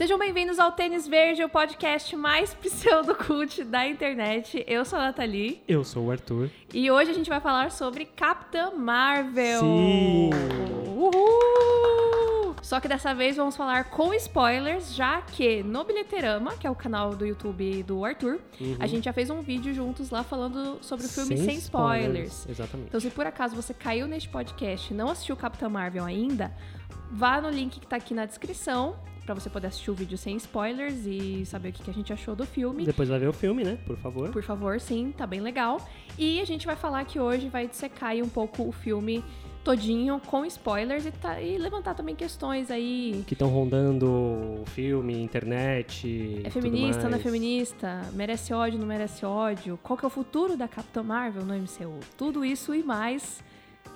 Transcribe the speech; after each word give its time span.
Sejam 0.00 0.18
bem-vindos 0.18 0.58
ao 0.58 0.72
Tênis 0.72 1.06
Verde, 1.06 1.44
o 1.44 1.48
podcast 1.50 2.16
mais 2.16 2.54
pseudocult 2.56 3.62
da 3.64 3.86
internet. 3.86 4.64
Eu 4.66 4.82
sou 4.82 4.98
a 4.98 5.02
Nathalie. 5.02 5.62
Eu 5.68 5.84
sou 5.84 6.06
o 6.06 6.10
Arthur. 6.10 6.48
E 6.72 6.90
hoje 6.90 7.10
a 7.10 7.12
gente 7.12 7.28
vai 7.28 7.38
falar 7.38 7.70
sobre 7.70 8.06
Capitã 8.06 8.70
Marvel. 8.70 9.60
Sim! 9.60 10.30
Uhul! 10.96 12.56
Só 12.62 12.80
que 12.80 12.88
dessa 12.88 13.14
vez 13.14 13.36
vamos 13.36 13.54
falar 13.54 13.90
com 13.90 14.14
spoilers, 14.14 14.94
já 14.94 15.20
que 15.20 15.62
no 15.62 15.84
Bilheterama, 15.84 16.56
que 16.56 16.66
é 16.66 16.70
o 16.70 16.74
canal 16.74 17.14
do 17.14 17.26
YouTube 17.26 17.82
do 17.82 18.02
Arthur, 18.02 18.40
Uhum. 18.58 18.76
a 18.80 18.86
gente 18.86 19.04
já 19.04 19.12
fez 19.12 19.28
um 19.28 19.42
vídeo 19.42 19.74
juntos 19.74 20.08
lá 20.08 20.24
falando 20.24 20.78
sobre 20.80 21.04
o 21.04 21.08
filme 21.10 21.36
sem, 21.36 21.44
Sem 21.44 21.56
spoilers. 21.56 22.48
Exatamente. 22.48 22.88
Então, 22.88 23.00
se 23.00 23.10
por 23.10 23.26
acaso 23.26 23.54
você 23.54 23.74
caiu 23.74 24.08
neste 24.08 24.30
podcast 24.30 24.94
e 24.94 24.96
não 24.96 25.10
assistiu 25.10 25.36
Capitã 25.36 25.68
Marvel 25.68 26.06
ainda, 26.06 26.50
vá 27.12 27.38
no 27.38 27.50
link 27.50 27.78
que 27.78 27.86
tá 27.86 27.96
aqui 27.96 28.14
na 28.14 28.24
descrição 28.24 28.96
pra 29.24 29.34
você 29.34 29.48
poder 29.50 29.68
assistir 29.68 29.90
o 29.90 29.94
vídeo 29.94 30.16
sem 30.18 30.36
spoilers 30.36 31.04
e 31.06 31.44
saber 31.46 31.68
o 31.68 31.72
que 31.72 31.82
que 31.82 31.90
a 31.90 31.94
gente 31.94 32.12
achou 32.12 32.34
do 32.34 32.44
filme. 32.46 32.84
Depois 32.84 33.08
vai 33.08 33.18
ver 33.18 33.28
o 33.28 33.32
filme, 33.32 33.62
né? 33.64 33.78
Por 33.86 33.96
favor. 33.96 34.30
Por 34.30 34.42
favor, 34.42 34.80
sim, 34.80 35.12
tá 35.16 35.26
bem 35.26 35.40
legal. 35.40 35.80
E 36.18 36.40
a 36.40 36.44
gente 36.44 36.66
vai 36.66 36.76
falar 36.76 37.04
que 37.04 37.18
hoje 37.20 37.48
vai 37.48 37.68
dissecar 37.68 38.10
aí 38.10 38.22
um 38.22 38.28
pouco 38.28 38.62
o 38.66 38.72
filme 38.72 39.24
todinho 39.62 40.18
com 40.26 40.44
spoilers 40.46 41.04
e, 41.04 41.12
tá- 41.12 41.40
e 41.40 41.58
levantar 41.58 41.94
também 41.94 42.14
questões 42.16 42.70
aí. 42.70 43.22
Que 43.26 43.34
estão 43.34 43.48
rondando 43.48 44.06
o 44.06 44.64
filme, 44.68 45.20
internet. 45.22 46.40
É 46.44 46.48
feminista, 46.50 47.08
não 47.08 47.18
é 47.18 47.20
feminista? 47.20 48.00
Merece 48.14 48.54
ódio, 48.54 48.78
não 48.78 48.86
merece 48.86 49.24
ódio? 49.24 49.78
Qual 49.82 49.98
que 49.98 50.04
é 50.04 50.08
o 50.08 50.10
futuro 50.10 50.56
da 50.56 50.66
Capitã 50.66 51.02
Marvel 51.02 51.44
no 51.44 51.54
MCU? 51.54 52.00
Tudo 52.16 52.42
isso 52.44 52.74
e 52.74 52.82
mais 52.82 53.44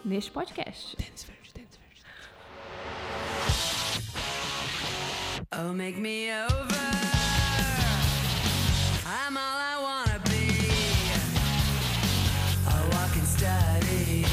neste 0.04 0.30
podcast. 0.30 0.96
Tênis 0.96 1.24
Oh, 5.56 5.72
make 5.72 5.96
me 5.96 6.32
over. 6.32 6.84
I'm 9.06 9.36
all 9.36 9.58
I 9.72 9.76
wanna 9.80 10.18
be. 10.24 10.48
A 12.66 12.76
walking 12.92 13.24
study 13.24 14.24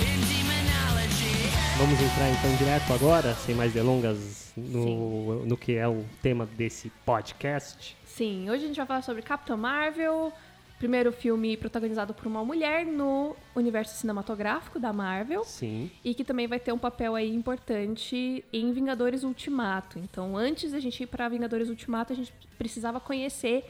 in 0.00 0.20
demonology. 0.32 1.50
Vamos 1.76 2.00
entrar 2.00 2.30
então 2.30 2.56
direto 2.56 2.90
agora, 2.94 3.34
sem 3.34 3.54
mais 3.54 3.72
delongas, 3.74 4.52
no, 4.56 5.44
no 5.44 5.56
que 5.58 5.74
é 5.76 5.86
o 5.86 6.06
tema 6.22 6.46
desse 6.46 6.90
podcast. 7.04 7.94
Sim, 8.06 8.48
hoje 8.48 8.64
a 8.64 8.66
gente 8.68 8.76
vai 8.76 8.86
falar 8.86 9.02
sobre 9.02 9.20
Capitã 9.20 9.58
Marvel, 9.58 10.32
primeiro 10.78 11.10
filme 11.12 11.56
protagonizado 11.56 12.14
por 12.14 12.26
uma 12.26 12.44
mulher 12.44 12.86
no 12.86 13.34
universo 13.54 13.96
cinematográfico 13.96 14.78
da 14.78 14.92
Marvel. 14.92 15.44
Sim. 15.44 15.90
E 16.04 16.14
que 16.14 16.24
também 16.24 16.46
vai 16.46 16.60
ter 16.60 16.72
um 16.72 16.78
papel 16.78 17.14
aí 17.14 17.34
importante 17.34 18.44
em 18.52 18.72
Vingadores 18.72 19.24
Ultimato. 19.24 19.98
Então, 19.98 20.36
antes 20.36 20.72
da 20.72 20.80
gente 20.80 21.02
ir 21.02 21.06
para 21.06 21.28
Vingadores 21.28 21.68
Ultimato, 21.68 22.12
a 22.12 22.16
gente 22.16 22.32
precisava 22.56 23.00
conhecer 23.00 23.64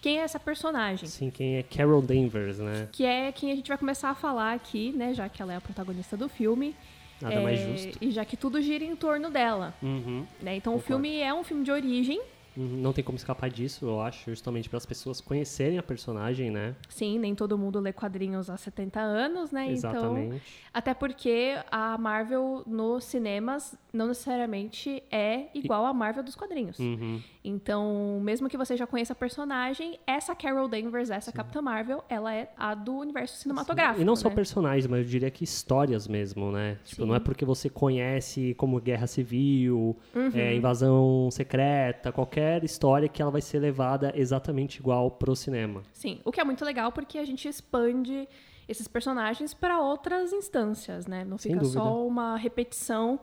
quem 0.00 0.18
é 0.18 0.22
essa 0.22 0.38
personagem. 0.40 1.08
Sim, 1.08 1.30
quem 1.30 1.56
é 1.56 1.62
Carol 1.62 2.02
Danvers, 2.02 2.58
né? 2.58 2.88
Que 2.92 3.04
é 3.04 3.30
quem 3.32 3.52
a 3.52 3.54
gente 3.56 3.68
vai 3.68 3.78
começar 3.78 4.10
a 4.10 4.14
falar 4.14 4.52
aqui, 4.54 4.92
né? 4.92 5.14
Já 5.14 5.28
que 5.28 5.40
ela 5.40 5.52
é 5.52 5.56
a 5.56 5.60
protagonista 5.60 6.16
do 6.16 6.28
filme. 6.28 6.74
Nada 7.20 7.34
É, 7.36 7.40
mais 7.42 7.60
justo. 7.60 7.98
E 8.00 8.10
já 8.10 8.24
que 8.24 8.36
tudo 8.36 8.60
gira 8.60 8.84
em 8.84 8.96
torno 8.96 9.30
dela. 9.30 9.74
Uhum. 9.82 10.26
Né? 10.42 10.56
Então, 10.56 10.74
o 10.74 10.76
Concordo. 10.76 11.02
filme 11.02 11.20
é 11.20 11.32
um 11.32 11.44
filme 11.44 11.62
de 11.64 11.70
origem. 11.70 12.20
Não 12.56 12.92
tem 12.92 13.02
como 13.02 13.16
escapar 13.16 13.50
disso, 13.50 13.86
eu 13.86 14.00
acho, 14.00 14.30
justamente 14.30 14.68
para 14.68 14.76
as 14.76 14.86
pessoas 14.86 15.20
conhecerem 15.20 15.78
a 15.78 15.82
personagem, 15.82 16.50
né? 16.50 16.74
Sim, 16.88 17.18
nem 17.18 17.34
todo 17.34 17.58
mundo 17.58 17.80
lê 17.80 17.92
quadrinhos 17.92 18.48
há 18.48 18.56
70 18.56 19.00
anos, 19.00 19.50
né? 19.50 19.64
Então, 19.72 19.90
Exatamente. 19.92 20.42
até 20.72 20.94
porque 20.94 21.56
a 21.70 21.98
Marvel 21.98 22.62
nos 22.66 23.04
cinemas 23.04 23.76
não 23.92 24.08
necessariamente 24.08 25.02
é 25.10 25.46
igual 25.54 25.86
à 25.86 25.92
Marvel 25.92 26.22
dos 26.22 26.34
quadrinhos. 26.34 26.78
Uhum. 26.78 27.20
Então, 27.44 28.20
mesmo 28.22 28.48
que 28.48 28.56
você 28.56 28.76
já 28.76 28.86
conheça 28.86 29.12
a 29.12 29.16
personagem, 29.16 29.98
essa 30.06 30.34
Carol 30.34 30.66
Danvers, 30.66 31.10
essa 31.10 31.30
Capitã 31.30 31.60
Marvel, 31.60 32.02
ela 32.08 32.32
é 32.34 32.50
a 32.56 32.74
do 32.74 32.94
universo 32.94 33.36
cinematográfico. 33.36 34.00
E 34.00 34.04
não 34.04 34.16
só 34.16 34.28
né? 34.28 34.34
personagens, 34.34 34.86
mas 34.86 35.00
eu 35.00 35.04
diria 35.04 35.30
que 35.30 35.44
histórias 35.44 36.08
mesmo, 36.08 36.50
né? 36.50 36.78
Tipo, 36.84 37.02
Sim. 37.02 37.08
não 37.08 37.14
é 37.14 37.20
porque 37.20 37.44
você 37.44 37.68
conhece 37.68 38.54
como 38.54 38.80
Guerra 38.80 39.06
Civil, 39.06 39.96
Uhum. 40.14 40.30
é, 40.34 40.54
Invasão 40.54 41.28
Secreta, 41.30 42.10
qualquer 42.12 42.43
história 42.62 43.08
que 43.08 43.20
ela 43.22 43.30
vai 43.30 43.40
ser 43.40 43.58
levada 43.58 44.12
exatamente 44.14 44.78
igual 44.78 45.10
pro 45.10 45.34
cinema. 45.36 45.82
Sim, 45.92 46.20
o 46.24 46.30
que 46.32 46.40
é 46.40 46.44
muito 46.44 46.64
legal 46.64 46.92
porque 46.92 47.18
a 47.18 47.24
gente 47.24 47.46
expande 47.48 48.28
esses 48.68 48.88
personagens 48.88 49.52
para 49.54 49.80
outras 49.80 50.32
instâncias, 50.32 51.06
né? 51.06 51.24
Não 51.24 51.36
fica 51.38 51.64
só 51.64 52.06
uma 52.06 52.36
repetição 52.36 53.20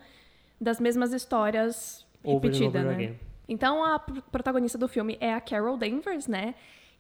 das 0.60 0.80
mesmas 0.80 1.14
histórias 1.14 2.06
Over 2.24 2.36
and 2.36 2.54
repetida, 2.54 2.80
over 2.80 2.84
né? 2.86 2.94
again. 2.94 3.20
Então 3.50 3.84
a 3.84 3.98
pr- 4.00 4.22
protagonista 4.31 4.78
do 4.78 4.88
filme 4.88 5.18
é 5.20 5.34
a 5.34 5.42
Carol 5.42 5.78
Danvers, 5.78 6.28
né? 6.28 6.54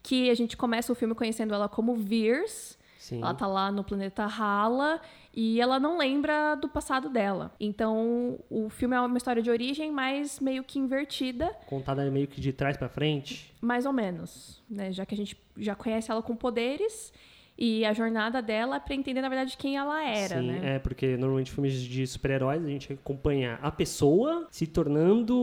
Que 0.03 0.29
a 0.29 0.33
gente 0.33 0.57
começa 0.57 0.91
o 0.91 0.95
filme 0.95 1.13
conhecendo 1.13 1.53
ela 1.53 1.69
como 1.69 1.95
Veers. 1.95 2.77
Sim. 3.01 3.17
Ela 3.19 3.33
tá 3.33 3.47
lá 3.47 3.71
no 3.71 3.83
planeta 3.83 4.23
Hala 4.25 5.01
e 5.35 5.59
ela 5.59 5.79
não 5.79 5.97
lembra 5.97 6.53
do 6.53 6.69
passado 6.69 7.09
dela. 7.09 7.51
Então, 7.59 8.37
o 8.47 8.69
filme 8.69 8.95
é 8.95 9.01
uma 9.01 9.17
história 9.17 9.41
de 9.41 9.49
origem, 9.49 9.91
mas 9.91 10.39
meio 10.39 10.63
que 10.63 10.77
invertida, 10.77 11.49
Contada 11.65 12.09
meio 12.11 12.27
que 12.27 12.39
de 12.39 12.53
trás 12.53 12.77
pra 12.77 12.87
frente. 12.87 13.51
mais 13.59 13.87
ou 13.87 13.91
menos, 13.91 14.61
né? 14.69 14.91
Já 14.91 15.03
que 15.03 15.15
a 15.15 15.17
gente 15.17 15.35
já 15.57 15.73
conhece 15.73 16.11
ela 16.11 16.21
com 16.21 16.35
poderes 16.35 17.11
e 17.57 17.83
a 17.85 17.91
jornada 17.91 18.39
dela 18.39 18.75
é 18.75 18.79
pra 18.79 18.93
entender, 18.93 19.19
na 19.21 19.29
verdade, 19.29 19.57
quem 19.57 19.77
ela 19.77 20.03
era, 20.07 20.39
Sim, 20.39 20.47
né? 20.51 20.75
é 20.75 20.79
porque 20.79 21.17
normalmente 21.17 21.51
filmes 21.51 21.73
de 21.81 22.05
super-heróis 22.05 22.63
a 22.63 22.67
gente 22.67 22.93
acompanha 22.93 23.57
a 23.63 23.71
pessoa 23.71 24.47
se 24.51 24.67
tornando 24.67 25.35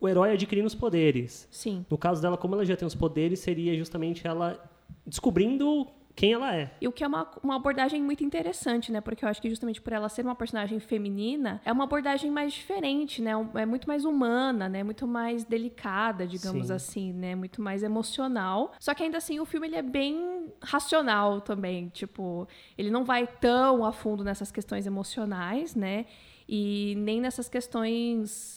o 0.00 0.08
herói 0.08 0.32
adquirindo 0.34 0.68
os 0.68 0.74
poderes. 0.74 1.48
Sim. 1.50 1.84
No 1.90 1.98
caso 1.98 2.22
dela, 2.22 2.36
como 2.36 2.54
ela 2.54 2.64
já 2.64 2.76
tem 2.76 2.86
os 2.86 2.94
poderes, 2.94 3.40
seria 3.40 3.76
justamente 3.76 4.24
ela 4.24 4.56
descobrindo 5.04 5.86
quem 6.16 6.32
ela 6.32 6.56
é. 6.56 6.70
E 6.80 6.88
o 6.88 6.92
que 6.92 7.04
é 7.04 7.06
uma, 7.06 7.30
uma 7.42 7.56
abordagem 7.56 8.02
muito 8.02 8.24
interessante, 8.24 8.90
né? 8.90 9.02
Porque 9.02 9.22
eu 9.22 9.28
acho 9.28 9.40
que 9.40 9.50
justamente 9.50 9.82
por 9.82 9.92
ela 9.92 10.08
ser 10.08 10.24
uma 10.24 10.34
personagem 10.34 10.80
feminina, 10.80 11.60
é 11.62 11.70
uma 11.70 11.84
abordagem 11.84 12.30
mais 12.30 12.54
diferente, 12.54 13.20
né? 13.20 13.32
É 13.54 13.66
muito 13.66 13.86
mais 13.86 14.06
humana, 14.06 14.66
né? 14.66 14.82
Muito 14.82 15.06
mais 15.06 15.44
delicada, 15.44 16.26
digamos 16.26 16.68
Sim. 16.68 16.72
assim, 16.72 17.12
né? 17.12 17.34
Muito 17.34 17.60
mais 17.60 17.82
emocional. 17.82 18.72
Só 18.80 18.94
que 18.94 19.02
ainda 19.02 19.18
assim 19.18 19.38
o 19.40 19.44
filme 19.44 19.66
ele 19.66 19.76
é 19.76 19.82
bem 19.82 20.50
racional 20.62 21.42
também, 21.42 21.88
tipo, 21.90 22.48
ele 22.78 22.90
não 22.90 23.04
vai 23.04 23.26
tão 23.26 23.84
a 23.84 23.92
fundo 23.92 24.24
nessas 24.24 24.50
questões 24.50 24.86
emocionais, 24.86 25.74
né? 25.74 26.06
E 26.48 26.94
nem 26.96 27.20
nessas 27.20 27.46
questões 27.46 28.55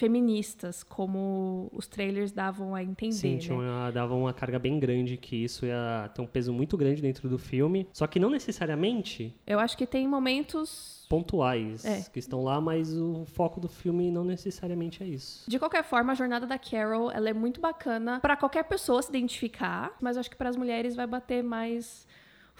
feministas, 0.00 0.82
como 0.82 1.68
os 1.72 1.86
trailers 1.86 2.32
davam 2.32 2.74
a 2.74 2.82
entender, 2.82 3.12
Sim, 3.12 3.32
né? 3.34 3.38
tinha 3.38 3.54
uma, 3.58 3.90
dava 3.92 4.14
uma 4.14 4.32
carga 4.32 4.58
bem 4.58 4.80
grande 4.80 5.16
que 5.18 5.36
isso 5.36 5.66
ia 5.66 6.10
ter 6.14 6.22
um 6.22 6.26
peso 6.26 6.52
muito 6.52 6.76
grande 6.76 7.02
dentro 7.02 7.28
do 7.28 7.38
filme. 7.38 7.86
Só 7.92 8.06
que 8.06 8.18
não 8.18 8.30
necessariamente 8.30 9.34
Eu 9.46 9.58
acho 9.60 9.76
que 9.76 9.86
tem 9.86 10.08
momentos 10.08 11.06
pontuais 11.08 11.84
É. 11.84 12.02
que 12.12 12.18
estão 12.18 12.42
lá, 12.42 12.60
mas 12.60 12.96
o 12.96 13.24
foco 13.26 13.60
do 13.60 13.68
filme 13.68 14.10
não 14.10 14.24
necessariamente 14.24 15.02
é 15.02 15.06
isso. 15.06 15.48
De 15.50 15.58
qualquer 15.58 15.84
forma, 15.84 16.12
a 16.12 16.14
jornada 16.14 16.46
da 16.46 16.58
Carol, 16.58 17.10
ela 17.10 17.28
é 17.28 17.32
muito 17.34 17.60
bacana 17.60 18.20
pra 18.20 18.36
qualquer 18.36 18.64
pessoa 18.64 19.02
se 19.02 19.10
identificar, 19.10 19.92
mas 20.00 20.16
eu 20.16 20.20
acho 20.20 20.30
que 20.30 20.36
para 20.36 20.48
as 20.48 20.56
mulheres 20.56 20.94
vai 20.96 21.06
bater 21.06 21.42
mais 21.42 22.06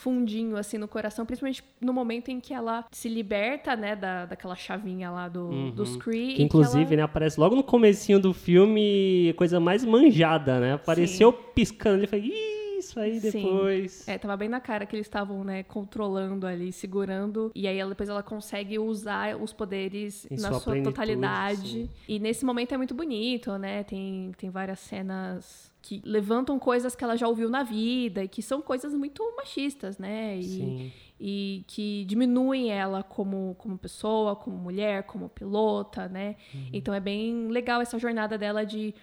fundinho 0.00 0.56
assim 0.56 0.78
no 0.78 0.88
coração, 0.88 1.26
principalmente 1.26 1.62
no 1.80 1.92
momento 1.92 2.30
em 2.30 2.40
que 2.40 2.54
ela 2.54 2.84
se 2.90 3.08
liberta, 3.08 3.76
né, 3.76 3.94
da, 3.94 4.26
daquela 4.26 4.56
chavinha 4.56 5.10
lá 5.10 5.28
do, 5.28 5.70
dos 5.72 5.96
Kree. 5.96 6.30
Uhum. 6.30 6.36
Que 6.36 6.42
inclusive, 6.42 6.96
né, 6.96 7.02
aparece 7.02 7.38
logo 7.38 7.54
no 7.54 7.62
comecinho 7.62 8.18
do 8.18 8.32
filme, 8.32 9.34
coisa 9.36 9.60
mais 9.60 9.84
manjada, 9.84 10.58
né? 10.58 10.72
Apareceu 10.74 11.32
piscando 11.32 11.96
ali, 11.98 12.06
falei, 12.06 12.26
"Ih, 12.26 12.49
isso 12.80 12.98
aí 12.98 13.20
Sim. 13.20 13.30
depois. 13.30 14.06
É, 14.08 14.18
tava 14.18 14.36
bem 14.36 14.48
na 14.48 14.60
cara 14.60 14.84
que 14.84 14.96
eles 14.96 15.06
estavam, 15.06 15.44
né, 15.44 15.62
controlando 15.62 16.46
ali, 16.46 16.72
segurando. 16.72 17.50
E 17.54 17.66
aí 17.68 17.78
ela, 17.78 17.91
depois 17.91 18.08
ela 18.08 18.22
consegue 18.22 18.78
usar 18.78 19.36
os 19.36 19.52
poderes 19.52 20.26
Em 20.30 20.41
na 20.41 20.48
sua 20.50 20.60
sua 20.60 20.82
totalidade. 20.82 21.68
sim. 21.68 21.91
E 22.08 22.18
nesse 22.18 22.44
momento 22.44 22.72
é 22.74 22.76
muito 22.76 22.94
bonito, 22.94 23.56
né? 23.56 23.84
Tem, 23.84 24.32
tem 24.36 24.50
várias 24.50 24.80
cenas 24.80 25.71
que 25.82 26.03
levantam 26.04 26.59
coisas 26.59 26.94
que 26.94 27.03
ela 27.03 27.16
já 27.16 27.27
ouviu 27.27 27.48
na 27.48 27.62
vida 27.62 28.22
e 28.22 28.28
que 28.28 28.42
são 28.42 28.60
coisas 28.60 28.92
muito 28.92 29.22
machistas, 29.36 29.98
né? 29.98 30.36
E, 30.36 30.42
Sim. 30.42 30.92
e 31.18 31.65
que 31.66 32.04
diminuem 32.06 32.71
ela 32.71 33.03
como, 33.03 33.54
como 33.59 33.78
pessoa, 33.78 34.36
como 34.36 34.56
mulher, 34.56 35.04
como 35.04 35.28
pilota, 35.28 36.06
né? 36.09 36.36
Uhum. 36.54 36.68
Então 36.72 36.92
é 36.92 37.00
bem 37.00 37.48
legal 37.48 37.80
essa 37.80 37.98
jornada 37.98 38.36
dela 38.36 38.65
de 38.65 38.94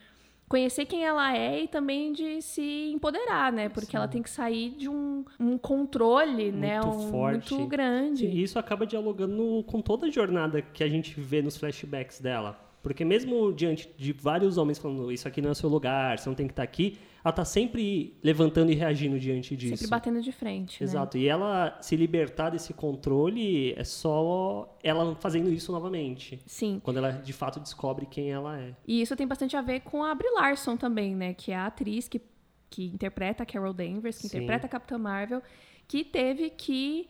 conhecer 0.48 0.86
quem 0.86 1.04
ela 1.06 1.36
é 1.36 1.64
e 1.64 1.68
também 1.68 2.12
de 2.14 2.42
se 2.42 2.92
empoderar, 2.94 3.52
né? 3.52 3.70
Porque 3.70 3.96
ela 3.96 4.08
tem 4.08 4.22
que 4.22 4.30
sair 4.30 4.70
de 4.72 4.88
um, 4.90 5.26
um 5.40 5.58
controle, 5.58 6.52
né? 6.52 6.80
Muito 6.82 6.98
Um, 6.98 7.12
forte. 7.12 7.54
muito 7.54 7.68
grande. 7.70 8.26
E 8.26 8.44
isso 8.44 8.58
acaba 8.58 8.86
dialogando 8.86 9.64
com 9.68 9.82
toda 9.82 10.08
a 10.08 10.10
jornada 10.10 10.62
que 10.62 10.84
a 10.84 10.88
gente 10.88 11.20
vê 11.20 11.42
nos 11.42 11.58
flashbacks 11.58 12.20
dela. 12.20 12.60
Porque 12.82 13.04
mesmo 13.04 13.52
diante 13.52 13.90
de 13.98 14.14
vários 14.14 14.58
homens 14.58 14.78
falando 14.78 15.12
isso 15.12 15.28
aqui 15.28 15.42
não 15.42 15.50
é 15.50 15.52
o 15.52 15.56
seu 15.56 15.68
lugar, 15.70 16.18
você 16.20 16.30
não 16.30 16.36
tem 16.36 16.46
que 16.48 16.54
estar 16.54 16.64
aqui, 16.64 16.98
ela 17.28 17.34
tá 17.34 17.44
sempre 17.44 18.18
levantando 18.24 18.72
e 18.72 18.76
reagindo 18.76 19.20
diante 19.20 19.56
disso. 19.56 19.76
Sempre 19.76 19.90
batendo 19.90 20.22
de 20.22 20.32
frente. 20.32 20.82
né? 20.82 20.86
Exato. 20.86 21.18
E 21.18 21.28
ela 21.28 21.78
se 21.82 21.96
libertar 21.98 22.50
desse 22.50 22.74
controle 22.74 23.74
é 23.74 23.84
só 23.84 24.78
ela 24.82 25.14
fazendo 25.16 25.52
isso 25.52 25.72
novamente. 25.74 26.40
Sim. 26.46 26.80
Quando 26.82 26.98
ela 26.98 27.12
de 27.12 27.34
fato 27.34 27.60
descobre 27.60 28.06
quem 28.06 28.32
ela 28.32 28.58
é. 28.58 28.74
E 28.88 29.02
isso 29.02 29.14
tem 29.16 29.28
bastante 29.28 29.58
a 29.58 29.62
ver 29.62 29.82
com 29.82 30.06
a 30.06 30.16
Brie 30.16 30.32
Larson 30.36 30.78
também, 30.78 31.16
né? 31.16 31.34
Que 31.34 31.52
é 31.52 31.58
a 31.58 31.66
atriz 31.66 32.08
que, 32.08 32.22
que 32.70 32.86
interpreta 32.86 33.44
a 33.44 33.46
Carol 33.46 33.74
Danvers, 33.74 34.18
que 34.18 34.30
Sim. 34.30 34.38
interpreta 34.38 34.66
a 34.66 34.70
Capitã 34.70 34.98
Marvel, 34.98 35.44
que 35.86 36.06
teve 36.06 36.50
que 36.50 37.10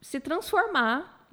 se 0.00 0.20
transformar 0.20 1.23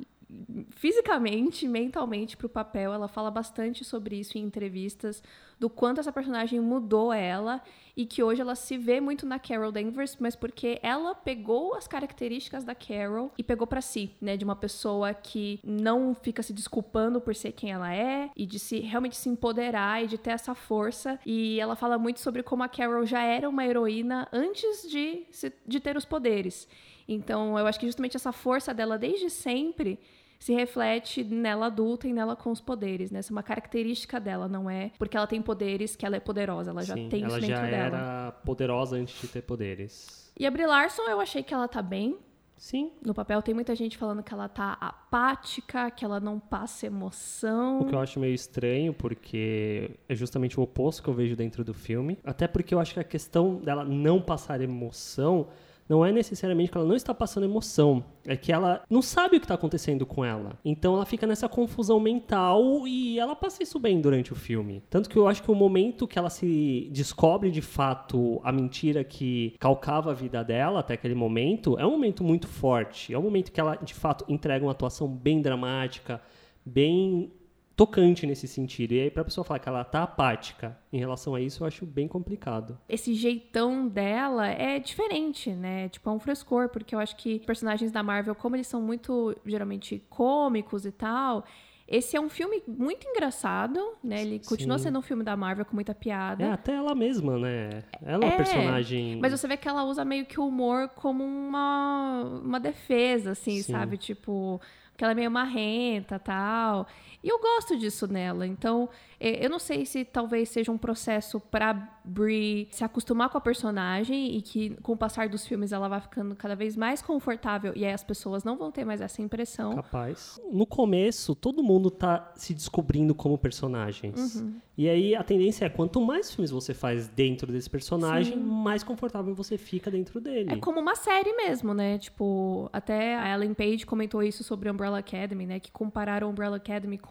fisicamente, 0.72 1.68
mentalmente 1.68 2.38
para 2.38 2.48
o 2.48 2.50
papel. 2.50 2.94
Ela 2.94 3.08
fala 3.08 3.30
bastante 3.30 3.84
sobre 3.84 4.20
isso 4.20 4.38
em 4.38 4.42
entrevistas, 4.42 5.22
do 5.60 5.70
quanto 5.70 6.00
essa 6.00 6.12
personagem 6.12 6.60
mudou 6.60 7.14
ela 7.14 7.62
e 7.96 8.06
que 8.06 8.24
hoje 8.24 8.42
ela 8.42 8.56
se 8.56 8.78
vê 8.78 9.00
muito 9.00 9.26
na 9.26 9.38
Carol 9.38 9.72
Danvers, 9.72 10.18
mas 10.20 10.36
porque 10.36 10.80
ela 10.82 11.14
pegou 11.14 11.76
as 11.76 11.88
características 11.88 12.64
da 12.64 12.74
Carol 12.74 13.32
e 13.38 13.44
pegou 13.44 13.68
para 13.68 13.82
si, 13.82 14.12
né, 14.20 14.38
de 14.38 14.44
uma 14.44 14.56
pessoa 14.56 15.14
que 15.14 15.60
não 15.64 16.16
fica 16.16 16.42
se 16.42 16.54
desculpando 16.54 17.22
por 17.22 17.36
ser 17.36 17.52
quem 17.52 17.72
ela 17.72 17.94
é 17.94 18.32
e 18.36 18.46
de 18.46 18.58
se 18.58 18.80
realmente 18.80 19.18
se 19.18 19.30
empoderar 19.30 20.04
e 20.04 20.08
de 20.08 20.18
ter 20.18 20.32
essa 20.32 20.56
força. 20.56 21.20
E 21.26 21.60
ela 21.60 21.76
fala 21.76 21.98
muito 21.98 22.20
sobre 22.20 22.42
como 22.42 22.64
a 22.64 22.70
Carol 22.70 23.06
já 23.06 23.22
era 23.22 23.48
uma 23.48 23.66
heroína 23.66 24.28
antes 24.32 24.90
de, 24.90 25.28
de 25.68 25.80
ter 25.80 25.96
os 25.96 26.06
poderes. 26.06 26.68
Então, 27.08 27.60
eu 27.60 27.68
acho 27.68 27.80
que 27.80 27.86
justamente 27.86 28.16
essa 28.16 28.32
força 28.32 28.74
dela 28.74 28.98
desde 28.98 29.30
sempre 29.30 30.00
se 30.42 30.54
reflete 30.54 31.24
nela 31.24 31.68
adulta 31.68 32.08
e 32.08 32.14
nela 32.14 32.36
com 32.36 32.52
os 32.52 32.60
poderes, 32.60 33.12
né? 33.12 33.20
Essa 33.20 33.32
é 33.32 33.36
uma 33.36 33.44
característica 33.44 34.20
dela, 34.20 34.48
não 34.48 34.68
é 34.68 34.92
porque 34.98 35.16
ela 35.16 35.28
tem 35.28 35.40
poderes 35.40 35.96
que 35.96 36.04
ela 36.04 36.16
é 36.16 36.20
poderosa, 36.20 36.72
ela 36.72 36.84
já 36.84 36.96
Sim, 36.96 37.10
tem 37.10 37.24
ela 37.24 37.38
isso 37.38 37.48
dentro 37.48 37.56
já 37.64 37.70
dela. 37.70 37.98
era 37.98 38.32
poderosa 38.44 38.96
antes 38.96 39.22
de 39.22 39.28
ter 39.28 39.44
poderes. 39.44 40.34
E 40.38 40.48
a 40.48 40.50
Brie 40.50 40.66
Larson, 40.66 41.04
eu 41.04 41.22
achei 41.22 41.44
que 41.44 41.54
ela 41.54 41.68
tá 41.68 41.80
bem. 41.80 42.18
Sim. 42.58 42.92
No 43.06 43.14
papel 43.14 43.40
tem 43.44 43.54
muita 43.54 43.76
gente 43.76 43.96
falando 44.00 44.24
que 44.24 44.34
ela 44.34 44.50
tá 44.50 44.78
apática, 44.82 45.92
que 45.92 46.04
ela 46.04 46.20
não 46.20 46.40
passa 46.40 46.88
emoção. 46.88 47.82
O 47.82 47.86
que 47.86 47.94
eu 47.94 48.00
acho 48.00 48.20
meio 48.20 48.34
estranho, 48.34 48.94
porque 48.94 49.92
é 50.10 50.16
justamente 50.16 50.60
o 50.60 50.64
oposto 50.64 51.04
que 51.04 51.10
eu 51.10 51.14
vejo 51.14 51.36
dentro 51.36 51.64
do 51.64 51.74
filme. 51.74 52.18
Até 52.24 52.48
porque 52.48 52.74
eu 52.74 52.80
acho 52.80 52.96
que 52.96 53.00
a 53.00 53.04
questão 53.04 53.58
dela 53.58 53.84
não 53.86 54.20
passar 54.20 54.60
emoção 54.60 55.50
não 55.92 56.06
é 56.06 56.12
necessariamente 56.14 56.72
que 56.72 56.78
ela 56.78 56.88
não 56.88 56.96
está 56.96 57.14
passando 57.14 57.44
emoção, 57.44 58.02
é 58.26 58.38
que 58.38 58.50
ela 58.50 58.82
não 58.90 59.02
sabe 59.02 59.36
o 59.36 59.40
que 59.42 59.44
está 59.44 59.56
acontecendo 59.56 60.06
com 60.06 60.24
ela. 60.24 60.58
Então 60.64 60.94
ela 60.94 61.06
fica 61.06 61.28
nessa 61.28 61.50
confusão 61.50 62.00
mental 62.00 62.88
e 62.88 63.20
ela 63.20 63.36
passa 63.36 63.62
isso 63.62 63.78
bem 63.78 64.00
durante 64.00 64.32
o 64.32 64.36
filme. 64.36 64.82
Tanto 64.90 65.10
que 65.10 65.18
eu 65.18 65.28
acho 65.28 65.44
que 65.44 65.52
o 65.52 65.56
momento 65.56 66.08
que 66.08 66.18
ela 66.18 66.30
se 66.30 66.90
descobre 66.94 67.52
de 67.52 67.62
fato 67.62 68.40
a 68.42 68.54
mentira 68.54 69.04
que 69.04 69.54
calcava 69.60 70.12
a 70.12 70.14
vida 70.14 70.42
dela 70.46 70.80
até 70.80 70.94
aquele 70.94 71.14
momento 71.14 71.78
é 71.78 71.86
um 71.86 71.92
momento 71.92 72.24
muito 72.24 72.48
forte. 72.48 73.14
É 73.14 73.20
um 73.20 73.24
momento 73.24 73.52
que 73.52 73.60
ela 73.60 73.76
de 73.76 73.94
fato 73.94 74.24
entrega 74.30 74.64
uma 74.64 74.72
atuação 74.72 75.10
bem 75.10 75.42
dramática, 75.42 76.22
bem 76.66 77.34
tocante 77.76 78.26
nesse 78.28 78.48
sentido. 78.48 78.94
E 78.94 79.02
aí 79.02 79.10
pra 79.12 79.24
pessoa 79.24 79.44
falar 79.44 79.60
que 79.60 79.68
ela 79.70 79.84
tá 79.84 80.04
apática 80.04 80.78
em 80.92 80.98
relação 81.00 81.34
a 81.36 81.42
isso, 81.42 81.64
eu 81.64 81.68
acho 81.68 81.86
bem 81.86 82.08
complicado. 82.08 82.78
esse 82.88 83.14
jeitão 83.14 83.88
dela 83.88 84.48
é 84.48 84.80
diferente, 84.80 85.52
né? 85.52 85.90
Tipo, 85.90 86.10
é 86.10 86.14
um 86.14 86.20
frescor, 86.20 86.70
porque 86.70 86.94
eu 86.94 87.00
acho 87.00 87.16
que 87.16 87.40
personagens 87.40 87.92
da 87.92 88.04
Marvel, 88.04 88.36
como 88.36 88.56
eles 88.56 88.68
são 88.68 88.82
muito, 88.82 89.36
geralmente, 89.46 90.04
cômicos 90.10 90.86
e 90.86 90.92
tal, 90.92 91.44
esse 91.88 92.16
é 92.16 92.22
um 92.22 92.30
filme 92.30 92.64
muito 92.66 93.06
engraçado, 93.08 93.80
né? 94.02 94.22
Ele 94.22 94.40
continua 94.40 94.78
Sim. 94.78 94.86
sendo 94.86 95.00
um 95.00 95.02
filme 95.02 95.24
da 95.24 95.36
Marvel 95.36 95.66
com 95.66 95.76
muita 95.76 95.94
piada. 95.94 96.44
É 96.44 96.52
até 96.52 96.74
ela 96.76 96.96
mesma, 96.96 97.38
né? 97.38 97.84
Ela 98.02 98.24
é 98.26 98.28
É, 98.30 98.38
personagem. 98.38 99.20
Mas 99.20 99.32
você 99.34 99.46
vê 99.48 99.58
que 99.58 99.68
ela 99.68 99.84
usa 99.84 100.06
meio 100.06 100.26
que 100.26 100.40
o 100.40 100.48
humor 100.48 100.88
como 100.90 101.24
uma, 101.24 102.24
uma 102.44 102.60
defesa, 102.62 103.32
assim, 103.32 103.62
Sim. 103.62 103.74
sabe? 103.74 103.98
Tipo, 103.98 104.62
que 104.96 105.04
ela 105.04 105.12
é 105.12 105.16
meio 105.16 105.30
marrenta 105.32 106.18
tal. 106.18 106.88
E 107.24 107.30
eu 107.30 107.40
gosto 107.40 107.78
disso 107.78 108.08
nela. 108.08 108.48
Então, 108.48 108.90
eh, 109.20 109.46
eu 109.46 109.50
não 109.50 109.60
sei 109.60 109.86
se 109.86 110.04
talvez 110.04 110.50
seja 110.50 110.72
um 110.72 110.78
processo 110.78 111.40
pra 111.40 112.00
Brie 112.04 112.68
se 112.72 112.84
acostumar 112.84 113.30
com 113.30 113.38
a 113.38 113.42
personagem 113.42 114.36
e 114.36 114.42
que 114.42 114.72
com 114.82 114.94
o 114.94 114.98
passar 114.98 115.30
dos 115.30 115.46
filmes 115.46 115.72
ela 115.72 115.88
vai 115.88 116.02
ficando 116.02 116.36
cada 116.36 116.56
vez 116.56 116.76
mais 116.76 117.02
confortável 117.02 117.74
e 117.76 117.86
aí 117.86 117.94
as 117.94 118.04
pessoas 118.04 118.44
não 118.44 118.58
vão 118.58 118.72
ter 118.72 118.84
mais 118.84 119.02
essa 119.02 119.22
impressão. 119.22 119.76
Capaz. 119.76 120.42
No 120.52 120.66
começo, 120.66 121.36
todo 121.36 121.62
mundo 121.64 121.92
tá 121.92 122.32
se 122.36 122.54
descobrindo 122.54 123.14
como 123.14 123.38
personagens. 123.38 124.36
Uhum. 124.36 124.56
E 124.78 124.90
aí 124.90 125.16
a 125.16 125.24
tendência 125.24 125.66
é 125.66 125.70
quanto 125.70 126.02
mais 126.02 126.34
filmes 126.34 126.50
você 126.50 126.74
faz 126.74 127.08
dentro 127.08 127.52
desse 127.52 127.70
personagem, 127.70 128.36
mais 128.36 128.84
confortável 128.84 129.36
você 129.36 129.58
fica 129.58 129.92
dentro 129.92 130.20
dele. 130.20 130.54
É 130.54 130.56
como 130.56 130.80
uma 130.80 130.96
série 130.96 131.34
mesmo, 131.34 131.74
né? 131.74 132.00
Tipo, 132.00 132.68
até 132.74 133.16
a 133.16 133.32
Ellen 133.34 133.54
Page 133.54 133.86
comentou 133.86 134.24
isso 134.24 134.44
sobre 134.44 134.72
Umbrella 134.72 134.98
Academy, 134.98 135.46
né? 135.46 135.60
Que 135.60 135.72
compararam 135.72 136.32
Umbrella 136.32 136.58
Academy 136.58 136.98
com 136.98 137.11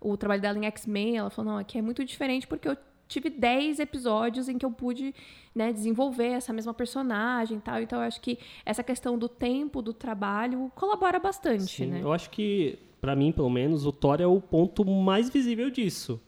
o 0.00 0.16
trabalho 0.16 0.42
dela 0.42 0.58
em 0.58 0.66
X-Men. 0.66 1.18
Ela 1.18 1.30
falou, 1.30 1.52
não, 1.52 1.58
aqui 1.58 1.78
é 1.78 1.82
muito 1.82 2.04
diferente 2.04 2.46
porque 2.46 2.68
eu 2.68 2.76
tive 3.08 3.30
10 3.30 3.80
episódios 3.80 4.48
em 4.48 4.58
que 4.58 4.66
eu 4.66 4.70
pude 4.70 5.14
né, 5.54 5.72
desenvolver 5.72 6.28
essa 6.28 6.52
mesma 6.52 6.74
personagem 6.74 7.56
e 7.56 7.60
tal. 7.60 7.80
Então, 7.80 8.00
eu 8.00 8.06
acho 8.06 8.20
que 8.20 8.38
essa 8.64 8.82
questão 8.82 9.18
do 9.18 9.28
tempo, 9.28 9.80
do 9.80 9.92
trabalho, 9.92 10.70
colabora 10.74 11.18
bastante, 11.18 11.76
Sim, 11.76 11.86
né? 11.86 12.00
Eu 12.02 12.12
acho 12.12 12.28
que, 12.30 12.78
pra 13.00 13.16
mim, 13.16 13.32
pelo 13.32 13.50
menos, 13.50 13.86
o 13.86 13.92
Thor 13.92 14.20
é 14.20 14.26
o 14.26 14.40
ponto 14.40 14.84
mais 14.84 15.30
visível 15.30 15.70
disso. 15.70 16.20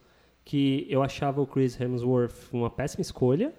Que 0.43 0.87
eu 0.89 1.03
achava 1.03 1.41
o 1.41 1.47
Chris 1.47 1.79
Hemsworth 1.79 2.49
uma 2.53 2.71
péssima 2.71 3.03
escolha, 3.03 3.55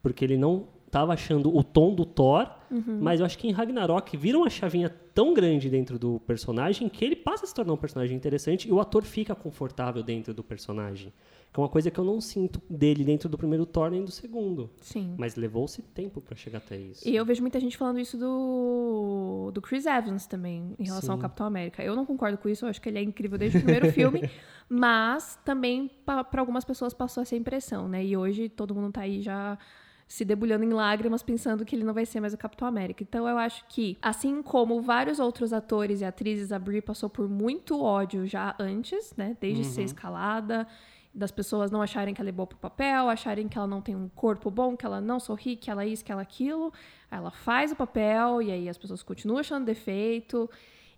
porque 0.00 0.24
ele 0.24 0.38
não 0.38 0.68
tava 0.94 1.12
achando 1.12 1.52
o 1.54 1.64
tom 1.64 1.92
do 1.92 2.04
Thor, 2.06 2.48
Uhum. 2.70 2.98
mas 3.00 3.18
eu 3.20 3.26
acho 3.26 3.36
que 3.38 3.46
em 3.48 3.52
Ragnarok 3.52 4.16
vira 4.16 4.38
uma 4.38 4.48
chavinha 4.50 4.88
tão 5.12 5.34
grande 5.34 5.68
dentro 5.68 5.98
do 5.98 6.20
personagem 6.20 6.88
que 6.88 7.04
ele 7.04 7.14
passa 7.16 7.44
a 7.44 7.48
se 7.48 7.54
tornar 7.54 7.72
um 7.72 7.76
personagem 7.76 8.16
interessante 8.16 8.68
e 8.68 8.72
o 8.72 8.80
ator 8.80 9.02
fica 9.04 9.34
confortável 9.34 10.02
dentro 10.02 10.32
do 10.32 10.42
personagem. 10.42 11.12
Que 11.52 11.60
é 11.60 11.62
uma 11.62 11.68
coisa 11.68 11.88
que 11.90 11.98
eu 12.00 12.04
não 12.04 12.20
sinto 12.20 12.60
dele 12.68 13.04
dentro 13.04 13.28
do 13.28 13.36
primeiro 13.38 13.64
Thor 13.66 13.90
nem 13.90 14.04
do 14.04 14.10
segundo. 14.10 14.70
Sim. 14.80 15.14
Mas 15.18 15.36
levou-se 15.36 15.82
tempo 15.82 16.20
pra 16.20 16.34
chegar 16.36 16.58
até 16.58 16.76
isso. 16.76 17.08
E 17.08 17.14
eu 17.14 17.24
vejo 17.24 17.42
muita 17.42 17.60
gente 17.60 17.76
falando 17.76 18.00
isso 18.00 18.16
do, 18.18 19.50
do 19.52 19.60
Chris 19.62 19.86
Evans 19.86 20.26
também, 20.26 20.74
em 20.78 20.84
relação 20.84 21.12
ao 21.12 21.18
Sim. 21.18 21.22
Capitão 21.22 21.46
América. 21.46 21.82
Eu 21.82 21.94
não 21.94 22.04
concordo 22.06 22.38
com 22.38 22.48
isso, 22.48 22.64
eu 22.64 22.68
acho 22.70 22.80
que 22.80 22.88
ele 22.88 22.98
é 22.98 23.02
incrível 23.02 23.38
desde 23.38 23.58
o 23.58 23.62
primeiro 23.62 23.92
filme, 23.92 24.28
mas 24.68 25.38
também 25.44 25.88
para 26.04 26.26
algumas 26.40 26.64
pessoas 26.64 26.92
passou 26.94 27.22
essa 27.22 27.36
impressão, 27.36 27.88
né? 27.88 28.04
E 28.04 28.16
hoje 28.16 28.48
todo 28.48 28.74
mundo 28.74 28.90
tá 28.92 29.02
aí 29.02 29.20
já 29.22 29.56
se 30.06 30.24
debulhando 30.24 30.64
em 30.64 30.70
lágrimas 30.70 31.22
pensando 31.22 31.64
que 31.64 31.74
ele 31.74 31.84
não 31.84 31.94
vai 31.94 32.06
ser 32.06 32.20
mais 32.20 32.34
o 32.34 32.38
Capitão 32.38 32.68
América. 32.68 33.02
Então 33.02 33.28
eu 33.28 33.38
acho 33.38 33.64
que, 33.68 33.96
assim 34.02 34.42
como 34.42 34.80
vários 34.80 35.18
outros 35.18 35.52
atores 35.52 36.00
e 36.00 36.04
atrizes, 36.04 36.52
a 36.52 36.58
Brie 36.58 36.82
passou 36.82 37.08
por 37.08 37.28
muito 37.28 37.82
ódio 37.82 38.26
já 38.26 38.54
antes, 38.58 39.14
né? 39.16 39.36
Desde 39.40 39.64
ser 39.64 39.82
escalada, 39.82 40.66
das 41.14 41.30
pessoas 41.30 41.70
não 41.70 41.80
acharem 41.80 42.12
que 42.12 42.20
ela 42.20 42.28
é 42.28 42.32
boa 42.32 42.46
pro 42.46 42.58
papel, 42.58 43.08
acharem 43.08 43.48
que 43.48 43.56
ela 43.56 43.68
não 43.68 43.80
tem 43.80 43.94
um 43.94 44.08
corpo 44.08 44.50
bom, 44.50 44.76
que 44.76 44.84
ela 44.84 45.00
não 45.00 45.20
sorri, 45.20 45.56
que 45.56 45.70
ela 45.70 45.84
é 45.84 45.88
isso, 45.88 46.04
que 46.04 46.10
ela 46.10 46.22
é 46.22 46.24
aquilo. 46.24 46.72
Ela 47.10 47.30
faz 47.30 47.70
o 47.70 47.76
papel 47.76 48.42
e 48.42 48.50
aí 48.50 48.68
as 48.68 48.76
pessoas 48.76 49.02
continuam 49.02 49.38
achando 49.38 49.64
defeito. 49.64 50.50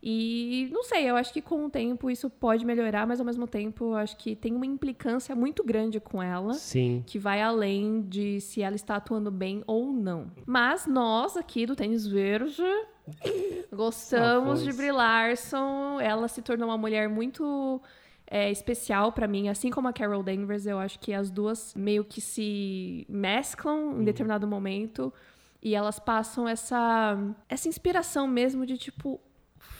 E 0.09 0.69
não 0.73 0.85
sei, 0.85 1.11
eu 1.11 1.17
acho 1.17 1.33
que 1.33 1.43
com 1.43 1.65
o 1.67 1.69
tempo 1.69 2.09
isso 2.09 2.31
pode 2.31 2.65
melhorar, 2.65 3.05
mas 3.09 3.19
ao 3.19 3.27
mesmo 3.27 3.45
tempo 3.45 3.87
eu 3.87 3.95
acho 3.97 4.17
que 4.17 4.37
tem 4.37 4.55
uma 4.55 4.65
implicância 4.65 5.35
muito 5.35 5.65
grande 5.65 5.99
com 5.99 6.23
ela 6.23 6.55
Sim. 6.55 7.03
que 7.05 7.19
vai 7.19 7.43
além 7.43 8.03
de 8.03 8.41
se 8.41 8.63
ela 8.63 8.77
está 8.77 8.95
atuando 8.95 9.33
bem 9.33 9.65
ou 9.67 9.93
não. 9.93 10.31
Mas 10.47 10.87
nós 10.87 11.37
aqui 11.37 11.67
do 11.67 11.75
Tênis 11.75 12.07
Verde 12.07 12.63
gostamos 13.73 14.61
Ah, 14.61 14.65
de. 14.71 14.73
Brie 14.77 14.93
Larson. 14.93 16.01
Ela 16.01 16.29
se 16.29 16.43
tornou 16.43 16.69
uma 16.69 16.79
mulher 16.79 17.09
muito 17.09 17.81
é, 18.29 18.51
especial 18.51 19.13
pra 19.13 19.27
mim, 19.27 19.49
assim 19.49 19.71
como 19.71 19.89
a 19.89 19.93
Carol 19.93 20.23
Danvers. 20.23 20.67
Eu 20.67 20.79
acho 20.79 20.99
que 20.99 21.13
as 21.13 21.31
duas 21.31 21.75
meio 21.75 22.05
que 22.05 22.21
se 22.21 23.05
mesclam 23.09 24.01
em 24.01 24.05
determinado 24.05 24.47
momento 24.47 25.13
e 25.63 25.75
elas 25.75 25.99
passam 25.99 26.47
essa 26.49 27.19
essa 27.49 27.69
inspiração 27.69 28.29
mesmo 28.29 28.65
de 28.65 28.77
tipo 28.79 29.21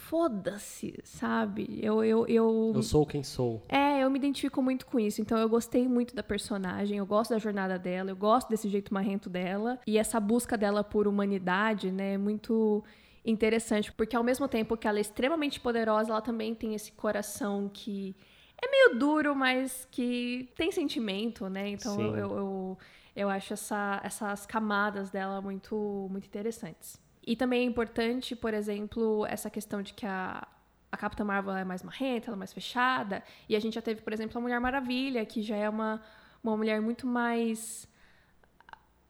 foda-se, 0.09 0.95
sabe? 1.05 1.79
Eu, 1.83 2.03
eu, 2.05 2.27
eu, 2.27 2.73
Eu 2.75 2.83
sou 2.83 3.05
quem 3.05 3.23
sou. 3.25 3.63
é, 3.69 4.03
eu 4.05 4.11
me 4.11 4.19
identifico 4.19 4.63
muito 4.63 4.87
com 4.87 5.01
isso. 5.01 5.21
Então 5.21 5.37
eu 5.37 5.49
gostei 5.49 5.89
muito 5.89 6.15
da 6.15 6.23
personagem, 6.23 6.99
eu 6.99 7.07
gosto 7.07 7.31
da 7.31 7.39
jornada 7.39 7.77
dela, 7.79 8.11
eu 8.11 8.17
gosto 8.17 8.49
desse 8.49 8.69
jeito 8.69 8.95
marrento 8.95 9.29
dela. 9.29 9.81
E 9.87 9.99
essa 9.99 10.21
busca 10.21 10.57
dela 10.57 10.85
por 10.85 11.09
humanidade, 11.09 11.91
né, 11.91 12.15
é 12.15 12.19
muito 12.19 12.85
interessante. 13.25 13.93
Porque 13.93 14.15
ao 14.17 14.23
mesmo 14.23 14.47
tempo 14.47 14.77
que 14.77 14.87
ela 14.87 14.99
é 14.99 15.01
extremamente 15.01 15.59
poderosa, 15.59 16.11
ela 16.13 16.21
também 16.23 16.55
tem 16.55 16.75
esse 16.75 16.93
coração 16.93 17.69
que 17.73 18.15
é 18.63 18.71
meio 18.71 18.99
duro, 18.99 19.35
mas 19.35 19.87
que 19.91 20.49
tem 20.57 20.71
sentimento, 20.71 21.49
né? 21.49 21.69
Então 21.71 22.01
eu, 22.01 22.17
eu, 22.17 22.37
eu, 22.39 22.79
eu 23.17 23.29
acho 23.29 23.53
essa, 23.53 24.01
essas 24.05 24.47
camadas 24.47 25.11
dela 25.11 25.41
muito, 25.43 26.07
muito 26.11 26.27
interessantes. 26.27 27.05
E 27.27 27.35
também 27.35 27.63
é 27.63 27.65
importante, 27.65 28.37
por 28.37 28.55
exemplo, 28.55 29.27
essa 29.27 29.51
questão 29.51 29.83
de 29.83 29.93
que 29.93 30.07
a, 30.07 30.47
a 30.93 30.97
Capitã 30.97 31.25
Marvel 31.25 31.55
é 31.55 31.65
mais 31.65 31.83
marrenta, 31.83 32.29
ela 32.29 32.37
é 32.37 32.39
mais 32.39 32.53
fechada. 32.53 33.23
E 33.49 33.57
a 33.57 33.61
gente 33.61 33.75
já 33.75 33.83
teve, 33.83 34.01
por 34.01 34.13
exemplo, 34.13 34.39
a 34.39 34.41
Mulher 34.41 34.61
Maravilha, 34.61 35.27
que 35.27 35.43
já 35.43 35.57
é 35.57 35.69
uma, 35.69 36.01
uma 36.43 36.57
mulher 36.57 36.81
muito 36.81 37.05
mais 37.07 37.89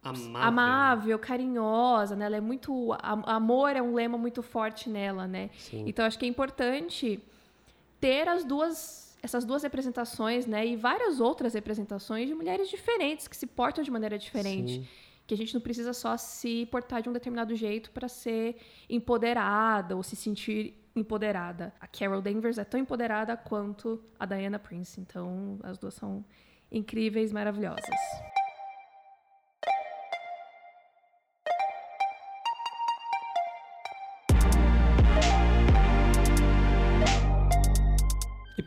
Amável. 0.02 0.40
amável, 0.40 1.18
carinhosa, 1.18 2.14
né? 2.14 2.26
Ela 2.26 2.36
é 2.36 2.40
muito. 2.40 2.92
a- 2.94 3.34
amor 3.36 3.74
é 3.74 3.82
um 3.82 3.92
lema 3.94 4.16
muito 4.16 4.40
forte 4.42 4.88
nela, 4.88 5.26
né? 5.26 5.50
Sim. 5.58 5.84
Então 5.86 6.04
acho 6.04 6.16
que 6.18 6.24
é 6.24 6.28
importante 6.28 7.20
ter 8.00 8.28
as 8.28 8.44
duas. 8.44 9.04
Essas 9.22 9.44
duas 9.44 9.64
representações, 9.64 10.46
né? 10.46 10.64
E 10.64 10.76
várias 10.76 11.18
outras 11.18 11.54
representações 11.54 12.28
de 12.28 12.34
mulheres 12.34 12.68
diferentes, 12.70 13.26
que 13.26 13.36
se 13.36 13.46
portam 13.46 13.82
de 13.82 13.90
maneira 13.90 14.16
diferente. 14.16 14.74
Sim. 14.74 14.86
Que 15.26 15.34
a 15.34 15.36
gente 15.36 15.52
não 15.52 15.60
precisa 15.60 15.92
só 15.92 16.16
se 16.16 16.66
portar 16.66 17.02
de 17.02 17.08
um 17.08 17.12
determinado 17.12 17.54
jeito 17.54 17.90
para 17.90 18.08
ser 18.08 18.56
empoderada 18.88 19.96
ou 19.96 20.02
se 20.02 20.14
sentir 20.14 20.74
empoderada. 20.94 21.74
A 21.80 21.86
Carol 21.86 22.22
Danvers 22.22 22.58
é 22.58 22.64
tão 22.64 22.80
empoderada 22.80 23.36
quanto 23.36 24.02
a 24.18 24.24
Diana 24.24 24.58
Prince. 24.58 25.00
Então, 25.00 25.58
as 25.62 25.78
duas 25.78 25.94
são 25.94 26.24
incríveis, 26.70 27.32
maravilhosas. 27.32 28.35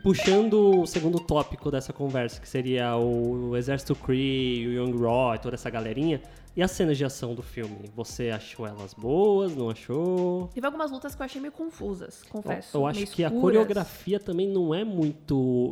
Puxando 0.02 0.80
o 0.80 0.86
segundo 0.86 1.18
tópico 1.20 1.70
dessa 1.70 1.92
conversa, 1.92 2.40
que 2.40 2.48
seria 2.48 2.96
o 2.96 3.56
Exército 3.56 3.94
Kree, 3.94 4.66
o 4.66 4.72
Young 4.72 4.98
Raw 4.98 5.34
e 5.34 5.38
toda 5.38 5.54
essa 5.54 5.70
galerinha, 5.70 6.20
e 6.56 6.62
as 6.62 6.70
cenas 6.70 6.98
de 6.98 7.04
ação 7.04 7.34
do 7.34 7.42
filme? 7.42 7.90
Você 7.94 8.30
achou 8.30 8.66
elas 8.66 8.94
boas, 8.94 9.54
não 9.54 9.70
achou? 9.70 10.48
Teve 10.48 10.66
algumas 10.66 10.90
lutas 10.90 11.14
que 11.14 11.22
eu 11.22 11.24
achei 11.24 11.40
meio 11.40 11.52
confusas, 11.52 12.22
confesso. 12.24 12.76
Eu 12.76 12.86
acho 12.86 12.98
meio 13.00 13.10
que 13.10 13.22
a 13.22 13.28
escuras. 13.28 13.42
coreografia 13.42 14.18
também 14.18 14.48
não 14.48 14.74
é 14.74 14.84
muito 14.84 15.70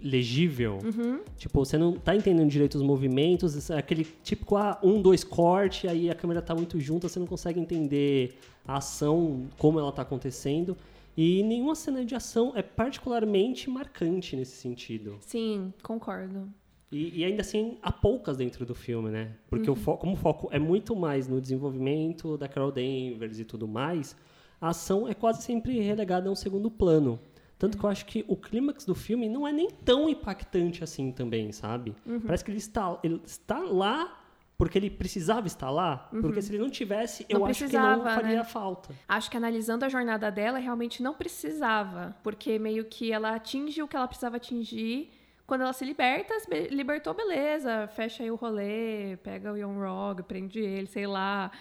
legível. 0.00 0.78
Uhum. 0.84 1.20
Tipo, 1.36 1.64
você 1.64 1.76
não 1.76 1.94
tá 1.94 2.14
entendendo 2.14 2.48
direito 2.48 2.76
os 2.76 2.82
movimentos, 2.82 3.70
é 3.70 3.78
aquele 3.78 4.04
típico 4.22 4.56
ah, 4.56 4.78
um, 4.82 5.02
dois 5.02 5.24
corte, 5.24 5.88
aí 5.88 6.08
a 6.08 6.14
câmera 6.14 6.40
tá 6.40 6.54
muito 6.54 6.78
junta, 6.78 7.08
você 7.08 7.18
não 7.18 7.26
consegue 7.26 7.58
entender 7.58 8.38
a 8.66 8.76
ação, 8.76 9.46
como 9.58 9.80
ela 9.80 9.90
tá 9.90 10.02
acontecendo. 10.02 10.76
E 11.20 11.42
nenhuma 11.42 11.74
cena 11.74 12.04
de 12.04 12.14
ação 12.14 12.52
é 12.54 12.62
particularmente 12.62 13.68
marcante 13.68 14.36
nesse 14.36 14.56
sentido. 14.56 15.18
Sim, 15.20 15.74
concordo. 15.82 16.48
E, 16.92 17.18
e 17.18 17.24
ainda 17.24 17.40
assim, 17.40 17.76
há 17.82 17.90
poucas 17.90 18.36
dentro 18.36 18.64
do 18.64 18.72
filme, 18.72 19.10
né? 19.10 19.32
Porque 19.50 19.68
o 19.68 19.74
fo 19.74 19.96
como 19.96 20.12
o 20.12 20.16
foco 20.16 20.48
é 20.52 20.60
muito 20.60 20.94
mais 20.94 21.26
no 21.26 21.40
desenvolvimento 21.40 22.38
da 22.38 22.46
Carol 22.46 22.70
Danvers 22.70 23.40
e 23.40 23.44
tudo 23.44 23.66
mais, 23.66 24.14
a 24.60 24.68
ação 24.68 25.08
é 25.08 25.12
quase 25.12 25.42
sempre 25.42 25.80
relegada 25.80 26.28
a 26.28 26.32
um 26.32 26.36
segundo 26.36 26.70
plano. 26.70 27.18
Tanto 27.58 27.76
que 27.76 27.84
eu 27.84 27.90
acho 27.90 28.06
que 28.06 28.24
o 28.28 28.36
clímax 28.36 28.84
do 28.84 28.94
filme 28.94 29.28
não 29.28 29.44
é 29.44 29.50
nem 29.50 29.68
tão 29.68 30.08
impactante 30.08 30.84
assim 30.84 31.10
também, 31.10 31.50
sabe? 31.50 31.96
Parece 32.24 32.44
que 32.44 32.52
ele 32.52 32.58
está, 32.58 32.96
ele 33.02 33.20
está 33.24 33.58
lá 33.58 34.24
porque 34.58 34.76
ele 34.76 34.90
precisava 34.90 35.46
estar 35.46 35.70
lá. 35.70 36.08
Porque 36.20 36.42
se 36.42 36.50
ele 36.50 36.60
não 36.60 36.68
tivesse, 36.68 37.24
eu 37.28 37.38
Não 37.38 37.46
acho 37.46 37.64
que 37.66 37.72
não 37.76 37.94
precisava, 37.94 38.14
faria 38.20 38.38
né? 38.38 38.44
falta. 38.44 38.92
Acho 39.08 39.30
que 39.30 39.36
analisando 39.36 39.84
a 39.84 39.88
jornada 39.88 40.32
dela, 40.32 40.58
realmente 40.58 41.00
não 41.00 41.14
precisava. 41.14 42.16
Porque 42.24 42.58
meio 42.58 42.84
que 42.84 43.12
ela 43.12 43.36
atinge 43.36 43.80
o 43.80 43.86
que 43.86 43.94
ela 43.96 44.08
precisava 44.08 44.36
atingir. 44.36 45.12
Quando 45.46 45.60
ela 45.62 45.72
se 45.72 45.84
liberta, 45.84 46.34
libertou, 46.70 47.14
beleza. 47.14 47.86
Fecha 47.94 48.24
aí 48.24 48.30
o 48.32 48.34
rolê, 48.34 49.16
pega 49.22 49.52
o 49.52 49.56
Young 49.56 49.78
Rog, 49.78 50.22
prende 50.24 50.58
ele, 50.58 50.88
sei 50.88 51.06
lá. 51.06 51.52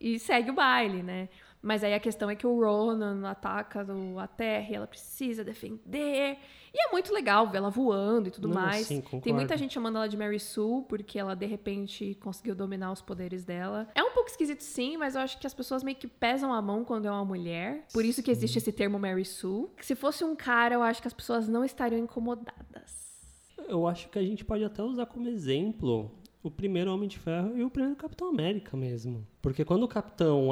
E 0.00 0.18
segue 0.18 0.50
o 0.50 0.54
baile, 0.54 1.02
né? 1.02 1.28
Mas 1.62 1.84
aí 1.84 1.92
a 1.92 2.00
questão 2.00 2.30
é 2.30 2.34
que 2.34 2.46
o 2.46 2.58
Ronan 2.58 3.28
ataca 3.28 3.84
o- 3.92 4.18
a 4.18 4.26
Terra 4.26 4.68
e 4.70 4.74
ela 4.74 4.86
precisa 4.86 5.44
defender. 5.44 6.38
E 6.72 6.88
é 6.88 6.90
muito 6.90 7.12
legal 7.12 7.48
ver 7.50 7.58
ela 7.58 7.68
voando 7.68 8.28
e 8.28 8.30
tudo 8.30 8.48
Não, 8.48 8.54
mais. 8.54 8.86
sim, 8.86 9.02
Tem 9.22 9.32
muita 9.32 9.56
gente 9.58 9.74
chamando 9.74 9.96
ela 9.96 10.08
de 10.08 10.16
Mary 10.16 10.40
Sue, 10.40 10.84
porque 10.88 11.18
ela 11.18 11.34
de 11.36 11.44
repente 11.44 12.14
conseguiu 12.22 12.54
dominar 12.54 12.92
os 12.92 13.02
poderes 13.02 13.44
dela. 13.44 13.88
É 13.94 14.02
um 14.02 14.12
pouco 14.12 14.30
esquisito, 14.30 14.62
sim, 14.62 14.96
mas 14.96 15.14
eu 15.16 15.20
acho 15.20 15.38
que 15.38 15.46
as 15.46 15.52
pessoas 15.52 15.82
meio 15.82 15.96
que 15.98 16.06
pesam 16.08 16.52
a 16.52 16.62
mão 16.62 16.82
quando 16.84 17.06
é 17.06 17.10
uma 17.10 17.24
mulher. 17.24 17.84
Por 17.92 18.04
isso 18.04 18.22
que 18.22 18.30
existe 18.30 18.56
esse 18.56 18.72
termo 18.72 18.98
Mary 18.98 19.24
Sue. 19.26 19.68
Se 19.82 19.94
fosse 19.94 20.24
um 20.24 20.34
cara, 20.34 20.74
eu 20.76 20.82
acho 20.82 21.02
que 21.02 21.08
as 21.08 21.14
pessoas 21.14 21.46
não 21.48 21.62
estariam 21.64 21.98
incomodadas. 22.00 23.10
Eu 23.68 23.86
acho 23.86 24.08
que 24.08 24.18
a 24.18 24.22
gente 24.22 24.44
pode 24.44 24.64
até 24.64 24.82
usar 24.82 25.06
como 25.06 25.28
exemplo 25.28 26.10
o 26.42 26.50
primeiro 26.50 26.92
Homem 26.92 27.08
de 27.08 27.18
Ferro 27.18 27.56
e 27.56 27.62
o 27.62 27.68
primeiro 27.70 27.96
Capitão 27.96 28.28
América 28.28 28.76
mesmo. 28.76 29.26
Porque 29.42 29.64
quando 29.64 29.82
o 29.82 29.88
Capitão 29.88 30.48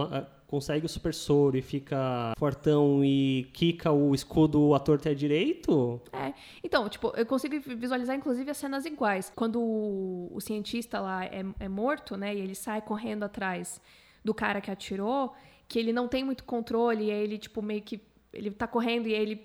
consegue 0.48 0.86
o 0.86 0.88
super 0.88 1.12
soro 1.12 1.58
e 1.58 1.62
fica 1.62 2.32
fortão 2.38 3.04
e 3.04 3.46
quica 3.52 3.92
o 3.92 4.14
escudo 4.14 4.74
à 4.74 4.80
torta 4.80 5.10
e 5.10 5.12
à 5.12 5.14
direito, 5.14 6.00
É. 6.10 6.32
Então, 6.64 6.88
tipo, 6.88 7.12
eu 7.14 7.26
consigo 7.26 7.54
visualizar, 7.76 8.16
inclusive, 8.16 8.50
as 8.50 8.56
cenas 8.56 8.86
iguais. 8.86 9.30
Quando 9.36 9.60
o, 9.60 10.30
o 10.32 10.40
cientista 10.40 10.98
lá 11.00 11.26
é, 11.26 11.44
é 11.60 11.68
morto, 11.68 12.16
né? 12.16 12.34
E 12.34 12.40
ele 12.40 12.54
sai 12.54 12.80
correndo 12.80 13.24
atrás 13.24 13.80
do 14.24 14.32
cara 14.32 14.60
que 14.60 14.70
atirou, 14.70 15.34
que 15.68 15.78
ele 15.78 15.92
não 15.92 16.08
tem 16.08 16.24
muito 16.24 16.44
controle, 16.44 17.04
e 17.04 17.10
aí 17.10 17.22
ele, 17.22 17.38
tipo, 17.38 17.60
meio 17.62 17.82
que. 17.82 18.00
Ele 18.32 18.50
tá 18.50 18.66
correndo 18.66 19.06
e 19.06 19.14
aí 19.14 19.22
ele 19.22 19.36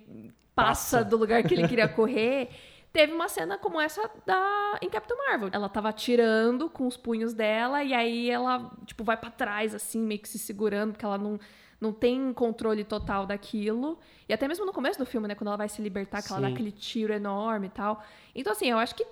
passa, 0.56 0.98
Passa. 1.00 1.04
do 1.04 1.18
lugar 1.18 1.44
que 1.44 1.54
ele 1.54 1.68
queria 1.68 1.88
correr. 1.90 2.50
Teve 2.94 3.12
uma 3.12 3.28
cena 3.28 3.58
como 3.58 3.82
essa 3.82 4.08
da 4.24 4.78
em 4.80 4.88
Capitão 4.88 5.18
Marvel. 5.18 5.50
Ela 5.52 5.68
tava 5.68 5.90
atirando 5.90 6.70
com 6.70 6.86
os 6.86 6.96
punhos 6.96 7.34
dela 7.34 7.84
e 7.84 7.92
aí 7.92 8.30
ela, 8.30 8.72
tipo, 8.86 9.04
vai 9.04 9.18
pra 9.18 9.32
trás, 9.32 9.74
assim, 9.74 10.00
meio 10.00 10.20
que 10.20 10.30
se 10.30 10.38
segurando, 10.38 10.92
porque 10.92 11.04
ela 11.04 11.18
não, 11.18 11.40
não 11.82 11.92
tem 11.92 12.32
controle 12.32 12.84
total 12.84 13.26
daquilo. 13.26 13.98
E 14.30 14.34
até 14.34 14.48
mesmo 14.48 14.64
no 14.64 14.72
começo 14.72 15.00
do 15.00 15.08
filme, 15.08 15.28
né? 15.28 15.34
Quando 15.34 15.48
ela 15.48 15.58
vai 15.58 15.68
se 15.68 15.82
libertar, 15.82 16.22
que 16.22 16.32
ela 16.32 16.42
dá 16.42 16.48
Sim. 16.48 16.54
aquele 16.54 16.72
tiro 16.72 17.12
enorme 17.12 17.66
e 17.66 17.72
tal. 17.72 18.04
Então, 18.36 18.54
assim, 18.54 18.70
eu 18.70 18.78
acho 18.78 18.94
que 18.94 19.06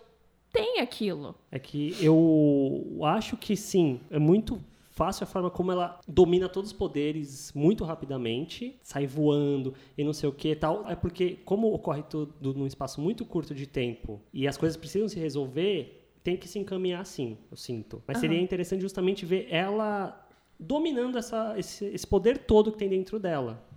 tem 0.53 0.79
aquilo. 0.79 1.33
é 1.51 1.57
que 1.57 1.95
eu 2.03 2.99
acho 3.03 3.35
que 3.35 3.55
sim, 3.55 3.99
é 4.11 4.19
muito 4.19 4.61
fácil 5.01 5.23
a 5.23 5.27
forma 5.27 5.49
como 5.49 5.71
ela 5.71 5.99
domina 6.07 6.47
todos 6.47 6.69
os 6.69 6.77
poderes 6.77 7.51
muito 7.55 7.83
rapidamente, 7.83 8.77
sai 8.83 9.07
voando 9.07 9.73
e 9.97 10.03
não 10.03 10.13
sei 10.13 10.29
o 10.29 10.31
que 10.31 10.49
e 10.49 10.55
tal. 10.55 10.87
É 10.87 10.95
porque, 10.95 11.39
como 11.43 11.73
ocorre 11.73 12.03
tudo 12.03 12.53
num 12.53 12.67
espaço 12.67 13.01
muito 13.01 13.25
curto 13.25 13.55
de 13.55 13.65
tempo 13.65 14.21
e 14.31 14.47
as 14.47 14.57
coisas 14.57 14.77
precisam 14.77 15.09
se 15.09 15.19
resolver, 15.19 16.07
tem 16.23 16.37
que 16.37 16.47
se 16.47 16.59
encaminhar 16.59 17.01
assim, 17.01 17.35
eu 17.49 17.57
sinto. 17.57 18.03
Mas 18.05 18.19
seria 18.19 18.37
Aham. 18.37 18.43
interessante 18.43 18.81
justamente 18.81 19.25
ver 19.25 19.47
ela 19.49 20.23
dominando 20.59 21.17
essa, 21.17 21.55
esse, 21.57 21.85
esse 21.85 22.05
poder 22.05 22.37
todo 22.37 22.71
que 22.71 22.77
tem 22.77 22.87
dentro 22.87 23.17
dela. 23.19 23.67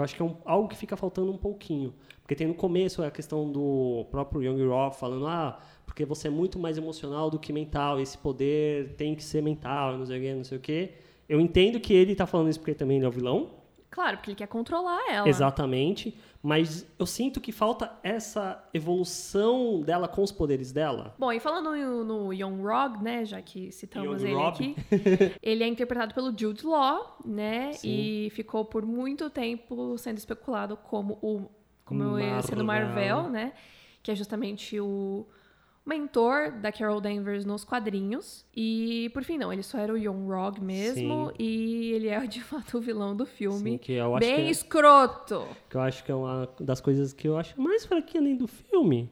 Eu 0.00 0.04
acho 0.04 0.14
que 0.14 0.22
é 0.22 0.24
um- 0.24 0.36
algo 0.44 0.68
que 0.68 0.76
fica 0.76 0.96
faltando 0.96 1.30
um 1.32 1.36
pouquinho. 1.36 1.94
Porque 2.22 2.34
tem 2.34 2.46
no 2.46 2.54
começo 2.54 3.02
a 3.02 3.10
questão 3.10 3.50
do 3.50 4.06
próprio 4.10 4.42
Young 4.42 4.66
Roth 4.66 4.94
falando, 4.94 5.26
ah, 5.26 5.58
porque 5.84 6.04
você 6.04 6.28
é 6.28 6.30
muito 6.30 6.58
mais 6.58 6.76
emocional 6.76 7.30
do 7.30 7.38
que 7.38 7.52
mental, 7.52 8.00
esse 8.00 8.18
poder 8.18 8.94
tem 8.96 9.14
que 9.14 9.22
ser 9.22 9.42
mental, 9.42 9.96
não 9.96 10.04
sei 10.06 10.18
o 10.18 10.20
quê, 10.22 10.34
não 10.34 10.44
sei 10.44 10.58
o 10.58 10.60
quê. 10.60 10.90
Eu 11.28 11.40
entendo 11.40 11.78
que 11.80 11.94
ele 11.94 12.14
tá 12.14 12.26
falando 12.26 12.48
isso 12.48 12.58
porque 12.58 12.74
também 12.74 12.96
ele 12.98 13.06
é 13.06 13.08
o 13.08 13.12
vilão, 13.12 13.50
Claro, 13.90 14.16
porque 14.16 14.30
ele 14.30 14.36
quer 14.36 14.48
controlar 14.48 15.00
ela. 15.08 15.28
exatamente, 15.28 16.18
mas 16.42 16.86
eu 16.98 17.06
sinto 17.06 17.40
que 17.40 17.50
falta 17.52 17.98
essa 18.02 18.62
evolução 18.74 19.80
dela 19.80 20.06
com 20.06 20.22
os 20.22 20.30
poderes 20.32 20.72
dela. 20.72 21.14
Bom, 21.18 21.32
e 21.32 21.40
falando 21.40 21.74
no, 21.74 22.04
no 22.04 22.32
Young 22.32 22.62
Rog, 22.62 23.02
né, 23.02 23.24
já 23.24 23.40
que 23.40 23.72
citamos 23.72 24.22
Young 24.22 24.30
ele 24.30 24.34
Rob. 24.34 24.54
aqui, 24.54 24.76
ele 25.42 25.64
é 25.64 25.66
interpretado 25.66 26.14
pelo 26.14 26.36
Jude 26.36 26.66
Law, 26.66 27.18
né, 27.24 27.72
Sim. 27.72 27.88
e 27.88 28.30
ficou 28.30 28.64
por 28.64 28.84
muito 28.84 29.30
tempo 29.30 29.96
sendo 29.98 30.18
especulado 30.18 30.76
como 30.76 31.18
o 31.22 31.48
como 31.84 32.18
ia 32.18 32.42
sendo 32.42 32.64
Marvel. 32.64 32.94
Marvel, 32.94 33.30
né, 33.30 33.52
que 34.02 34.10
é 34.10 34.14
justamente 34.14 34.78
o 34.80 35.26
mentor 35.86 36.50
da 36.50 36.72
Carol 36.72 37.00
Danvers 37.00 37.44
nos 37.44 37.64
quadrinhos. 37.64 38.44
E 38.54 39.08
por 39.14 39.22
fim 39.22 39.38
não, 39.38 39.52
ele 39.52 39.62
só 39.62 39.78
era 39.78 39.92
o 39.92 39.96
Young 39.96 40.26
Rog 40.26 40.60
mesmo 40.60 41.28
Sim. 41.28 41.34
e 41.38 41.92
ele 41.92 42.08
é 42.08 42.26
de 42.26 42.40
fato 42.44 42.78
o 42.78 42.80
vilão 42.80 43.14
do 43.16 43.24
filme. 43.24 43.72
Sim, 43.72 43.78
que 43.78 43.92
eu 43.92 44.16
acho 44.16 44.26
Bem 44.26 44.34
que 44.36 44.42
é- 44.42 44.50
escroto. 44.50 45.46
que 45.70 45.76
eu 45.76 45.80
acho 45.80 46.02
que 46.04 46.10
é 46.10 46.14
uma 46.14 46.48
das 46.60 46.80
coisas 46.80 47.12
que 47.12 47.28
eu 47.28 47.38
acho 47.38 47.58
mais 47.60 47.86
fraquinha 47.86 48.22
dentro 48.22 48.46
do 48.46 48.48
filme. 48.48 49.10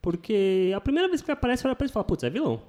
Porque 0.00 0.72
a 0.74 0.80
primeira 0.80 1.08
vez 1.08 1.20
que 1.22 1.30
ele 1.30 1.34
aparece, 1.38 1.62
pra 1.62 1.72
ele 1.78 1.88
e 1.88 1.92
fala, 1.92 2.04
putz, 2.04 2.24
é 2.24 2.30
vilão. 2.30 2.62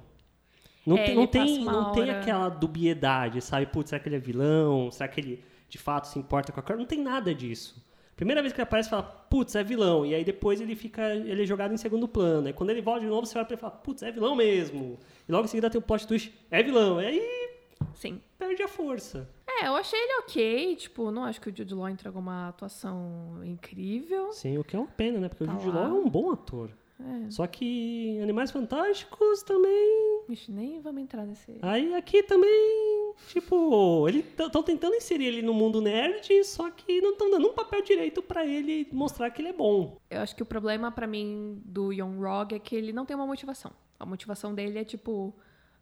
Não, 0.86 0.96
É, 0.98 1.04
tem, 1.04 1.14
não, 1.16 1.26
tem, 1.26 1.64
não 1.64 1.92
tem 1.92 2.10
aquela 2.10 2.48
dubiedade, 2.48 3.40
sabe? 3.40 3.66
Putz, 3.66 3.90
será 3.90 4.00
que 4.00 4.08
ele 4.08 4.16
é 4.16 4.20
vilão? 4.20 4.90
Será 4.90 5.08
que 5.08 5.20
ele 5.20 5.44
de 5.68 5.78
fato 5.78 6.06
se 6.06 6.18
importa 6.18 6.52
com 6.52 6.60
a 6.60 6.62
cara? 6.62 6.78
Não 6.78 6.86
tem 6.86 7.00
nada 7.02 7.34
disso. 7.34 7.82
Primeira 8.16 8.40
vez 8.40 8.52
que 8.52 8.60
ele 8.60 8.64
aparece, 8.64 8.88
fala, 8.90 9.02
putz, 9.02 9.54
é 9.54 9.64
vilão. 9.64 10.06
E 10.06 10.14
aí 10.14 10.24
depois 10.24 10.60
ele 10.60 10.76
fica, 10.76 11.14
ele 11.14 11.42
é 11.42 11.46
jogado 11.46 11.74
em 11.74 11.76
segundo 11.76 12.06
plano. 12.06 12.46
Aí 12.46 12.52
quando 12.52 12.70
ele 12.70 12.80
volta 12.80 13.00
de 13.00 13.06
novo, 13.06 13.26
você 13.26 13.36
olha 13.36 13.44
pra 13.44 13.54
ele 13.54 13.60
e 13.60 13.62
fala, 13.62 13.72
putz, 13.72 14.02
é 14.02 14.12
vilão 14.12 14.36
mesmo. 14.36 14.98
E 15.28 15.32
logo 15.32 15.44
em 15.44 15.48
seguida 15.48 15.68
tem 15.68 15.78
o 15.78 15.82
plot 15.82 16.06
twist, 16.06 16.32
é 16.50 16.62
vilão. 16.62 17.00
E 17.00 17.06
aí 17.06 17.48
Sim. 17.94 18.20
perde 18.38 18.62
a 18.62 18.68
força. 18.68 19.28
É, 19.46 19.66
eu 19.68 19.76
achei 19.76 19.98
ele 19.98 20.20
ok, 20.20 20.76
tipo, 20.76 21.10
não 21.10 21.24
acho 21.24 21.40
que 21.40 21.48
o 21.50 21.56
Jude 21.56 21.74
Law 21.74 21.88
entregou 21.88 22.20
uma 22.20 22.48
atuação 22.48 23.40
incrível. 23.44 24.32
Sim, 24.32 24.58
o 24.58 24.64
que 24.64 24.74
é 24.76 24.78
uma 24.78 24.88
pena, 24.88 25.18
né? 25.20 25.28
Porque 25.28 25.44
Tá 25.44 25.56
o 25.56 25.60
Jude 25.60 25.76
lá. 25.76 25.88
Law 25.88 25.96
é 25.98 26.00
um 26.00 26.08
bom 26.08 26.30
ator. 26.32 26.70
É. 27.00 27.30
Só 27.30 27.46
que 27.46 28.20
Animais 28.22 28.52
Fantásticos 28.52 29.42
também 29.42 30.22
Ixi, 30.28 30.52
nem 30.52 30.80
vamos 30.80 31.02
entrar 31.02 31.26
nesse. 31.26 31.58
Aí 31.60 31.92
aqui 31.94 32.22
também 32.22 33.03
tipo, 33.28 34.08
eles 34.08 34.24
estão 34.26 34.62
tentando 34.62 34.94
inserir 34.94 35.26
ele 35.26 35.42
no 35.42 35.54
mundo 35.54 35.80
nerd, 35.80 36.44
só 36.44 36.70
que 36.70 37.00
não 37.00 37.12
estão 37.12 37.30
dando 37.30 37.48
um 37.48 37.52
papel 37.52 37.82
direito 37.82 38.22
pra 38.22 38.46
ele 38.46 38.88
mostrar 38.92 39.30
que 39.30 39.42
ele 39.42 39.48
é 39.48 39.52
bom. 39.52 39.96
Eu 40.10 40.20
acho 40.20 40.34
que 40.34 40.42
o 40.42 40.46
problema 40.46 40.90
pra 40.90 41.06
mim 41.06 41.60
do 41.64 41.92
Young 41.92 42.18
Rog 42.18 42.54
é 42.54 42.58
que 42.58 42.74
ele 42.74 42.92
não 42.92 43.04
tem 43.04 43.16
uma 43.16 43.26
motivação. 43.26 43.72
A 43.98 44.06
motivação 44.06 44.54
dele 44.54 44.78
é 44.78 44.84
tipo, 44.84 45.34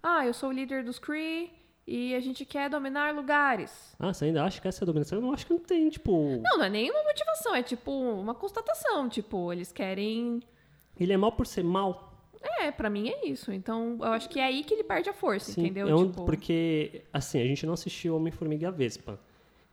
ah, 0.03 0.27
eu 0.27 0.35
sou 0.35 0.51
o 0.51 0.53
líder 0.53 0.85
dos 0.85 0.99
Kree 0.99 1.51
e 1.87 2.15
a 2.15 2.21
gente 2.21 2.45
quer 2.45 2.71
dominar 2.71 3.15
lugares. 3.15 3.95
Ah, 3.99 4.13
você 4.13 4.27
ainda 4.27 4.45
acha 4.45 4.61
que 4.61 4.69
essa 4.69 4.83
é 4.83 4.85
a 4.85 4.87
dominação? 4.87 5.19
Eu 5.19 5.23
não 5.23 5.33
acho 5.33 5.47
que 5.47 5.53
não 5.53 5.61
tem, 5.61 5.89
tipo. 5.89 6.13
Não, 6.43 6.59
não 6.59 6.65
é 6.65 6.71
nenhuma 6.71 7.03
motivação, 7.03 7.55
é 7.55 7.63
tipo 7.63 7.91
uma 7.91 8.35
constatação, 8.35 9.09
tipo, 9.09 9.53
eles 9.53 9.73
querem 9.73 10.41
Ele 10.99 11.13
é 11.13 11.17
mal 11.17 11.33
por 11.33 11.47
ser 11.47 11.65
mal. 11.65 12.12
É, 12.61 12.71
pra 12.71 12.89
mim 12.91 13.09
é 13.09 13.27
isso. 13.29 13.53
Então, 13.53 13.97
eu 14.01 14.07
acho 14.13 14.29
que 14.29 14.39
é 14.41 14.45
aí 14.45 14.65
que 14.65 14.75
ele 14.75 14.85
perde 14.85 15.09
a 15.09 15.13
força, 15.13 15.53
Sim, 15.53 15.63
entendeu? 15.63 15.97
um- 15.97 16.07
Tipo, 16.09 16.25
Porque, 16.25 17.03
assim, 17.13 17.41
a 17.41 17.45
gente 17.45 17.65
não 17.67 17.75
assistiu 17.75 18.17
Homem-Formiga 18.17 18.65
e 18.65 18.67
a 18.67 18.71
Vespa. 18.71 19.19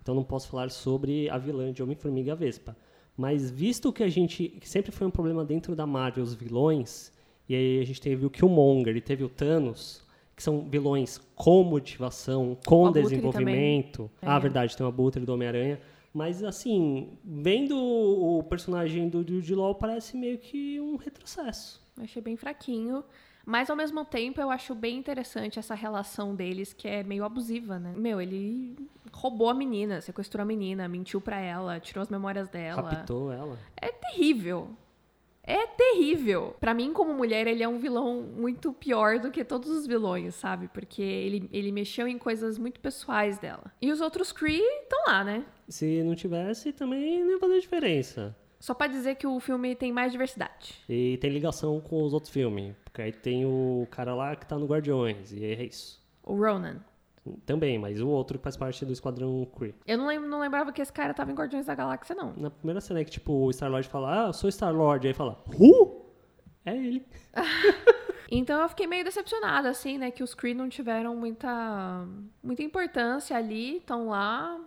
Então 0.01 0.15
não 0.15 0.23
posso 0.23 0.47
falar 0.47 0.69
sobre 0.71 1.29
a 1.29 1.37
vilã 1.37 1.71
de 1.71 1.83
Homem-Formiga 1.83 2.29
e 2.29 2.31
a 2.31 2.35
Vespa. 2.35 2.75
Mas 3.17 3.51
visto 3.51 3.91
que 3.91 4.01
a 4.03 4.07
gente. 4.07 4.47
que 4.47 4.67
sempre 4.69 4.91
foi 4.91 5.05
um 5.05 5.11
problema 5.11 5.43
dentro 5.43 5.75
da 5.75 5.85
Marvel, 5.85 6.23
os 6.23 6.33
vilões, 6.33 7.11
e 7.49 7.53
aí 7.55 7.79
a 7.79 7.85
gente 7.85 7.99
teve 7.99 8.25
o 8.25 8.29
Killmonger 8.29 8.95
e 8.95 9.01
teve 9.01 9.23
o 9.25 9.29
Thanos, 9.29 10.01
que 10.35 10.41
são 10.41 10.61
vilões 10.69 11.19
com 11.35 11.63
motivação, 11.63 12.57
com 12.65 12.85
O 12.85 12.91
desenvolvimento. 12.91 14.09
Ah, 14.21 14.37
É. 14.37 14.39
verdade, 14.39 14.75
tem 14.77 14.85
o 14.85 14.89
Abutre 14.89 15.25
do 15.25 15.33
Homem-Aranha. 15.33 15.79
Mas, 16.13 16.43
assim, 16.43 17.09
vendo 17.23 17.77
o 17.77 18.41
personagem 18.43 19.09
do 19.09 19.21
Jude 19.21 19.53
Law, 19.53 19.75
parece 19.75 20.17
meio 20.17 20.37
que 20.39 20.79
um 20.79 20.95
retrocesso. 20.95 21.79
Eu 21.99 22.05
achei 22.05 22.21
bem 22.21 22.35
fraquinho. 22.35 23.03
Mas, 23.45 23.69
ao 23.69 23.75
mesmo 23.75 24.05
tempo, 24.05 24.39
eu 24.39 24.51
acho 24.51 24.75
bem 24.75 24.97
interessante 24.97 25.57
essa 25.57 25.73
relação 25.73 26.35
deles, 26.35 26.71
que 26.71 26.87
é 26.87 27.03
meio 27.03 27.23
abusiva, 27.23 27.79
né? 27.79 27.93
Meu, 27.95 28.21
ele 28.21 28.75
roubou 29.11 29.49
a 29.49 29.53
menina, 29.53 30.01
sequestrou 30.01 30.43
a 30.43 30.45
menina, 30.45 30.87
mentiu 30.87 31.19
pra 31.19 31.39
ela, 31.39 31.79
tirou 31.79 32.01
as 32.01 32.09
memórias 32.09 32.47
dela. 32.47 32.89
Raptou 32.89 33.31
ela. 33.31 33.57
É 33.75 33.91
terrível. 33.91 34.69
É 35.41 35.65
terrível. 35.65 36.55
Pra 36.59 36.75
mim, 36.75 36.93
como 36.93 37.11
mulher, 37.11 37.47
ele 37.47 37.63
é 37.63 37.67
um 37.67 37.79
vilão 37.79 38.21
muito 38.21 38.71
pior 38.71 39.17
do 39.17 39.31
que 39.31 39.43
todos 39.43 39.69
os 39.71 39.87
vilões, 39.87 40.35
sabe? 40.35 40.67
Porque 40.67 41.01
ele, 41.01 41.49
ele 41.51 41.71
mexeu 41.71 42.07
em 42.07 42.19
coisas 42.19 42.59
muito 42.59 42.79
pessoais 42.79 43.39
dela. 43.39 43.71
E 43.81 43.91
os 43.91 43.99
outros 43.99 44.31
Kree 44.31 44.61
estão 44.61 45.05
lá, 45.07 45.23
né? 45.23 45.43
Se 45.67 46.03
não 46.03 46.13
tivesse, 46.13 46.71
também 46.71 47.23
não 47.23 47.31
ia 47.31 47.39
fazer 47.39 47.59
diferença. 47.61 48.35
Só 48.59 48.73
pra 48.73 48.87
dizer 48.87 49.15
que 49.15 49.25
o 49.25 49.39
filme 49.39 49.73
tem 49.75 49.91
mais 49.91 50.11
diversidade. 50.11 50.75
E 50.89 51.17
tem 51.21 51.29
ligação 51.31 51.79
com 51.79 52.03
os 52.03 52.13
outros 52.13 52.31
filmes. 52.31 52.75
Porque 52.83 53.01
aí 53.01 53.11
tem 53.11 53.45
o 53.45 53.87
cara 53.89 54.13
lá 54.13 54.35
que 54.35 54.45
tá 54.45 54.57
no 54.57 54.65
Guardiões, 54.65 55.31
e 55.31 55.43
é 55.45 55.63
isso. 55.63 55.99
O 56.23 56.35
Ronan. 56.35 56.77
Também, 57.45 57.77
mas 57.77 58.01
o 58.01 58.07
outro 58.07 58.37
que 58.37 58.43
faz 58.43 58.57
parte 58.57 58.83
do 58.85 58.91
Esquadrão 58.93 59.45
Kree. 59.57 59.75
Eu 59.85 59.97
não, 59.97 60.07
lem- 60.07 60.19
não 60.19 60.39
lembrava 60.39 60.71
que 60.73 60.81
esse 60.81 60.91
cara 60.91 61.13
tava 61.13 61.31
em 61.31 61.35
Guardiões 61.35 61.65
da 61.67 61.75
Galáxia, 61.75 62.15
não. 62.15 62.33
Na 62.35 62.49
primeira 62.49 62.81
cena 62.81 62.99
é 63.01 63.03
que, 63.03 63.11
tipo, 63.11 63.31
o 63.45 63.51
Star-Lord 63.51 63.87
fala, 63.87 64.25
ah, 64.25 64.27
eu 64.27 64.33
sou 64.33 64.49
Star-Lord. 64.49 65.07
Aí 65.07 65.13
fala, 65.13 65.41
Who? 65.57 66.05
É 66.65 66.75
ele. 66.75 67.05
Então 68.31 68.61
eu 68.61 68.69
fiquei 68.69 68.85
meio 68.85 69.03
decepcionada, 69.03 69.69
assim, 69.69 69.97
né? 69.97 70.11
Que 70.11 70.21
os 70.21 70.35
Kree 70.35 70.53
não 70.53 70.69
tiveram 70.69 71.15
muita, 71.15 72.05
muita 72.43 72.61
importância 72.61 73.35
ali. 73.35 73.77
Estão 73.77 74.09
lá 74.09 74.59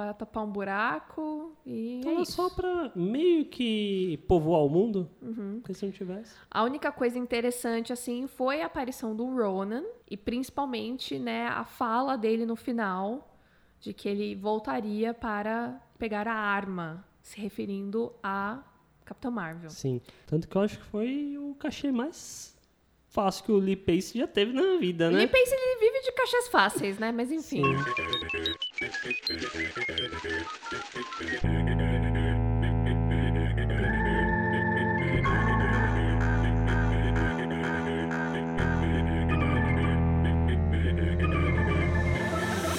para 0.00 0.14
tapar 0.14 0.44
um 0.44 0.50
buraco 0.50 1.52
e 1.66 1.98
Então 1.98 2.18
é 2.18 2.22
é 2.22 2.24
só 2.24 2.48
pra 2.48 2.90
meio 2.94 3.44
que 3.44 4.18
povoar 4.26 4.62
o 4.64 4.68
mundo. 4.70 5.10
Uhum. 5.20 5.60
Porque 5.60 5.74
se 5.74 5.84
não 5.84 5.92
tivesse. 5.92 6.34
A 6.50 6.62
única 6.62 6.90
coisa 6.90 7.18
interessante, 7.18 7.92
assim, 7.92 8.26
foi 8.26 8.62
a 8.62 8.66
aparição 8.66 9.14
do 9.14 9.26
Ronan. 9.26 9.84
E 10.10 10.16
principalmente, 10.16 11.18
né, 11.18 11.48
a 11.48 11.64
fala 11.64 12.16
dele 12.16 12.46
no 12.46 12.56
final. 12.56 13.36
De 13.78 13.92
que 13.92 14.08
ele 14.08 14.34
voltaria 14.34 15.12
para 15.12 15.78
pegar 15.98 16.26
a 16.26 16.34
arma. 16.34 17.04
Se 17.22 17.38
referindo 17.38 18.12
a 18.22 18.62
Capitão 19.04 19.30
Marvel. 19.30 19.68
Sim. 19.68 20.00
Tanto 20.26 20.48
que 20.48 20.56
eu 20.56 20.62
acho 20.62 20.78
que 20.78 20.84
foi 20.84 21.36
o 21.38 21.54
cachê 21.56 21.92
mais 21.92 22.58
fácil 23.10 23.44
que 23.44 23.52
o 23.52 23.58
Lee 23.58 23.76
Pace 23.76 24.16
já 24.18 24.26
teve 24.26 24.52
na 24.52 24.78
vida, 24.78 25.10
né? 25.10 25.18
Lee 25.18 25.26
Pace, 25.26 25.52
ele 25.52 25.80
vive 25.80 26.00
de 26.04 26.12
cachês 26.12 26.48
fáceis, 26.48 26.98
né? 26.98 27.12
Mas 27.12 27.30
enfim. 27.30 27.62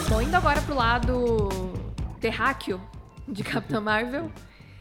Bom, 0.10 0.22
indo 0.24 0.36
agora 0.36 0.60
pro 0.64 0.74
lado 0.74 1.50
terráqueo 2.20 2.82
de 3.28 3.44
Capitã 3.44 3.80
Marvel, 3.80 4.32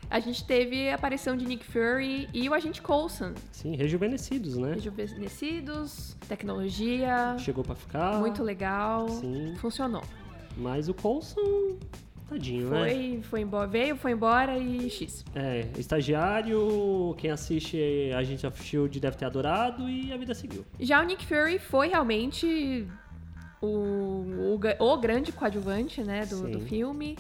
a 0.08 0.18
gente 0.20 0.42
teve 0.46 0.88
a 0.88 0.94
aparição 0.94 1.36
de 1.36 1.44
Nick 1.44 1.66
Fury 1.66 2.30
e 2.32 2.48
o 2.48 2.54
Agente 2.54 2.80
Coulson. 2.80 3.34
Sim, 3.52 3.76
rejuvenescidos, 3.76 4.56
né? 4.56 4.72
Rejuvenescidos, 4.72 6.16
tecnologia, 6.26 7.36
Chegou 7.38 7.62
pra 7.62 7.74
ficar. 7.74 8.18
muito 8.18 8.42
legal, 8.42 9.06
Sim. 9.10 9.54
funcionou. 9.58 10.02
Mas 10.60 10.90
o 10.90 10.94
Coulson, 10.94 11.78
tadinho, 12.28 12.68
né? 12.68 12.80
Foi, 12.80 13.20
foi 13.22 13.40
embora, 13.40 13.66
veio, 13.66 13.96
foi 13.96 14.12
embora 14.12 14.58
e 14.58 14.90
X. 14.90 15.24
É, 15.34 15.66
estagiário, 15.78 17.14
quem 17.16 17.30
assiste 17.30 18.12
Agente 18.14 18.46
of 18.46 18.62
Shield 18.62 19.00
deve 19.00 19.16
ter 19.16 19.24
adorado 19.24 19.88
e 19.88 20.12
a 20.12 20.16
vida 20.18 20.34
seguiu. 20.34 20.64
Já 20.78 21.00
o 21.00 21.04
Nick 21.04 21.24
Fury 21.24 21.58
foi 21.58 21.88
realmente 21.88 22.86
o, 23.62 23.66
o, 23.66 24.60
o 24.78 24.96
grande 24.98 25.32
coadjuvante, 25.32 26.02
né, 26.02 26.26
do, 26.26 26.48
do 26.48 26.60
filme. 26.60 27.16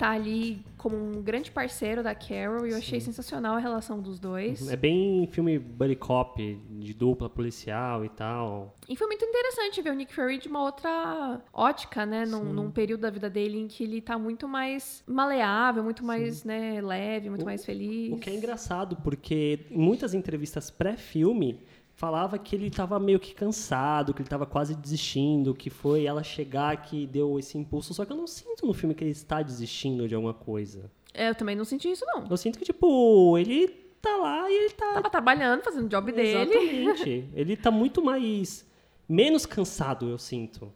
Tá 0.00 0.12
ali 0.12 0.64
como 0.78 0.96
um 0.96 1.20
grande 1.22 1.50
parceiro 1.50 2.02
da 2.02 2.14
Carol 2.14 2.66
e 2.66 2.70
eu 2.70 2.78
achei 2.78 2.98
sensacional 3.00 3.56
a 3.56 3.58
relação 3.58 4.00
dos 4.00 4.18
dois. 4.18 4.66
É 4.70 4.74
bem 4.74 5.26
filme 5.30 5.58
buddy 5.58 5.94
cop, 5.94 6.58
de 6.70 6.94
dupla 6.94 7.28
policial 7.28 8.02
e 8.02 8.08
tal. 8.08 8.74
E 8.88 8.96
foi 8.96 9.06
muito 9.06 9.22
interessante 9.26 9.82
ver 9.82 9.90
o 9.90 9.94
Nick 9.94 10.14
Fury 10.14 10.38
de 10.38 10.48
uma 10.48 10.62
outra 10.62 11.42
ótica, 11.52 12.06
né? 12.06 12.24
Num, 12.24 12.44
num 12.44 12.70
período 12.70 13.02
da 13.02 13.10
vida 13.10 13.28
dele 13.28 13.58
em 13.58 13.68
que 13.68 13.84
ele 13.84 14.00
tá 14.00 14.18
muito 14.18 14.48
mais 14.48 15.04
maleável, 15.06 15.84
muito 15.84 16.02
mais, 16.02 16.44
né, 16.44 16.80
leve, 16.80 17.28
muito 17.28 17.42
O- 17.42 17.44
mais 17.44 17.62
feliz. 17.62 18.10
O 18.10 18.16
que 18.16 18.30
é 18.30 18.34
engraçado, 18.34 18.96
porque 19.04 19.66
em 19.70 19.76
muitas 19.78 20.14
entrevistas 20.14 20.70
pré-filme 20.70 21.60
falava 22.00 22.38
que 22.38 22.56
ele 22.56 22.70
tava 22.70 22.98
meio 22.98 23.20
que 23.20 23.34
cansado, 23.34 24.14
que 24.14 24.22
ele 24.22 24.28
tava 24.28 24.46
quase 24.46 24.74
desistindo, 24.74 25.54
que 25.54 25.68
foi 25.68 26.06
ela 26.06 26.22
chegar 26.22 26.74
que 26.80 27.06
deu 27.06 27.38
esse 27.38 27.58
impulso. 27.58 27.92
Só 27.92 28.06
que 28.06 28.12
eu 28.12 28.16
não 28.16 28.26
sinto 28.26 28.64
no 28.66 28.72
filme 28.72 28.94
que 28.94 29.04
ele 29.04 29.10
está 29.10 29.42
desistindo 29.42 30.08
de 30.08 30.14
alguma 30.14 30.32
coisa. 30.32 30.90
É, 31.12 31.28
Eu 31.28 31.34
também 31.34 31.54
não 31.54 31.64
senti 31.66 31.90
isso, 31.90 32.02
não. 32.06 32.24
Eu 32.30 32.38
sinto 32.38 32.58
que, 32.58 32.64
tipo, 32.64 33.36
ele 33.36 33.68
tá 34.00 34.16
lá 34.16 34.50
e 34.50 34.54
ele 34.54 34.70
tá 34.70 34.94
Tava 34.94 35.10
trabalhando, 35.10 35.62
fazendo 35.62 35.84
o 35.84 35.88
job 35.90 36.10
dele. 36.10 36.30
Exatamente. 36.30 37.28
ele 37.34 37.54
tá 37.54 37.70
muito 37.70 38.02
mais. 38.02 38.66
menos 39.06 39.44
cansado, 39.44 40.08
eu 40.08 40.16
sinto. 40.16 40.72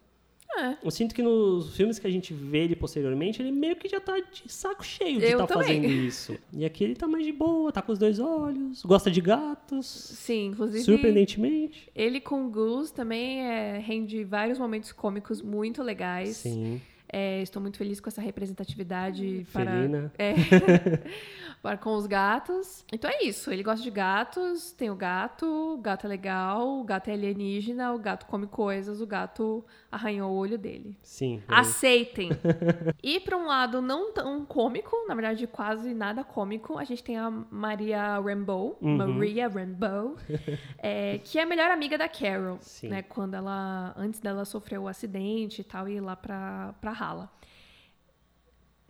É. 0.56 0.76
Eu 0.82 0.90
sinto 0.90 1.14
que 1.14 1.22
nos 1.22 1.76
filmes 1.76 1.98
que 1.98 2.06
a 2.06 2.10
gente 2.10 2.32
vê 2.32 2.64
ele 2.64 2.76
posteriormente, 2.76 3.42
ele 3.42 3.50
meio 3.50 3.76
que 3.76 3.88
já 3.88 4.00
tá 4.00 4.18
de 4.18 4.44
saco 4.46 4.84
cheio 4.84 5.18
de 5.18 5.26
estar 5.26 5.46
também. 5.46 5.82
fazendo 5.82 5.86
isso. 5.86 6.38
E 6.52 6.64
aqui 6.64 6.84
ele 6.84 6.94
tá 6.94 7.06
mais 7.06 7.24
de 7.24 7.32
boa, 7.32 7.72
tá 7.72 7.82
com 7.82 7.92
os 7.92 7.98
dois 7.98 8.18
olhos, 8.18 8.82
gosta 8.84 9.10
de 9.10 9.20
gatos, 9.20 9.86
Sim, 9.86 10.46
inclusive. 10.46 10.84
surpreendentemente. 10.84 11.90
Ele 11.94 12.20
com 12.20 12.46
o 12.46 12.50
Goose 12.50 12.92
também 12.92 13.40
é, 13.42 13.78
rende 13.78 14.22
vários 14.24 14.58
momentos 14.58 14.92
cômicos 14.92 15.42
muito 15.42 15.82
legais. 15.82 16.36
Sim. 16.36 16.80
É, 17.16 17.40
estou 17.42 17.62
muito 17.62 17.76
feliz 17.78 18.00
com 18.00 18.08
essa 18.08 18.20
representatividade 18.20 19.46
para, 19.52 19.70
Felina. 19.70 20.12
é, 20.18 20.34
para 21.62 21.76
com 21.78 21.94
os 21.94 22.06
gatos. 22.06 22.84
Então 22.92 23.08
é 23.08 23.22
isso. 23.24 23.52
Ele 23.52 23.62
gosta 23.62 23.82
de 23.84 23.90
gatos, 23.90 24.72
tem 24.72 24.90
o 24.90 24.96
gato, 24.96 25.46
o 25.46 25.78
gato 25.78 26.06
é 26.06 26.08
legal, 26.08 26.80
o 26.80 26.82
gato 26.82 27.08
é 27.08 27.12
alienígena, 27.12 27.92
o 27.92 27.98
gato 27.98 28.26
come 28.26 28.48
coisas, 28.48 29.00
o 29.00 29.06
gato 29.06 29.64
arranhou 29.92 30.32
o 30.32 30.36
olho 30.36 30.58
dele. 30.58 30.98
Sim. 31.02 31.40
Aceitem. 31.46 32.30
e 33.00 33.20
para 33.20 33.36
um 33.36 33.46
lado 33.46 33.80
não 33.80 34.12
tão 34.12 34.44
cômico, 34.44 34.96
na 35.06 35.14
verdade 35.14 35.46
quase 35.46 35.94
nada 35.94 36.24
cômico, 36.24 36.78
a 36.78 36.84
gente 36.84 37.04
tem 37.04 37.16
a 37.16 37.30
Maria 37.30 38.18
Rambeau, 38.18 38.76
Uhum. 38.80 38.96
Maria 38.96 39.46
Rambeau, 39.46 40.16
é, 40.78 41.18
que 41.22 41.38
é 41.38 41.42
a 41.42 41.46
melhor 41.46 41.70
amiga 41.70 41.96
da 41.96 42.08
Carol, 42.08 42.58
Sim. 42.60 42.88
né? 42.88 43.02
Quando 43.02 43.34
ela, 43.34 43.94
antes 43.96 44.18
dela 44.20 44.44
sofrer 44.44 44.78
o 44.78 44.88
acidente 44.88 45.60
e 45.60 45.64
tal, 45.64 45.88
e 45.88 45.94
ir 45.94 46.00
lá 46.00 46.16
pra, 46.16 46.74
pra 46.80 47.03
Hala. 47.10 47.30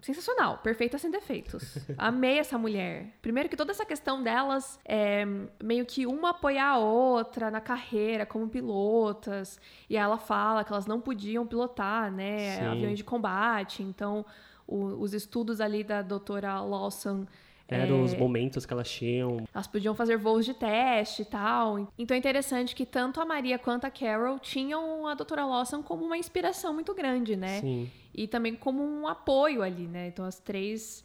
Sensacional, 0.00 0.58
perfeita 0.58 0.98
sem 0.98 1.10
defeitos. 1.10 1.78
Amei 1.96 2.38
essa 2.38 2.58
mulher. 2.58 3.16
Primeiro 3.22 3.48
que 3.48 3.56
toda 3.56 3.70
essa 3.72 3.86
questão 3.86 4.22
delas 4.22 4.78
é 4.84 5.24
meio 5.62 5.86
que 5.86 6.06
uma 6.06 6.30
apoiar 6.30 6.72
a 6.72 6.78
outra 6.78 7.50
na 7.50 7.60
carreira 7.60 8.26
como 8.26 8.46
pilotas. 8.46 9.58
E 9.88 9.96
ela 9.96 10.18
fala 10.18 10.62
que 10.62 10.70
elas 10.70 10.84
não 10.86 11.00
podiam 11.00 11.46
pilotar, 11.46 12.12
né, 12.12 12.56
Sim. 12.58 12.64
aviões 12.66 12.98
de 12.98 13.04
combate. 13.04 13.82
Então, 13.82 14.26
o- 14.66 15.00
os 15.00 15.14
estudos 15.14 15.58
ali 15.58 15.82
da 15.82 16.02
doutora 16.02 16.60
Lawson 16.60 17.24
Eram 17.66 18.00
É. 18.00 18.02
os 18.02 18.14
momentos 18.14 18.66
que 18.66 18.72
elas 18.72 18.90
tinham. 18.90 19.38
Elas 19.54 19.66
podiam 19.66 19.94
fazer 19.94 20.16
voos 20.18 20.44
de 20.44 20.52
teste 20.52 21.22
e 21.22 21.24
tal. 21.24 21.88
Então 21.98 22.14
é 22.14 22.18
interessante 22.18 22.74
que 22.74 22.84
tanto 22.84 23.20
a 23.20 23.24
Maria 23.24 23.58
quanto 23.58 23.86
a 23.86 23.90
Carol 23.90 24.38
tinham 24.38 25.06
a 25.06 25.14
Doutora 25.14 25.46
Lawson 25.46 25.82
como 25.82 26.04
uma 26.04 26.18
inspiração 26.18 26.74
muito 26.74 26.94
grande, 26.94 27.36
né? 27.36 27.60
Sim. 27.60 27.90
E 28.14 28.28
também 28.28 28.54
como 28.54 28.82
um 28.82 29.08
apoio 29.08 29.62
ali, 29.62 29.86
né? 29.88 30.08
Então 30.08 30.24
as 30.26 30.38
três 30.38 31.04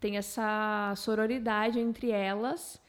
têm 0.00 0.16
essa 0.16 0.92
sororidade 0.96 1.78
entre 1.78 2.10
elas. 2.10 2.80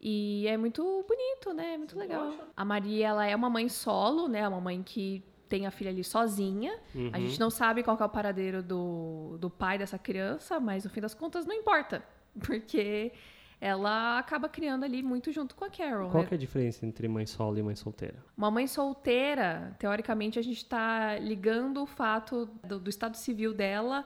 E 0.00 0.46
é 0.48 0.56
muito 0.56 0.82
bonito, 1.08 1.54
né? 1.54 1.74
É 1.74 1.78
muito 1.78 1.96
legal. 1.98 2.32
A 2.56 2.64
Maria, 2.64 3.06
ela 3.08 3.24
é 3.26 3.34
uma 3.34 3.48
mãe 3.48 3.68
solo, 3.68 4.28
né? 4.28 4.46
Uma 4.46 4.60
mãe 4.60 4.82
que 4.82 5.22
tem 5.48 5.66
a 5.66 5.70
filha 5.70 5.90
ali 5.90 6.02
sozinha. 6.02 6.76
A 7.12 7.20
gente 7.20 7.38
não 7.38 7.48
sabe 7.50 7.82
qual 7.82 7.96
que 7.96 8.02
é 8.02 8.06
o 8.06 8.08
paradeiro 8.08 8.62
do, 8.62 9.38
do 9.38 9.48
pai 9.48 9.78
dessa 9.78 9.96
criança, 9.98 10.58
mas 10.58 10.84
no 10.84 10.90
fim 10.90 11.00
das 11.00 11.14
contas 11.14 11.46
não 11.46 11.54
importa. 11.54 12.02
Porque 12.46 13.12
ela 13.60 14.18
acaba 14.18 14.48
criando 14.48 14.84
ali 14.84 15.02
muito 15.02 15.32
junto 15.32 15.54
com 15.54 15.64
a 15.64 15.70
Carol, 15.70 16.10
Qual 16.10 16.22
né? 16.22 16.28
que 16.28 16.34
é 16.34 16.36
a 16.36 16.40
diferença 16.40 16.84
entre 16.84 17.08
mãe 17.08 17.24
solo 17.24 17.58
e 17.58 17.62
mãe 17.62 17.74
solteira? 17.74 18.16
Uma 18.36 18.50
mãe 18.50 18.66
solteira, 18.66 19.74
teoricamente, 19.78 20.38
a 20.38 20.42
gente 20.42 20.58
está 20.58 21.16
ligando 21.18 21.82
o 21.82 21.86
fato 21.86 22.46
do, 22.62 22.78
do 22.78 22.90
estado 22.90 23.16
civil 23.16 23.54
dela 23.54 24.04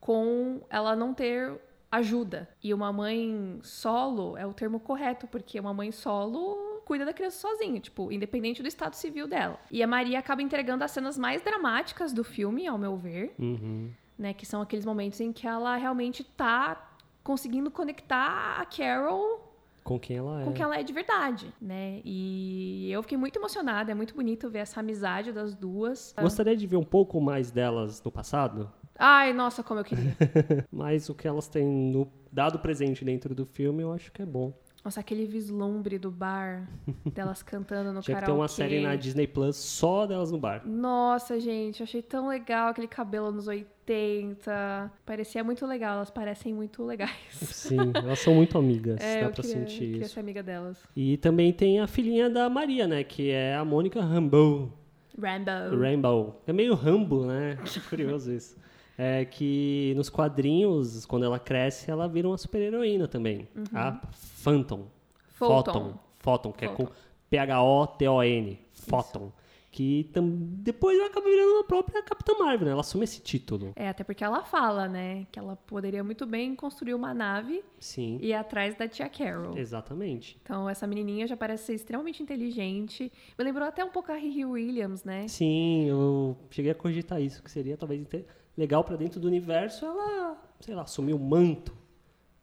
com 0.00 0.60
ela 0.70 0.94
não 0.96 1.14
ter 1.14 1.60
ajuda. 1.90 2.48
E 2.62 2.72
uma 2.72 2.92
mãe 2.92 3.58
solo 3.62 4.36
é 4.36 4.46
o 4.46 4.52
termo 4.54 4.80
correto, 4.80 5.26
porque 5.26 5.58
uma 5.60 5.74
mãe 5.74 5.90
solo 5.92 6.80
cuida 6.84 7.04
da 7.04 7.12
criança 7.12 7.38
sozinha, 7.48 7.78
tipo, 7.80 8.10
independente 8.10 8.62
do 8.62 8.68
estado 8.68 8.94
civil 8.94 9.28
dela. 9.28 9.58
E 9.70 9.82
a 9.82 9.86
Maria 9.86 10.18
acaba 10.18 10.42
entregando 10.42 10.82
as 10.84 10.90
cenas 10.90 11.16
mais 11.18 11.40
dramáticas 11.42 12.12
do 12.12 12.24
filme, 12.24 12.66
ao 12.66 12.76
meu 12.78 12.96
ver, 12.96 13.34
Uhum. 13.38 13.90
né? 14.18 14.32
Que 14.34 14.44
são 14.44 14.60
aqueles 14.60 14.84
momentos 14.84 15.20
em 15.20 15.32
que 15.32 15.46
ela 15.46 15.76
realmente 15.76 16.24
tá 16.24 16.91
conseguindo 17.22 17.70
conectar 17.70 18.60
a 18.60 18.66
Carol 18.66 19.52
Com 19.84 19.98
quem 19.98 20.16
ela 20.16 20.42
é. 20.42 20.44
com 20.44 20.52
quem 20.52 20.62
ela 20.62 20.78
é 20.78 20.82
de 20.82 20.92
verdade, 20.92 21.52
né? 21.60 22.00
E 22.04 22.90
eu 22.90 23.02
fiquei 23.02 23.18
muito 23.18 23.38
emocionada, 23.38 23.92
é 23.92 23.94
muito 23.94 24.14
bonito 24.14 24.50
ver 24.50 24.60
essa 24.60 24.80
amizade 24.80 25.32
das 25.32 25.54
duas. 25.54 26.14
Gostaria 26.20 26.56
de 26.56 26.66
ver 26.66 26.76
um 26.76 26.84
pouco 26.84 27.20
mais 27.20 27.50
delas 27.50 28.02
no 28.02 28.10
passado, 28.10 28.70
Ai, 28.98 29.32
nossa, 29.32 29.62
como 29.62 29.80
eu 29.80 29.84
queria. 29.84 30.16
mas 30.70 31.08
o 31.08 31.14
que 31.14 31.26
elas 31.26 31.48
têm 31.48 31.66
no 31.66 32.06
dado 32.30 32.58
presente 32.58 33.04
dentro 33.04 33.34
do 33.34 33.44
filme 33.44 33.82
eu 33.82 33.92
acho 33.92 34.12
que 34.12 34.22
é 34.22 34.26
bom. 34.26 34.52
Nossa, 34.84 34.98
aquele 34.98 35.24
vislumbre 35.26 35.96
do 35.96 36.10
bar, 36.10 36.68
delas 37.14 37.40
cantando 37.42 37.92
no 37.92 38.00
Tinha 38.00 38.16
karaokê. 38.16 38.32
ter 38.32 38.38
uma 38.40 38.48
série 38.48 38.80
na 38.80 38.96
Disney 38.96 39.28
Plus 39.28 39.54
só 39.56 40.06
delas 40.06 40.32
no 40.32 40.38
bar. 40.38 40.62
Nossa, 40.66 41.38
gente, 41.38 41.80
eu 41.80 41.84
achei 41.84 42.02
tão 42.02 42.26
legal 42.26 42.68
aquele 42.70 42.88
cabelo 42.88 43.30
nos 43.30 43.46
80. 43.46 44.90
Parecia 45.06 45.44
muito 45.44 45.64
legal, 45.66 45.96
elas 45.96 46.10
parecem 46.10 46.52
muito 46.52 46.82
legais. 46.84 47.12
Sim, 47.30 47.76
elas 47.94 48.18
são 48.18 48.34
muito 48.34 48.58
amigas, 48.58 49.00
É, 49.00 49.20
dá 49.20 49.26
eu 49.26 49.32
pra 49.32 49.42
queria, 49.42 49.60
sentir 49.60 49.78
queria 49.78 50.02
isso. 50.02 50.14
ser 50.14 50.20
amiga 50.20 50.42
delas. 50.42 50.78
E 50.96 51.16
também 51.18 51.52
tem 51.52 51.78
a 51.80 51.86
filhinha 51.86 52.28
da 52.28 52.48
Maria, 52.50 52.88
né? 52.88 53.04
Que 53.04 53.30
é 53.30 53.54
a 53.54 53.64
Mônica 53.64 54.00
Rambeau. 54.00 54.72
Rambo. 55.20 55.78
Rainbow. 55.80 56.42
É 56.46 56.52
meio 56.52 56.74
Rambo, 56.74 57.26
né? 57.26 57.58
Curioso 57.88 58.32
isso. 58.32 58.56
É 58.98 59.24
que 59.24 59.92
nos 59.96 60.08
quadrinhos, 60.10 61.06
quando 61.06 61.24
ela 61.24 61.38
cresce, 61.38 61.90
ela 61.90 62.06
vira 62.06 62.28
uma 62.28 62.38
super-heroína 62.38 63.08
também. 63.08 63.48
A 63.72 64.00
Phantom. 64.12 64.86
Photon. 65.28 65.98
Photon, 66.18 66.52
que 66.52 66.64
é 66.64 66.68
com 66.68 66.86
P-H-O-T-O-N. 67.28 68.58
Photon. 68.72 69.32
Que 69.70 70.10
tam... 70.12 70.28
depois 70.28 70.98
ela 70.98 71.06
acaba 71.08 71.26
virando 71.26 71.60
a 71.60 71.64
própria 71.64 72.02
Capitã 72.02 72.34
Marvel, 72.38 72.66
né? 72.66 72.72
Ela 72.72 72.82
assume 72.82 73.04
esse 73.04 73.22
título. 73.22 73.72
É, 73.74 73.88
até 73.88 74.04
porque 74.04 74.22
ela 74.22 74.42
fala, 74.44 74.86
né, 74.86 75.26
que 75.32 75.38
ela 75.38 75.56
poderia 75.56 76.04
muito 76.04 76.26
bem 76.26 76.54
construir 76.54 76.92
uma 76.92 77.14
nave 77.14 77.64
Sim, 77.80 78.18
e 78.20 78.28
ir 78.28 78.34
atrás 78.34 78.76
da 78.76 78.86
tia 78.86 79.08
Carol. 79.08 79.56
exatamente. 79.56 80.38
Então, 80.42 80.68
essa 80.68 80.86
menininha 80.86 81.26
já 81.26 81.38
parece 81.38 81.64
ser 81.64 81.74
extremamente 81.74 82.22
inteligente. 82.22 83.10
Me 83.38 83.42
lembrou 83.42 83.66
até 83.66 83.82
um 83.82 83.88
pouco 83.88 84.12
a 84.12 84.14
Riri 84.14 84.44
Williams, 84.44 85.04
né? 85.04 85.26
Sim, 85.26 85.86
eu 85.88 86.36
cheguei 86.50 86.72
a 86.72 86.74
cogitar 86.74 87.22
isso, 87.22 87.42
que 87.42 87.50
seria 87.50 87.74
talvez 87.74 87.98
inte- 88.02 88.26
legal 88.56 88.84
pra 88.84 88.96
dentro 88.96 89.20
do 89.20 89.26
universo 89.26 89.84
ela, 89.86 90.36
sei 90.60 90.74
lá, 90.74 90.82
assumir 90.82 91.14
o 91.14 91.18
manto 91.18 91.72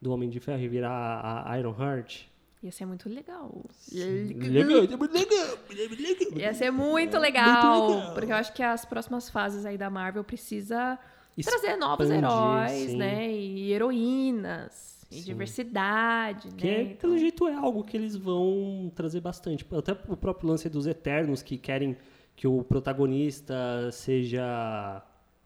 do 0.02 0.12
Homem 0.12 0.30
de 0.30 0.40
Ferro 0.40 0.62
e 0.62 0.68
virar 0.68 0.92
a 0.92 1.52
a 1.52 1.60
Iron 1.60 1.76
Heart. 1.78 2.28
Ia 2.62 2.72
ser 2.74 2.86
muito 2.86 3.08
legal. 3.08 3.64
Legal, 3.92 4.84
é 4.84 4.98
muito 4.98 5.14
legal, 5.14 5.58
é 5.72 5.88
muito 5.88 6.04
legal. 6.04 6.40
Ia 6.40 6.54
ser 6.54 6.72
muito 6.72 7.18
legal, 7.18 7.88
legal. 7.90 8.14
Porque 8.14 8.32
eu 8.32 8.36
acho 8.36 8.52
que 8.54 8.62
as 8.62 8.84
próximas 8.84 9.30
fases 9.30 9.66
aí 9.66 9.78
da 9.78 9.90
Marvel 9.90 10.24
precisa 10.26 11.00
Expandir, 11.38 11.62
trazer 11.62 11.78
novos 11.78 12.10
heróis, 12.10 12.92
sim. 12.92 12.98
né? 12.98 13.32
E 13.32 13.72
heroínas. 13.72 15.00
E 15.12 15.16
Sim. 15.22 15.24
diversidade, 15.26 16.50
Que, 16.52 16.68
né? 16.68 16.74
é, 16.74 16.82
Então, 16.84 16.98
pelo 17.10 17.18
jeito, 17.18 17.48
é 17.48 17.56
algo 17.56 17.84
que 17.84 17.98
eles 17.98 18.16
vão 18.16 18.92
trazer 18.94 19.20
bastante. 19.22 19.66
Até 19.76 19.94
o 20.08 20.16
próprio 20.16 20.48
lance 20.48 20.70
dos 20.70 20.86
Eternos, 20.86 21.42
que 21.42 21.58
querem 21.58 21.98
que 22.36 22.46
o 22.48 22.64
protagonista 22.64 23.90
seja 23.92 25.02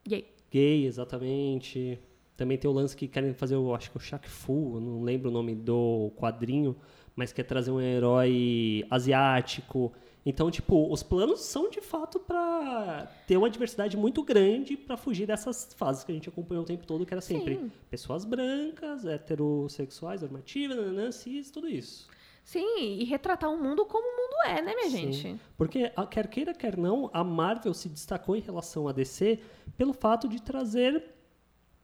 gay. 0.06 0.33
Gay, 0.54 0.86
exatamente. 0.86 2.00
Também 2.38 2.58
tem 2.58 2.70
o 2.70 2.74
lance 2.74 2.96
que 2.96 3.08
querem 3.08 3.34
fazer, 3.34 3.56
eu 3.56 3.74
acho 3.74 3.89
que 3.89 3.98
o 3.98 4.00
Shaq 4.00 4.30
Fu, 4.30 4.80
não 4.80 5.02
lembro 5.02 5.30
o 5.30 5.34
nome 5.34 5.56
do 5.56 6.12
quadrinho, 6.16 6.76
mas 7.16 7.34
quer 7.34 7.44
trazer 7.44 7.72
um 7.72 7.82
herói 7.82 8.86
asiático. 8.89 9.92
Então, 10.26 10.50
tipo, 10.50 10.92
os 10.92 11.04
planos 11.04 11.42
são 11.42 11.70
de 11.70 11.82
fato 11.82 12.20
pra 12.20 13.12
ter 13.28 13.36
uma 13.36 13.50
diversidade 13.50 13.98
muito 13.98 14.24
grande 14.24 14.78
pra 14.78 14.96
fugir 14.96 15.26
dessas 15.28 15.74
fases 15.76 16.04
que 16.04 16.12
a 16.12 16.16
gente 16.16 16.30
acompanhou 16.30 16.63
o 16.63 16.66
tempo 16.66 16.86
todo, 16.86 17.06
que 17.06 17.13
era 17.13 17.22
sempre 17.22 17.56
Sim. 17.56 17.72
pessoas 17.89 18.24
brancas, 18.24 19.06
heterossexuais, 19.06 20.22
normativas, 20.22 21.16
cis, 21.16 21.52
tudo 21.52 21.68
isso. 21.68 22.08
Sim, 22.43 22.99
e 22.99 23.03
retratar 23.06 23.49
o 23.51 23.58
mundo 23.58 23.86
como 23.86 24.06
o 24.06 24.17
mundo 24.17 24.36
é, 24.45 24.62
né, 24.62 24.75
minha 24.75 24.89
Sim. 24.89 25.12
gente? 25.13 25.41
Porque, 25.58 25.91
a- 25.95 26.06
quer 26.06 26.27
queira, 26.27 26.53
quer 26.53 26.77
não, 26.77 27.10
a 27.13 27.23
Marvel 27.23 27.73
se 27.73 27.88
destacou 27.88 28.36
em 28.36 28.41
relação 28.41 28.88
à 28.88 28.91
DC 28.91 29.39
pelo 29.77 29.93
fato 29.93 30.27
de 30.27 30.41
trazer 30.41 31.03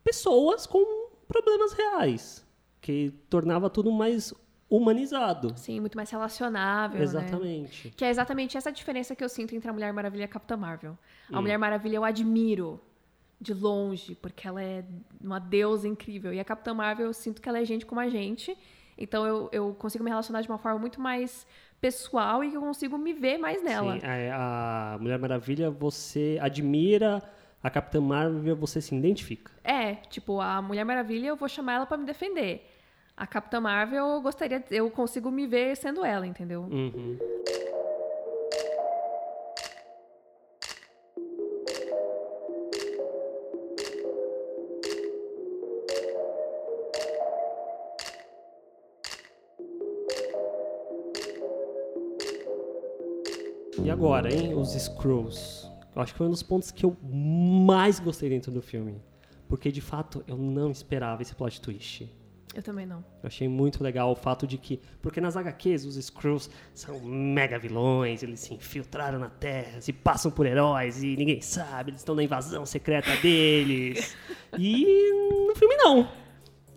pessoas 0.03 0.65
com 0.65 1.09
problemas 1.27 1.73
reais, 1.73 2.45
que 2.81 3.11
tornava 3.29 3.69
tudo 3.69 3.91
mais 3.91 4.33
humanizado. 4.69 5.53
Sim, 5.57 5.79
muito 5.79 5.95
mais 5.95 6.09
relacionável, 6.11 6.97
né? 6.99 7.03
Exatamente. 7.03 7.89
Que 7.95 8.05
é 8.05 8.09
exatamente 8.09 8.57
essa 8.57 8.71
diferença 8.71 9.15
que 9.15 9.23
eu 9.23 9.29
sinto 9.29 9.55
entre 9.55 9.69
a 9.69 9.73
Mulher 9.73 9.91
Maravilha 9.93 10.21
e 10.21 10.25
a 10.25 10.27
Capitã 10.27 10.55
Marvel. 10.57 10.97
A 11.31 11.37
Hum. 11.37 11.41
Mulher 11.41 11.57
Maravilha 11.57 11.95
eu 11.97 12.03
admiro 12.03 12.79
de 13.41 13.53
longe, 13.53 14.15
porque 14.15 14.47
ela 14.47 14.61
é 14.61 14.83
uma 15.23 15.39
deusa 15.39 15.87
incrível. 15.87 16.33
E 16.33 16.39
a 16.39 16.43
Capitã 16.45 16.73
Marvel 16.73 17.07
eu 17.07 17.13
sinto 17.13 17.41
que 17.41 17.47
ela 17.49 17.59
é 17.59 17.65
gente 17.65 17.85
como 17.85 17.99
a 18.01 18.09
gente. 18.09 18.55
Então 18.99 19.25
eu, 19.25 19.49
eu 19.51 19.73
consigo 19.79 20.03
me 20.03 20.09
relacionar 20.09 20.41
de 20.41 20.49
uma 20.49 20.57
forma 20.57 20.77
muito 20.77 20.99
mais 20.99 21.47
pessoal 21.79 22.43
e 22.43 22.49
que 22.51 22.57
eu 22.57 22.62
consigo 22.62 22.97
me 22.97 23.13
ver 23.13 23.38
mais 23.38 23.63
nela. 23.63 23.97
Sim, 23.97 24.05
a, 24.05 24.93
a 24.93 24.97
Mulher 24.99 25.17
Maravilha 25.17 25.71
você 25.71 26.38
admira, 26.41 27.23
a 27.63 27.69
Capitã 27.69 28.01
Marvel 28.01 28.55
você 28.57 28.81
se 28.81 28.93
identifica. 28.93 29.51
É, 29.63 29.95
tipo, 29.95 30.41
a 30.41 30.62
Mulher 30.62 30.83
Maravilha 30.83 31.27
eu 31.27 31.38
vou 31.38 31.47
chamar 31.47 31.75
ela 31.75 31.85
pra 31.85 31.97
me 31.97 32.05
defender. 32.05 32.69
A 33.15 33.25
Capitã 33.25 33.59
Marvel 33.62 34.05
eu 34.05 34.21
gostaria, 34.21 34.63
eu 34.69 34.89
consigo 34.91 35.31
me 35.31 35.47
ver 35.47 35.75
sendo 35.77 36.03
ela, 36.03 36.27
entendeu? 36.27 36.62
Uhum. 36.63 37.17
E 53.83 53.89
agora, 53.89 54.33
hein? 54.33 54.53
Os 54.53 54.73
Scrolls. 54.73 55.67
Eu 55.95 56.01
acho 56.01 56.13
que 56.13 56.17
foi 56.17 56.27
um 56.27 56.31
dos 56.31 56.43
pontos 56.43 56.71
que 56.71 56.85
eu 56.85 56.95
mais 57.03 57.99
gostei 57.99 58.29
dentro 58.29 58.51
do 58.51 58.61
filme. 58.61 59.01
Porque, 59.47 59.71
de 59.71 59.81
fato, 59.81 60.23
eu 60.27 60.37
não 60.37 60.71
esperava 60.71 61.21
esse 61.21 61.33
plot 61.33 61.59
twist. 61.59 62.09
Eu 62.53 62.63
também 62.63 62.85
não. 62.85 62.99
Eu 63.21 63.27
achei 63.27 63.47
muito 63.47 63.83
legal 63.83 64.11
o 64.11 64.15
fato 64.15 64.47
de 64.47 64.57
que. 64.57 64.81
Porque 65.01 65.21
nas 65.21 65.37
HQs 65.37 65.85
os 65.85 65.95
Skrulls 65.97 66.49
são 66.73 66.99
mega 66.99 67.59
vilões, 67.59 68.23
eles 68.23 68.39
se 68.39 68.53
infiltraram 68.53 69.19
na 69.19 69.29
Terra, 69.29 69.79
se 69.81 69.93
passam 69.93 70.31
por 70.31 70.45
heróis 70.45 71.03
e 71.03 71.15
ninguém 71.15 71.41
sabe, 71.41 71.91
eles 71.91 72.01
estão 72.01 72.15
na 72.15 72.23
invasão 72.23 72.65
secreta 72.65 73.15
deles. 73.17 74.15
e 74.57 75.11
no 75.47 75.55
filme 75.55 75.75
não. 75.77 76.09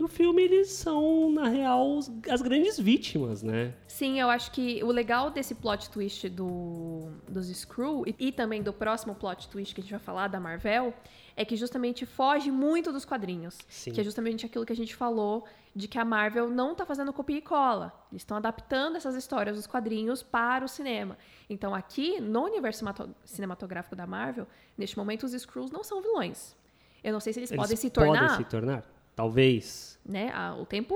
No 0.02 0.08
filme 0.08 0.42
eles 0.42 0.68
são, 0.72 1.30
na 1.30 1.46
real, 1.46 2.00
as 2.28 2.42
grandes 2.42 2.76
vítimas, 2.76 3.40
né? 3.40 3.72
Sim, 3.86 4.18
eu 4.18 4.28
acho 4.28 4.50
que 4.50 4.82
o 4.82 4.88
legal 4.88 5.30
desse 5.30 5.54
plot 5.54 5.88
twist 5.90 6.28
do, 6.28 7.12
dos 7.28 7.46
Screw 7.46 8.02
e, 8.04 8.16
e 8.18 8.32
também 8.32 8.64
do 8.64 8.72
próximo 8.72 9.14
plot 9.14 9.48
twist 9.48 9.72
que 9.72 9.80
a 9.80 9.84
gente 9.84 9.92
vai 9.92 10.00
falar, 10.00 10.26
da 10.26 10.40
Marvel, 10.40 10.92
é 11.36 11.44
que 11.44 11.54
justamente 11.54 12.04
foge 12.04 12.50
muito 12.50 12.90
dos 12.90 13.04
quadrinhos. 13.04 13.56
Sim. 13.68 13.92
Que 13.92 14.00
é 14.00 14.02
justamente 14.02 14.44
aquilo 14.44 14.66
que 14.66 14.72
a 14.72 14.76
gente 14.76 14.92
falou 14.92 15.44
de 15.72 15.86
que 15.86 16.00
a 16.00 16.04
Marvel 16.04 16.50
não 16.50 16.74
tá 16.74 16.84
fazendo 16.84 17.12
copia 17.12 17.38
e 17.38 17.40
cola. 17.40 17.92
Eles 18.10 18.22
estão 18.22 18.36
adaptando 18.36 18.96
essas 18.96 19.14
histórias 19.14 19.54
dos 19.54 19.68
quadrinhos 19.68 20.20
para 20.20 20.64
o 20.64 20.68
cinema. 20.68 21.16
Então 21.48 21.72
aqui, 21.72 22.20
no 22.20 22.42
universo 22.42 22.84
cinematográfico 23.24 23.94
da 23.94 24.04
Marvel, 24.04 24.48
neste 24.76 24.98
momento 24.98 25.22
os 25.22 25.32
Skrulls 25.32 25.70
não 25.70 25.84
são 25.84 26.02
vilões. 26.02 26.56
Eu 27.04 27.12
não 27.12 27.20
sei 27.20 27.32
se 27.32 27.38
eles, 27.38 27.52
Eles 27.52 27.62
podem 27.62 27.76
se 27.76 27.88
tornar, 27.88 28.20
Podem 28.30 28.36
se 28.36 28.50
tornar? 28.50 29.01
Talvez. 29.14 29.98
né? 30.04 30.30
ah, 30.34 30.56
O 30.58 30.66
tempo 30.66 30.94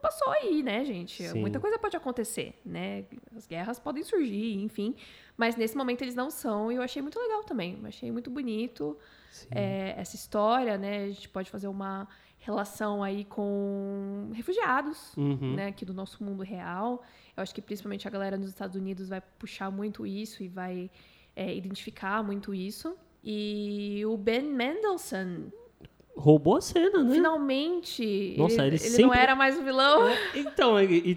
passou 0.00 0.30
aí, 0.30 0.62
né, 0.62 0.84
gente? 0.84 1.26
Sim. 1.28 1.40
Muita 1.40 1.58
coisa 1.60 1.78
pode 1.78 1.96
acontecer, 1.96 2.54
né? 2.64 3.04
As 3.36 3.46
guerras 3.46 3.78
podem 3.78 4.02
surgir, 4.02 4.54
enfim. 4.62 4.94
Mas 5.36 5.56
nesse 5.56 5.76
momento 5.76 6.02
eles 6.02 6.14
não 6.14 6.30
são, 6.30 6.70
e 6.72 6.76
eu 6.76 6.82
achei 6.82 7.02
muito 7.02 7.18
legal 7.18 7.42
também. 7.44 7.78
Achei 7.84 8.10
muito 8.10 8.30
bonito 8.30 8.96
é, 9.50 9.94
essa 9.98 10.14
história, 10.16 10.78
né? 10.78 11.04
A 11.04 11.08
gente 11.08 11.28
pode 11.28 11.50
fazer 11.50 11.68
uma 11.68 12.08
relação 12.38 13.02
aí 13.02 13.24
com 13.24 14.30
refugiados, 14.32 15.12
Uhum. 15.16 15.54
né, 15.56 15.66
aqui 15.66 15.84
do 15.84 15.92
nosso 15.92 16.22
mundo 16.22 16.42
real. 16.44 17.02
Eu 17.36 17.42
acho 17.42 17.52
que 17.54 17.60
principalmente 17.60 18.06
a 18.06 18.10
galera 18.10 18.36
nos 18.36 18.48
Estados 18.48 18.76
Unidos 18.76 19.08
vai 19.08 19.20
puxar 19.20 19.70
muito 19.70 20.06
isso 20.06 20.42
e 20.42 20.48
vai 20.48 20.90
é, 21.34 21.54
identificar 21.54 22.22
muito 22.22 22.54
isso. 22.54 22.96
E 23.22 24.02
o 24.06 24.16
Ben 24.16 24.42
Mendelsohn, 24.42 25.50
Roubou 26.20 26.56
a 26.56 26.60
cena, 26.60 27.04
né? 27.04 27.14
finalmente, 27.14 28.34
Nossa, 28.36 28.66
ele, 28.66 28.74
ele 28.74 28.84
ele 28.84 28.88
não 28.90 28.96
sempre- 28.96 29.18
era 29.18 29.36
mais 29.36 29.56
o 29.56 29.62
vilão. 29.62 30.10
Então, 30.34 30.80
e, 30.82 31.16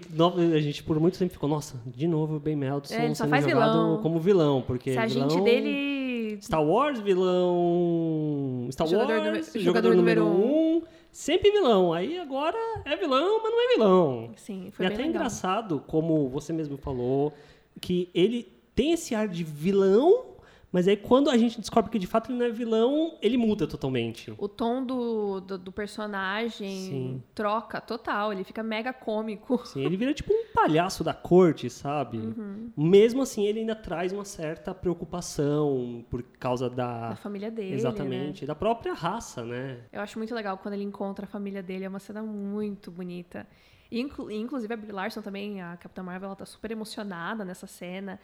a 0.54 0.60
gente 0.60 0.82
por 0.84 1.00
muito 1.00 1.18
tempo 1.18 1.32
ficou, 1.32 1.48
nossa, 1.48 1.80
de 1.84 2.06
novo 2.06 2.36
o 2.36 2.40
Ben 2.40 2.54
Meltson 2.54 2.94
É, 2.94 3.06
ele 3.06 3.14
só 3.16 3.24
sendo 3.24 3.30
faz 3.30 3.44
jogado 3.44 3.72
vilão. 3.72 3.98
como 4.02 4.20
vilão, 4.20 4.62
porque 4.64 4.92
Se 4.92 4.98
a 4.98 5.08
gente 5.08 5.28
vilão- 5.28 5.42
dele 5.44 6.38
Star 6.40 6.64
Wars, 6.64 7.00
vilão. 7.00 8.68
Star 8.70 8.86
Jogador 8.86 9.12
Wars, 9.12 9.24
número- 9.24 9.44
jogador, 9.44 9.60
jogador 9.64 9.94
número 9.96 10.24
número 10.24 10.46
um, 10.46 10.82
sempre 11.10 11.50
vilão. 11.50 11.92
Aí 11.92 12.18
agora 12.18 12.56
é 12.84 12.96
vilão, 12.96 13.40
mas 13.42 13.52
não 13.52 13.60
é 13.60 13.68
vilão. 13.74 14.30
Sim, 14.36 14.66
e 14.68 14.70
foi 14.70 14.86
bem 14.86 14.94
até 14.94 15.02
legal. 15.04 15.08
engraçado, 15.16 15.82
como 15.86 16.28
você 16.28 16.52
mesmo 16.52 16.76
falou, 16.76 17.32
que 17.80 18.08
ele 18.14 18.46
tem 18.74 18.92
esse 18.92 19.14
ar 19.14 19.28
de 19.28 19.44
vilão, 19.44 20.26
mas 20.72 20.88
aí 20.88 20.96
quando 20.96 21.28
a 21.28 21.36
gente 21.36 21.60
descobre 21.60 21.90
que 21.90 21.98
de 21.98 22.06
fato 22.06 22.32
ele 22.32 22.38
não 22.38 22.46
é 22.46 22.50
vilão, 22.50 23.18
ele 23.20 23.36
muda 23.36 23.66
totalmente. 23.66 24.32
O 24.38 24.48
tom 24.48 24.82
do, 24.84 25.40
do, 25.40 25.58
do 25.58 25.70
personagem 25.70 26.70
Sim. 26.70 27.22
troca 27.34 27.80
total, 27.80 28.32
ele 28.32 28.42
fica 28.42 28.62
mega 28.62 28.92
cômico. 28.92 29.64
Sim, 29.66 29.84
ele 29.84 29.96
vira 29.96 30.14
tipo 30.14 30.32
um 30.32 30.46
palhaço 30.54 31.04
da 31.04 31.12
corte, 31.12 31.68
sabe? 31.68 32.16
Uhum. 32.18 32.72
Mesmo 32.76 33.22
assim, 33.22 33.44
ele 33.46 33.60
ainda 33.60 33.74
traz 33.76 34.12
uma 34.12 34.24
certa 34.24 34.74
preocupação 34.74 36.04
por 36.08 36.22
causa 36.38 36.70
da. 36.70 37.10
Da 37.10 37.16
família 37.16 37.50
dele, 37.50 37.70
né? 37.70 37.76
Exatamente, 37.76 38.46
da 38.46 38.54
própria 38.54 38.94
raça, 38.94 39.44
né? 39.44 39.80
Eu 39.92 40.00
acho 40.00 40.18
muito 40.18 40.34
legal 40.34 40.56
quando 40.58 40.74
ele 40.74 40.84
encontra 40.84 41.24
a 41.26 41.28
família 41.28 41.62
dele, 41.62 41.84
é 41.84 41.88
uma 41.88 41.98
cena 41.98 42.22
muito 42.22 42.90
bonita. 42.90 43.46
Inclu- 43.90 44.30
inclusive 44.30 44.72
a 44.72 44.76
Brie 44.76 44.90
Larson 44.92 45.20
também, 45.20 45.60
a 45.60 45.76
Capitã 45.76 46.02
Marvel, 46.02 46.28
ela 46.28 46.36
tá 46.36 46.46
super 46.46 46.70
emocionada 46.70 47.44
nessa 47.44 47.66
cena. 47.66 48.18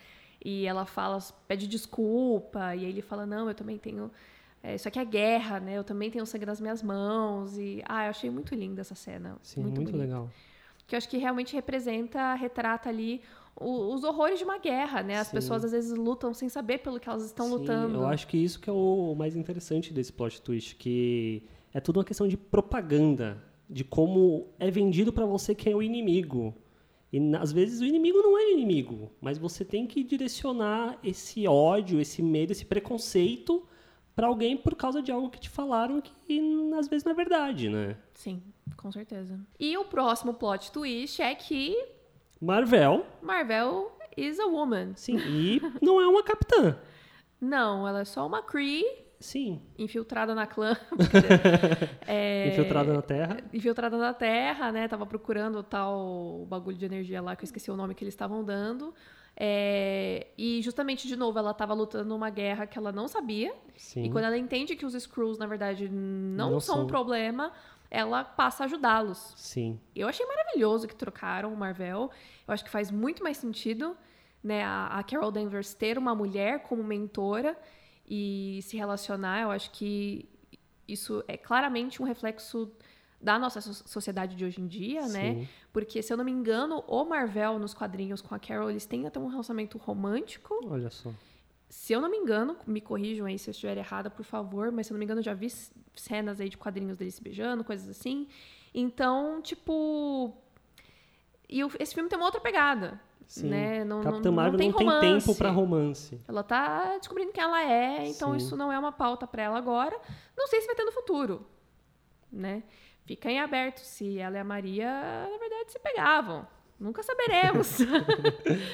E 0.44 0.66
ela 0.66 0.84
fala, 0.84 1.18
pede 1.46 1.66
desculpa, 1.66 2.74
e 2.76 2.84
aí 2.84 2.90
ele 2.90 3.02
fala, 3.02 3.26
não, 3.26 3.48
eu 3.48 3.54
também 3.54 3.76
tenho. 3.78 4.10
é, 4.62 4.74
isso 4.76 4.86
aqui 4.88 4.98
é 4.98 5.04
guerra, 5.04 5.58
né? 5.60 5.76
Eu 5.76 5.84
também 5.84 6.10
tenho 6.10 6.24
sangue 6.26 6.46
nas 6.46 6.60
minhas 6.60 6.82
mãos. 6.82 7.56
E. 7.58 7.82
Ah, 7.88 8.04
eu 8.04 8.10
achei 8.10 8.30
muito 8.30 8.54
linda 8.54 8.80
essa 8.80 8.94
cena. 8.94 9.36
Sim, 9.42 9.62
muito, 9.62 9.82
muito, 9.82 9.96
legal. 9.96 10.30
Que 10.86 10.94
eu 10.94 10.98
acho 10.98 11.08
que 11.08 11.18
realmente 11.18 11.54
representa, 11.54 12.34
retrata 12.34 12.88
ali 12.88 13.20
o- 13.60 13.92
os 13.92 14.04
horrores 14.04 14.38
de 14.38 14.44
uma 14.44 14.58
guerra, 14.58 15.02
né? 15.02 15.18
As 15.18 15.26
Sim. 15.26 15.34
pessoas 15.36 15.64
às 15.64 15.72
vezes 15.72 15.92
lutam 15.96 16.32
sem 16.32 16.48
saber 16.48 16.78
pelo 16.78 16.98
que 17.00 17.08
elas 17.08 17.24
estão 17.24 17.46
Sim, 17.46 17.52
lutando. 17.52 17.94
Eu 17.96 18.06
acho 18.06 18.26
que 18.28 18.36
isso 18.38 18.58
que 18.60 18.70
é 18.70 18.72
o 18.72 19.14
mais 19.16 19.34
interessante 19.36 19.92
desse 19.92 20.12
plot 20.12 20.40
twist, 20.40 20.76
que 20.76 21.42
é 21.74 21.80
tudo 21.80 21.98
uma 21.98 22.04
questão 22.04 22.26
de 22.28 22.36
propaganda, 22.36 23.42
de 23.68 23.84
como 23.84 24.46
é 24.58 24.70
vendido 24.70 25.12
pra 25.12 25.26
você 25.26 25.54
quem 25.54 25.72
é 25.72 25.76
o 25.76 25.82
inimigo. 25.82 26.54
E 27.12 27.18
às 27.36 27.52
vezes 27.52 27.80
o 27.80 27.84
inimigo 27.84 28.18
não 28.18 28.38
é 28.38 28.52
inimigo, 28.52 29.10
mas 29.20 29.38
você 29.38 29.64
tem 29.64 29.86
que 29.86 30.04
direcionar 30.04 30.98
esse 31.02 31.46
ódio, 31.48 32.00
esse 32.00 32.22
medo, 32.22 32.52
esse 32.52 32.66
preconceito 32.66 33.66
pra 34.14 34.26
alguém 34.26 34.56
por 34.56 34.74
causa 34.74 35.00
de 35.00 35.10
algo 35.10 35.30
que 35.30 35.40
te 35.40 35.48
falaram 35.48 36.00
que 36.00 36.12
às 36.76 36.88
vezes 36.88 37.04
não 37.04 37.12
é 37.12 37.14
verdade, 37.14 37.70
né? 37.70 37.96
Sim, 38.14 38.42
com 38.76 38.92
certeza. 38.92 39.40
E 39.58 39.76
o 39.78 39.84
próximo 39.84 40.34
plot 40.34 40.70
twist 40.72 41.22
é 41.22 41.34
que 41.34 41.74
Marvel, 42.40 43.06
Marvel 43.22 43.92
is 44.16 44.38
a 44.38 44.46
woman. 44.46 44.92
sim, 44.96 45.16
e 45.16 45.60
não 45.80 46.00
é 46.00 46.06
uma 46.06 46.22
capitã. 46.22 46.76
Não, 47.40 47.86
ela 47.86 48.00
é 48.00 48.04
só 48.04 48.26
uma 48.26 48.42
Kree 48.42 48.84
Sim, 49.20 49.60
infiltrada 49.78 50.34
na 50.34 50.46
clã. 50.46 50.76
É, 52.06 52.48
infiltrada 52.48 52.92
na 52.92 53.02
Terra. 53.02 53.36
infiltrada 53.52 53.96
na 53.98 54.14
Terra, 54.14 54.72
né? 54.72 54.88
Tava 54.88 55.04
procurando 55.06 55.58
o 55.58 55.62
tal 55.62 56.46
bagulho 56.48 56.76
de 56.76 56.84
energia 56.86 57.20
lá, 57.20 57.36
que 57.36 57.42
eu 57.42 57.46
esqueci 57.46 57.70
o 57.70 57.76
nome 57.76 57.94
que 57.94 58.02
eles 58.04 58.14
estavam 58.14 58.42
dando. 58.44 58.94
É, 59.36 60.28
e 60.36 60.60
justamente, 60.62 61.06
de 61.06 61.14
novo, 61.16 61.38
ela 61.38 61.52
tava 61.54 61.74
lutando 61.74 62.14
uma 62.14 62.30
guerra 62.30 62.66
que 62.66 62.78
ela 62.78 62.90
não 62.90 63.06
sabia. 63.06 63.54
Sim. 63.76 64.04
E 64.04 64.10
quando 64.10 64.24
ela 64.24 64.36
entende 64.38 64.74
que 64.74 64.86
os 64.86 64.94
Skrulls, 64.94 65.38
na 65.38 65.46
verdade, 65.46 65.88
não, 65.88 66.52
Não 66.52 66.60
são 66.60 66.76
são. 66.76 66.84
um 66.84 66.86
problema, 66.86 67.52
ela 67.90 68.24
passa 68.24 68.64
a 68.64 68.66
ajudá-los. 68.66 69.34
Sim. 69.36 69.78
Eu 69.94 70.08
achei 70.08 70.26
maravilhoso 70.26 70.88
que 70.88 70.94
trocaram 70.96 71.52
o 71.52 71.56
Marvel. 71.56 72.10
Eu 72.46 72.54
acho 72.54 72.64
que 72.64 72.70
faz 72.70 72.90
muito 72.90 73.22
mais 73.22 73.36
sentido, 73.36 73.96
né, 74.42 74.64
a, 74.64 74.86
a 74.98 75.02
Carol 75.02 75.30
Danvers 75.30 75.74
ter 75.74 75.98
uma 75.98 76.14
mulher 76.14 76.60
como 76.62 76.82
mentora 76.82 77.56
e 78.08 78.60
se 78.62 78.76
relacionar. 78.76 79.42
Eu 79.42 79.50
acho 79.50 79.70
que 79.72 80.28
isso 80.86 81.22
é 81.28 81.36
claramente 81.36 82.00
um 82.00 82.04
reflexo 82.04 82.72
da 83.20 83.38
nossa 83.38 83.60
so- 83.60 83.86
sociedade 83.86 84.36
de 84.36 84.44
hoje 84.44 84.60
em 84.60 84.66
dia, 84.66 85.06
né? 85.08 85.34
Sim. 85.34 85.48
Porque, 85.72 86.02
se 86.02 86.12
eu 86.12 86.16
não 86.16 86.24
me 86.24 86.30
engano, 86.30 86.82
o 86.86 87.04
Marvel 87.04 87.58
nos 87.58 87.74
quadrinhos 87.74 88.22
com 88.22 88.34
a 88.34 88.38
Carol, 88.38 88.70
eles 88.70 88.86
têm 88.86 89.06
até 89.06 89.18
um 89.18 89.26
relacionamento 89.26 89.76
romântico. 89.76 90.58
Olha 90.66 90.88
só. 90.90 91.12
Se 91.68 91.92
eu 91.92 92.00
não 92.00 92.10
me 92.10 92.16
engano, 92.16 92.56
me 92.66 92.80
corrijam 92.80 93.26
aí 93.26 93.38
se 93.38 93.50
eu 93.50 93.52
estiver 93.52 93.76
errada, 93.76 94.08
por 94.08 94.24
favor, 94.24 94.72
mas 94.72 94.86
se 94.86 94.92
eu 94.92 94.94
não 94.94 94.98
me 95.00 95.04
engano, 95.04 95.20
eu 95.20 95.24
já 95.24 95.34
vi 95.34 95.48
cenas 95.94 96.40
aí 96.40 96.48
de 96.48 96.56
quadrinhos 96.56 96.96
deles 96.96 97.14
se 97.14 97.22
beijando, 97.22 97.62
coisas 97.62 97.88
assim. 97.88 98.26
Então, 98.72 99.42
tipo. 99.42 100.34
E 101.48 101.60
esse 101.78 101.94
filme 101.94 102.08
tem 102.08 102.18
uma 102.18 102.26
outra 102.26 102.40
pegada. 102.40 103.00
Sim. 103.28 103.50
Né? 103.50 103.84
Não, 103.84 104.00
Capitã 104.00 104.30
não, 104.30 104.36
Marvel 104.36 104.52
não 104.58 104.72
tem 104.72 104.86
não 104.86 105.00
tem 105.00 105.18
tempo 105.18 105.34
pra 105.34 105.50
romance. 105.50 106.18
Ela 106.26 106.42
tá 106.42 106.96
descobrindo 106.96 107.30
quem 107.30 107.44
ela 107.44 107.62
é, 107.62 108.08
então 108.08 108.30
Sim. 108.30 108.38
isso 108.38 108.56
não 108.56 108.72
é 108.72 108.78
uma 108.78 108.90
pauta 108.90 109.26
pra 109.26 109.42
ela 109.42 109.58
agora. 109.58 109.96
Não 110.34 110.48
sei 110.48 110.62
se 110.62 110.66
vai 110.66 110.74
ter 110.74 110.84
no 110.84 110.92
futuro, 110.92 111.46
né? 112.32 112.62
Fica 113.04 113.30
em 113.30 113.38
aberto 113.38 113.80
se 113.80 114.18
ela 114.18 114.36
e 114.36 114.40
a 114.40 114.44
Maria, 114.44 114.90
na 115.30 115.38
verdade, 115.38 115.72
se 115.72 115.78
pegavam. 115.78 116.46
Nunca 116.80 117.02
saberemos. 117.02 117.78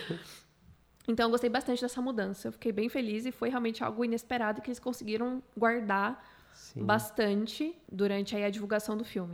então, 1.08 1.26
eu 1.26 1.30
gostei 1.30 1.50
bastante 1.50 1.82
dessa 1.82 2.00
mudança. 2.00 2.48
Eu 2.48 2.52
fiquei 2.52 2.70
bem 2.70 2.88
feliz 2.88 3.26
e 3.26 3.32
foi 3.32 3.48
realmente 3.48 3.82
algo 3.82 4.04
inesperado 4.04 4.60
que 4.60 4.68
eles 4.68 4.78
conseguiram 4.78 5.42
guardar 5.56 6.24
Sim. 6.52 6.84
bastante 6.84 7.74
durante 7.90 8.36
aí 8.36 8.44
a 8.44 8.50
divulgação 8.50 8.96
do 8.96 9.04
filme. 9.04 9.32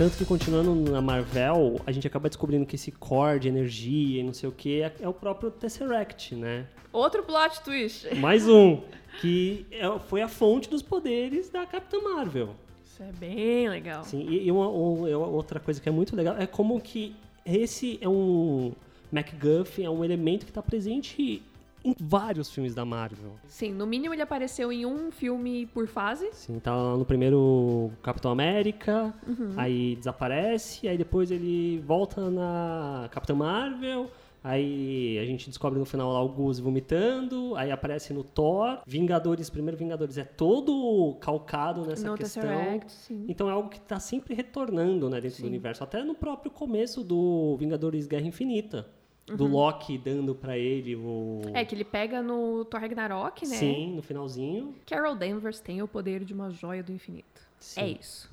Tanto 0.00 0.16
que 0.16 0.24
continuando 0.24 0.74
na 0.90 1.02
Marvel, 1.02 1.78
a 1.84 1.92
gente 1.92 2.06
acaba 2.06 2.26
descobrindo 2.30 2.64
que 2.64 2.74
esse 2.74 2.90
core 2.90 3.38
de 3.38 3.48
energia 3.48 4.20
e 4.20 4.22
não 4.22 4.32
sei 4.32 4.48
o 4.48 4.52
que 4.52 4.80
é, 4.80 4.90
é 4.98 5.06
o 5.06 5.12
próprio 5.12 5.50
Tesseract, 5.50 6.34
né? 6.34 6.64
Outro 6.90 7.22
plot 7.22 7.60
twist. 7.62 8.14
Mais 8.14 8.48
um, 8.48 8.80
que 9.20 9.66
é- 9.70 9.98
foi 10.08 10.22
a 10.22 10.28
fonte 10.28 10.70
dos 10.70 10.80
poderes 10.80 11.50
da 11.50 11.66
Capitã 11.66 11.98
Marvel. 12.00 12.48
Isso 12.82 13.02
é 13.02 13.12
bem 13.12 13.68
legal. 13.68 14.02
Sim, 14.02 14.26
e, 14.26 14.46
e 14.46 14.50
uma, 14.50 14.70
um- 14.70 15.06
é 15.06 15.14
outra 15.14 15.60
coisa 15.60 15.78
que 15.78 15.86
é 15.90 15.92
muito 15.92 16.16
legal 16.16 16.34
é 16.38 16.46
como 16.46 16.80
que 16.80 17.14
esse 17.44 17.98
é 18.00 18.08
um 18.08 18.72
MacGuffin, 19.12 19.84
é 19.84 19.90
um 19.90 20.02
elemento 20.02 20.46
que 20.46 20.50
está 20.50 20.62
presente 20.62 21.42
em 21.84 21.94
vários 21.98 22.50
filmes 22.50 22.74
da 22.74 22.84
Marvel. 22.84 23.32
Sim, 23.46 23.72
no 23.72 23.86
mínimo 23.86 24.14
ele 24.14 24.22
apareceu 24.22 24.70
em 24.72 24.84
um 24.86 25.10
filme 25.10 25.66
por 25.66 25.86
fase. 25.86 26.28
Sim, 26.32 26.58
tá 26.58 26.74
lá 26.74 26.96
no 26.96 27.04
primeiro 27.04 27.90
Capitão 28.02 28.30
América, 28.30 29.14
Uhum. 29.26 29.54
aí 29.56 29.96
desaparece, 29.96 30.86
aí 30.88 30.98
depois 30.98 31.30
ele 31.30 31.78
volta 31.86 32.30
na 32.30 33.08
Capitã 33.10 33.34
Marvel, 33.34 34.10
aí 34.42 35.18
a 35.18 35.24
gente 35.24 35.48
descobre 35.48 35.78
no 35.78 35.84
final 35.84 36.12
lá 36.12 36.22
o 36.22 36.28
Gus 36.28 36.58
vomitando, 36.58 37.54
aí 37.56 37.70
aparece 37.70 38.12
no 38.12 38.22
Thor, 38.24 38.80
Vingadores, 38.86 39.48
primeiro 39.50 39.76
Vingadores 39.76 40.16
é 40.18 40.24
todo 40.24 41.16
calcado 41.20 41.86
nessa 41.86 42.08
no 42.10 42.16
questão. 42.16 42.42
Tesseract, 42.42 42.90
sim. 42.92 43.24
Então 43.28 43.48
é 43.48 43.52
algo 43.52 43.68
que 43.68 43.78
está 43.78 43.98
sempre 44.00 44.34
retornando 44.34 45.08
né, 45.10 45.20
dentro 45.20 45.36
Sim. 45.38 45.42
do 45.44 45.48
universo. 45.48 45.82
Até 45.84 46.02
no 46.02 46.14
próprio 46.14 46.50
começo 46.50 47.02
do 47.04 47.56
Vingadores 47.58 48.06
Guerra 48.06 48.26
Infinita. 48.26 48.86
Do 49.26 49.46
Loki 49.46 49.96
dando 49.96 50.34
pra 50.34 50.58
ele 50.58 50.96
o. 50.96 51.42
Uhum. 51.44 51.52
É, 51.54 51.64
que 51.64 51.74
ele 51.74 51.84
pega 51.84 52.20
no 52.20 52.64
Thor 52.64 52.80
Ragnarok, 52.80 53.46
né? 53.46 53.56
Sim, 53.56 53.94
no 53.94 54.02
finalzinho. 54.02 54.74
Carol 54.86 55.14
Danvers 55.14 55.60
tem 55.60 55.80
o 55.82 55.88
poder 55.88 56.24
de 56.24 56.34
uma 56.34 56.50
joia 56.50 56.82
do 56.82 56.92
infinito. 56.92 57.49
É 57.76 57.86
isso. 57.88 58.28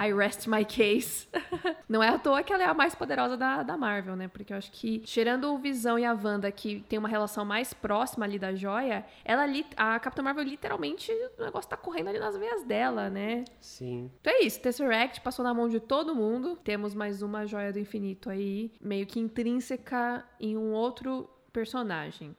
I 0.00 0.12
rest 0.14 0.46
my 0.46 0.64
case. 0.64 1.28
Não 1.88 2.02
é 2.02 2.08
à 2.08 2.18
toa 2.18 2.42
que 2.42 2.52
ela 2.52 2.62
é 2.62 2.66
a 2.66 2.74
mais 2.74 2.94
poderosa 2.94 3.36
da, 3.36 3.62
da 3.62 3.76
Marvel, 3.76 4.14
né? 4.14 4.28
Porque 4.28 4.52
eu 4.52 4.56
acho 4.56 4.70
que, 4.70 5.00
tirando 5.00 5.52
o 5.52 5.58
Visão 5.58 5.98
e 5.98 6.04
a 6.04 6.12
Wanda, 6.12 6.50
que 6.52 6.84
tem 6.88 6.98
uma 6.98 7.08
relação 7.08 7.44
mais 7.44 7.74
próxima 7.74 8.24
ali 8.24 8.38
da 8.38 8.54
joia, 8.54 9.04
ela 9.24 9.44
a 9.76 9.98
Capitã 9.98 10.22
Marvel 10.22 10.44
literalmente, 10.44 11.10
o 11.38 11.44
negócio 11.44 11.68
tá 11.68 11.76
correndo 11.76 12.08
ali 12.08 12.18
nas 12.18 12.36
veias 12.36 12.62
dela, 12.64 13.10
né? 13.10 13.44
Sim. 13.60 14.10
Então 14.20 14.32
é 14.32 14.44
isso, 14.44 14.60
Tesseract 14.60 15.20
passou 15.20 15.44
na 15.44 15.52
mão 15.52 15.68
de 15.68 15.80
todo 15.80 16.14
mundo. 16.14 16.56
Temos 16.62 16.94
mais 16.94 17.22
uma 17.22 17.46
joia 17.46 17.72
do 17.72 17.78
infinito 17.78 18.30
aí, 18.30 18.72
meio 18.80 19.06
que 19.06 19.18
intrínseca 19.18 20.24
em 20.38 20.56
um 20.56 20.72
outro 20.72 21.28
personagem. 21.52 22.36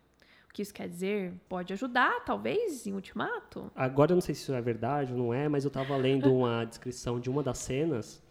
O 0.51 0.53
que 0.53 0.61
isso 0.61 0.73
quer 0.73 0.89
dizer? 0.89 1.33
Pode 1.47 1.71
ajudar, 1.71 2.25
talvez, 2.25 2.85
em 2.85 2.91
Ultimato? 2.91 3.71
Agora 3.73 4.11
eu 4.11 4.15
não 4.15 4.21
sei 4.21 4.35
se 4.35 4.41
isso 4.41 4.53
é 4.53 4.61
verdade 4.61 5.13
ou 5.13 5.17
não 5.17 5.33
é, 5.33 5.47
mas 5.47 5.63
eu 5.63 5.71
tava 5.71 5.95
lendo 5.95 6.27
uma 6.35 6.65
descrição 6.65 7.21
de 7.21 7.29
uma 7.29 7.41
das 7.41 7.57
cenas 7.57 8.21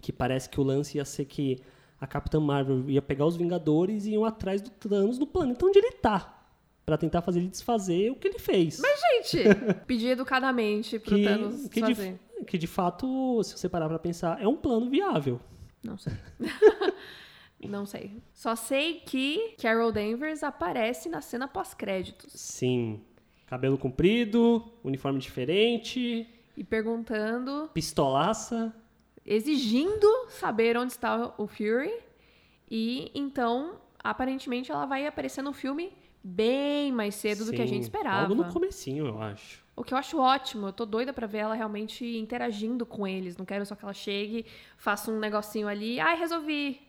que 0.00 0.10
parece 0.10 0.48
que 0.48 0.58
o 0.58 0.62
lance 0.62 0.96
ia 0.96 1.04
ser 1.04 1.26
que 1.26 1.58
a 2.00 2.06
Capitã 2.06 2.40
Marvel 2.40 2.88
ia 2.88 3.02
pegar 3.02 3.26
os 3.26 3.36
Vingadores 3.36 4.06
e 4.06 4.12
iam 4.12 4.24
atrás 4.24 4.62
do 4.62 4.70
Thanos 4.70 5.18
no 5.18 5.26
planeta 5.26 5.66
onde 5.66 5.78
ele 5.78 5.92
tá. 5.92 6.46
Pra 6.86 6.96
tentar 6.96 7.20
fazer 7.20 7.40
ele 7.40 7.48
desfazer 7.48 8.10
o 8.10 8.16
que 8.16 8.26
ele 8.26 8.38
fez. 8.38 8.80
Gente, 9.22 9.44
pedir 9.86 10.08
educadamente 10.08 10.98
pro 10.98 11.14
que, 11.14 11.24
Thanos 11.24 11.68
que, 11.68 11.82
de, 11.82 11.94
fazer. 11.94 12.20
que 12.46 12.56
de 12.56 12.66
fato, 12.66 13.42
se 13.44 13.58
você 13.58 13.68
parar 13.68 13.86
pra 13.86 13.98
pensar, 13.98 14.40
é 14.42 14.48
um 14.48 14.56
plano 14.56 14.88
viável. 14.88 15.38
Não 15.82 15.98
sei. 15.98 16.14
Não 17.68 17.86
sei. 17.86 18.22
Só 18.32 18.54
sei 18.56 19.00
que 19.00 19.54
Carol 19.60 19.90
Danvers 19.92 20.42
aparece 20.42 21.08
na 21.08 21.20
cena 21.20 21.46
pós-créditos. 21.48 22.32
Sim. 22.32 23.00
Cabelo 23.46 23.76
comprido, 23.78 24.64
uniforme 24.82 25.18
diferente, 25.18 26.26
E 26.56 26.64
perguntando, 26.64 27.70
pistolaça. 27.74 28.74
exigindo 29.24 30.06
saber 30.28 30.76
onde 30.76 30.92
está 30.92 31.34
o 31.38 31.46
Fury. 31.46 31.92
E 32.70 33.10
então, 33.14 33.78
aparentemente, 34.02 34.70
ela 34.72 34.86
vai 34.86 35.06
aparecer 35.06 35.42
no 35.42 35.52
filme 35.52 35.92
bem 36.22 36.90
mais 36.90 37.14
cedo 37.16 37.44
do 37.44 37.52
que 37.52 37.60
a 37.60 37.66
Sim, 37.66 37.74
gente 37.74 37.82
esperava. 37.82 38.22
Logo 38.28 38.34
no 38.34 38.52
comecinho, 38.52 39.06
eu 39.06 39.20
acho. 39.20 39.62
O 39.76 39.84
que 39.84 39.92
eu 39.92 39.98
acho 39.98 40.18
ótimo. 40.18 40.68
Eu 40.68 40.72
tô 40.72 40.86
doida 40.86 41.12
pra 41.12 41.26
ver 41.26 41.38
ela 41.38 41.54
realmente 41.54 42.04
interagindo 42.16 42.86
com 42.86 43.06
eles. 43.06 43.36
Não 43.36 43.44
quero 43.44 43.66
só 43.66 43.74
que 43.74 43.84
ela 43.84 43.92
chegue, 43.92 44.46
faça 44.78 45.10
um 45.10 45.18
negocinho 45.18 45.68
ali. 45.68 46.00
Ai, 46.00 46.16
resolvi. 46.18 46.80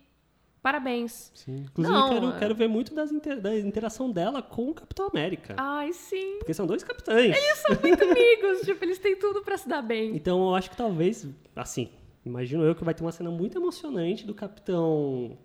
Parabéns. 0.65 1.31
Sim. 1.35 1.57
Inclusive, 1.69 1.95
Não, 1.95 2.07
eu 2.07 2.13
quero, 2.21 2.29
é- 2.35 2.39
quero 2.39 2.55
ver 2.55 2.67
muito 2.67 2.91
das 2.95 3.11
inter- 3.11 3.39
da 3.39 3.55
interação 3.55 4.09
dela 4.11 4.41
com 4.41 4.71
o 4.71 4.73
Capitão 4.73 5.05
América. 5.07 5.53
Ai, 5.59 5.93
sim. 5.93 6.39
Porque 6.39 6.55
são 6.55 6.65
dois 6.65 6.83
capitães. 6.83 7.37
São 7.57 7.77
muito 7.83 8.01
amigos. 8.03 8.61
tipo, 8.61 8.83
eles 8.83 8.97
têm 8.97 9.15
tudo 9.15 9.43
pra 9.43 9.59
se 9.59 9.69
dar 9.69 9.83
bem. 9.83 10.15
Então 10.15 10.39
eu 10.49 10.55
acho 10.55 10.71
que 10.71 10.75
talvez, 10.75 11.27
assim, 11.55 11.91
imagino 12.25 12.63
eu 12.63 12.73
que 12.73 12.83
vai 12.83 12.95
ter 12.95 13.03
uma 13.03 13.11
cena 13.11 13.29
muito 13.29 13.55
emocionante 13.59 14.25
do 14.25 14.33
Capitão 14.33 15.37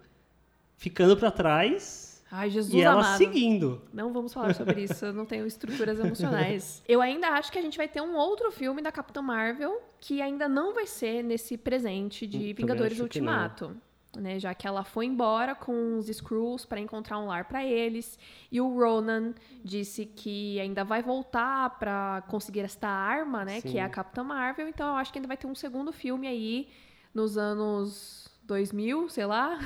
ficando 0.78 1.14
pra 1.18 1.30
trás 1.30 2.24
Ai, 2.32 2.48
Jesus 2.48 2.72
e 2.72 2.80
ela 2.80 3.00
amado. 3.00 3.18
seguindo. 3.18 3.82
Não 3.92 4.14
vamos 4.14 4.32
falar 4.32 4.54
sobre 4.54 4.80
isso, 4.84 5.04
eu 5.04 5.12
não 5.12 5.26
tenho 5.26 5.46
estruturas 5.46 5.98
emocionais. 5.98 6.82
Eu 6.88 7.02
ainda 7.02 7.28
acho 7.28 7.52
que 7.52 7.58
a 7.58 7.62
gente 7.62 7.76
vai 7.76 7.88
ter 7.88 8.00
um 8.00 8.16
outro 8.16 8.50
filme 8.50 8.80
da 8.80 8.90
Capitã 8.90 9.20
Marvel 9.20 9.82
que 10.00 10.22
ainda 10.22 10.48
não 10.48 10.72
vai 10.72 10.86
ser 10.86 11.22
nesse 11.22 11.58
presente 11.58 12.26
de 12.26 12.36
Hum, 12.36 12.40
também 12.40 12.54
Vingadores. 12.54 12.98
Ultimato. 13.00 13.76
Né, 14.16 14.40
já 14.40 14.52
que 14.52 14.66
ela 14.66 14.82
foi 14.82 15.06
embora 15.06 15.54
com 15.54 15.96
os 15.96 16.08
Skrulls 16.08 16.66
para 16.66 16.80
encontrar 16.80 17.16
um 17.20 17.26
lar 17.26 17.44
para 17.44 17.64
eles, 17.64 18.18
e 18.50 18.60
o 18.60 18.68
Ronan 18.68 19.32
disse 19.64 20.04
que 20.04 20.58
ainda 20.58 20.82
vai 20.82 21.00
voltar 21.00 21.78
para 21.78 22.20
conseguir 22.28 22.60
esta 22.60 22.88
arma, 22.88 23.44
né, 23.44 23.60
que 23.60 23.70
Sim. 23.70 23.78
é 23.78 23.82
a 23.84 23.88
Capitã 23.88 24.24
Marvel. 24.24 24.66
Então 24.66 24.88
eu 24.88 24.94
acho 24.94 25.12
que 25.12 25.18
ainda 25.18 25.28
vai 25.28 25.36
ter 25.36 25.46
um 25.46 25.54
segundo 25.54 25.92
filme 25.92 26.26
aí 26.26 26.68
nos 27.14 27.38
anos 27.38 28.29
2000, 28.50 29.08
sei 29.08 29.26
lá, 29.26 29.58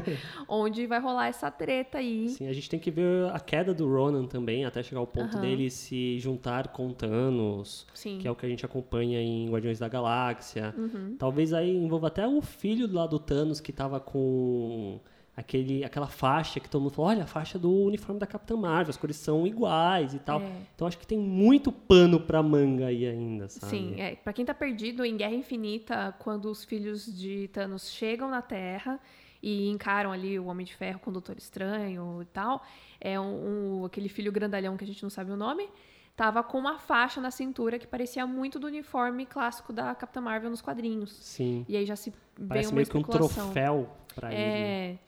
onde 0.48 0.86
vai 0.86 0.98
rolar 0.98 1.28
essa 1.28 1.50
treta 1.50 1.98
aí. 1.98 2.30
Sim, 2.30 2.48
a 2.48 2.52
gente 2.52 2.70
tem 2.70 2.80
que 2.80 2.90
ver 2.90 3.30
a 3.32 3.38
queda 3.38 3.74
do 3.74 3.86
Ronan 3.86 4.26
também, 4.26 4.64
até 4.64 4.82
chegar 4.82 5.00
ao 5.00 5.06
ponto 5.06 5.34
Aham. 5.36 5.42
dele 5.42 5.68
se 5.70 6.18
juntar 6.18 6.68
com 6.68 6.90
Thanos, 6.92 7.86
Sim. 7.92 8.18
que 8.18 8.26
é 8.26 8.30
o 8.30 8.34
que 8.34 8.46
a 8.46 8.48
gente 8.48 8.64
acompanha 8.64 9.20
em 9.20 9.50
Guardiões 9.50 9.78
da 9.78 9.88
Galáxia. 9.88 10.74
Uhum. 10.76 11.16
Talvez 11.18 11.52
aí 11.52 11.70
envolva 11.76 12.06
até 12.06 12.26
o 12.26 12.40
filho 12.40 12.90
lá 12.90 13.06
do 13.06 13.18
Thanos 13.18 13.60
que 13.60 13.72
tava 13.72 14.00
com 14.00 14.98
aquele, 15.36 15.84
aquela 15.84 16.06
faixa 16.06 16.60
que 16.60 16.68
todo 16.68 16.82
mundo 16.82 16.92
falou, 16.92 17.10
olha, 17.10 17.22
a 17.22 17.26
faixa 17.26 17.58
do 17.58 17.70
uniforme 17.72 18.18
da 18.20 18.26
Capitã 18.26 18.56
Marvel, 18.56 18.90
as 18.90 18.96
cores 18.96 19.16
são 19.16 19.46
iguais 19.46 20.12
e 20.14 20.18
tal. 20.18 20.40
É. 20.40 20.52
Então 20.74 20.86
acho 20.86 20.98
que 20.98 21.06
tem 21.06 21.18
muito 21.18 21.70
pano 21.72 22.20
pra 22.20 22.42
manga 22.42 22.86
aí 22.86 23.06
ainda, 23.06 23.48
sabe? 23.48 23.70
Sim, 23.70 24.00
é. 24.00 24.16
Pra 24.16 24.32
quem 24.32 24.44
tá 24.44 24.52
perdido 24.54 25.04
em 25.04 25.16
Guerra 25.16 25.34
Infinita, 25.34 26.14
quando 26.18 26.46
os 26.50 26.64
filhos 26.64 27.06
de 27.06 27.48
Thanos 27.48 27.90
chegam 27.90 28.28
na 28.30 28.42
Terra 28.42 29.00
e 29.42 29.68
encaram 29.70 30.12
ali 30.12 30.38
o 30.38 30.46
Homem 30.46 30.66
de 30.66 30.74
Ferro 30.74 30.98
com 30.98 31.08
o 31.08 31.12
Doutor 31.12 31.38
Estranho 31.38 32.20
e 32.20 32.26
tal, 32.26 32.62
é 33.00 33.18
um, 33.18 33.80
um- 33.80 33.84
aquele 33.86 34.08
filho 34.08 34.30
grandalhão 34.30 34.76
que 34.76 34.84
a 34.84 34.86
gente 34.86 35.02
não 35.02 35.08
sabe 35.10 35.30
o 35.30 35.36
nome, 35.36 35.66
tava 36.14 36.42
com 36.42 36.58
uma 36.58 36.78
faixa 36.78 37.18
na 37.22 37.30
cintura 37.30 37.78
que 37.78 37.86
parecia 37.86 38.26
muito 38.26 38.58
do 38.58 38.66
uniforme 38.66 39.24
clássico 39.24 39.72
da 39.72 39.94
Capitã 39.94 40.20
Marvel 40.20 40.50
nos 40.50 40.60
quadrinhos. 40.60 41.12
Sim. 41.12 41.64
E 41.66 41.74
aí 41.78 41.86
já 41.86 41.96
se 41.96 42.12
Parece 42.46 42.74
meio 42.74 42.86
que 42.86 42.96
um 42.98 43.02
troféu 43.02 43.88
pra 44.14 44.30
ele. 44.30 44.42
É. 44.42 44.98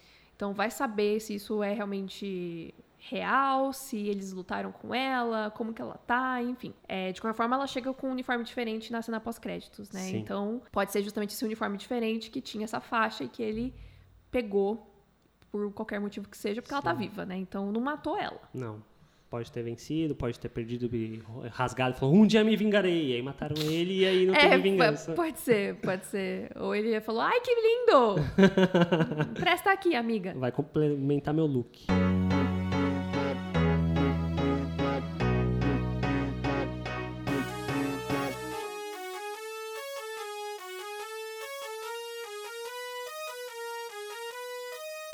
Então 0.43 0.53
vai 0.53 0.73
saber 0.73 1.21
se 1.21 1.37
isso 1.37 1.63
é 1.63 1.73
realmente 1.73 2.75
real, 2.99 3.73
se 3.73 3.97
eles 3.97 4.33
lutaram 4.33 4.73
com 4.73 4.93
ela, 4.93 5.53
como 5.53 5.73
que 5.73 5.81
ela 5.81 5.97
tá, 6.05 6.43
enfim. 6.43 6.75
É, 6.89 7.13
de 7.13 7.21
qualquer 7.21 7.37
forma, 7.37 7.55
ela 7.55 7.67
chega 7.69 7.95
com 7.95 8.09
um 8.09 8.11
uniforme 8.11 8.43
diferente 8.43 8.91
na 8.91 9.01
cena 9.03 9.21
pós-créditos, 9.21 9.93
né? 9.93 10.01
Sim. 10.01 10.17
Então 10.17 10.61
pode 10.73 10.91
ser 10.91 11.01
justamente 11.05 11.31
esse 11.31 11.45
uniforme 11.45 11.79
diferente 11.79 12.29
que 12.29 12.41
tinha 12.41 12.65
essa 12.65 12.81
faixa 12.81 13.23
e 13.23 13.29
que 13.29 13.41
ele 13.41 13.73
pegou 14.33 14.93
por 15.49 15.73
qualquer 15.73 16.01
motivo 16.01 16.29
que 16.29 16.37
seja, 16.37 16.61
porque 16.61 16.75
ela 16.75 16.83
tá 16.83 16.93
viva, 16.93 17.25
né? 17.25 17.37
Então 17.37 17.71
não 17.71 17.81
matou 17.81 18.19
ela. 18.19 18.41
Não. 18.53 18.83
Pode 19.33 19.51
ter 19.51 19.63
vencido, 19.63 20.15
pode 20.15 20.39
ter 20.39 20.51
perdido 20.51 20.91
rasgado 21.53 21.97
e 21.97 21.99
falou, 21.99 22.15
um 22.15 22.27
dia 22.27 22.45
me 22.45 22.55
vingarei. 22.55 23.13
E 23.13 23.15
aí 23.15 23.23
mataram 23.23 23.57
ele 23.63 24.01
e 24.01 24.05
aí 24.05 24.27
não 24.27 24.35
é, 24.35 24.41
teve 24.41 24.57
po- 24.59 24.63
vingança. 24.63 25.13
pode 25.15 25.39
ser, 25.41 25.75
pode 25.77 26.05
ser. 26.05 26.51
Ou 26.55 26.75
ele 26.77 27.01
falou, 27.01 27.23
ai, 27.23 27.41
que 27.41 27.51
lindo! 27.55 28.17
Presta 29.41 29.73
aqui, 29.73 29.95
amiga. 29.97 30.35
Vai 30.37 30.53
complementar 30.53 31.33
meu 31.33 31.47
look. 31.47 31.87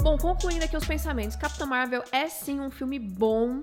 Bom, 0.02 0.16
concluindo 0.16 0.64
aqui 0.64 0.76
os 0.76 0.86
pensamentos. 0.86 1.36
Capitã 1.36 1.66
Marvel 1.66 2.02
é 2.12 2.28
sim 2.28 2.60
um 2.60 2.70
filme 2.70 2.98
bom. 2.98 3.62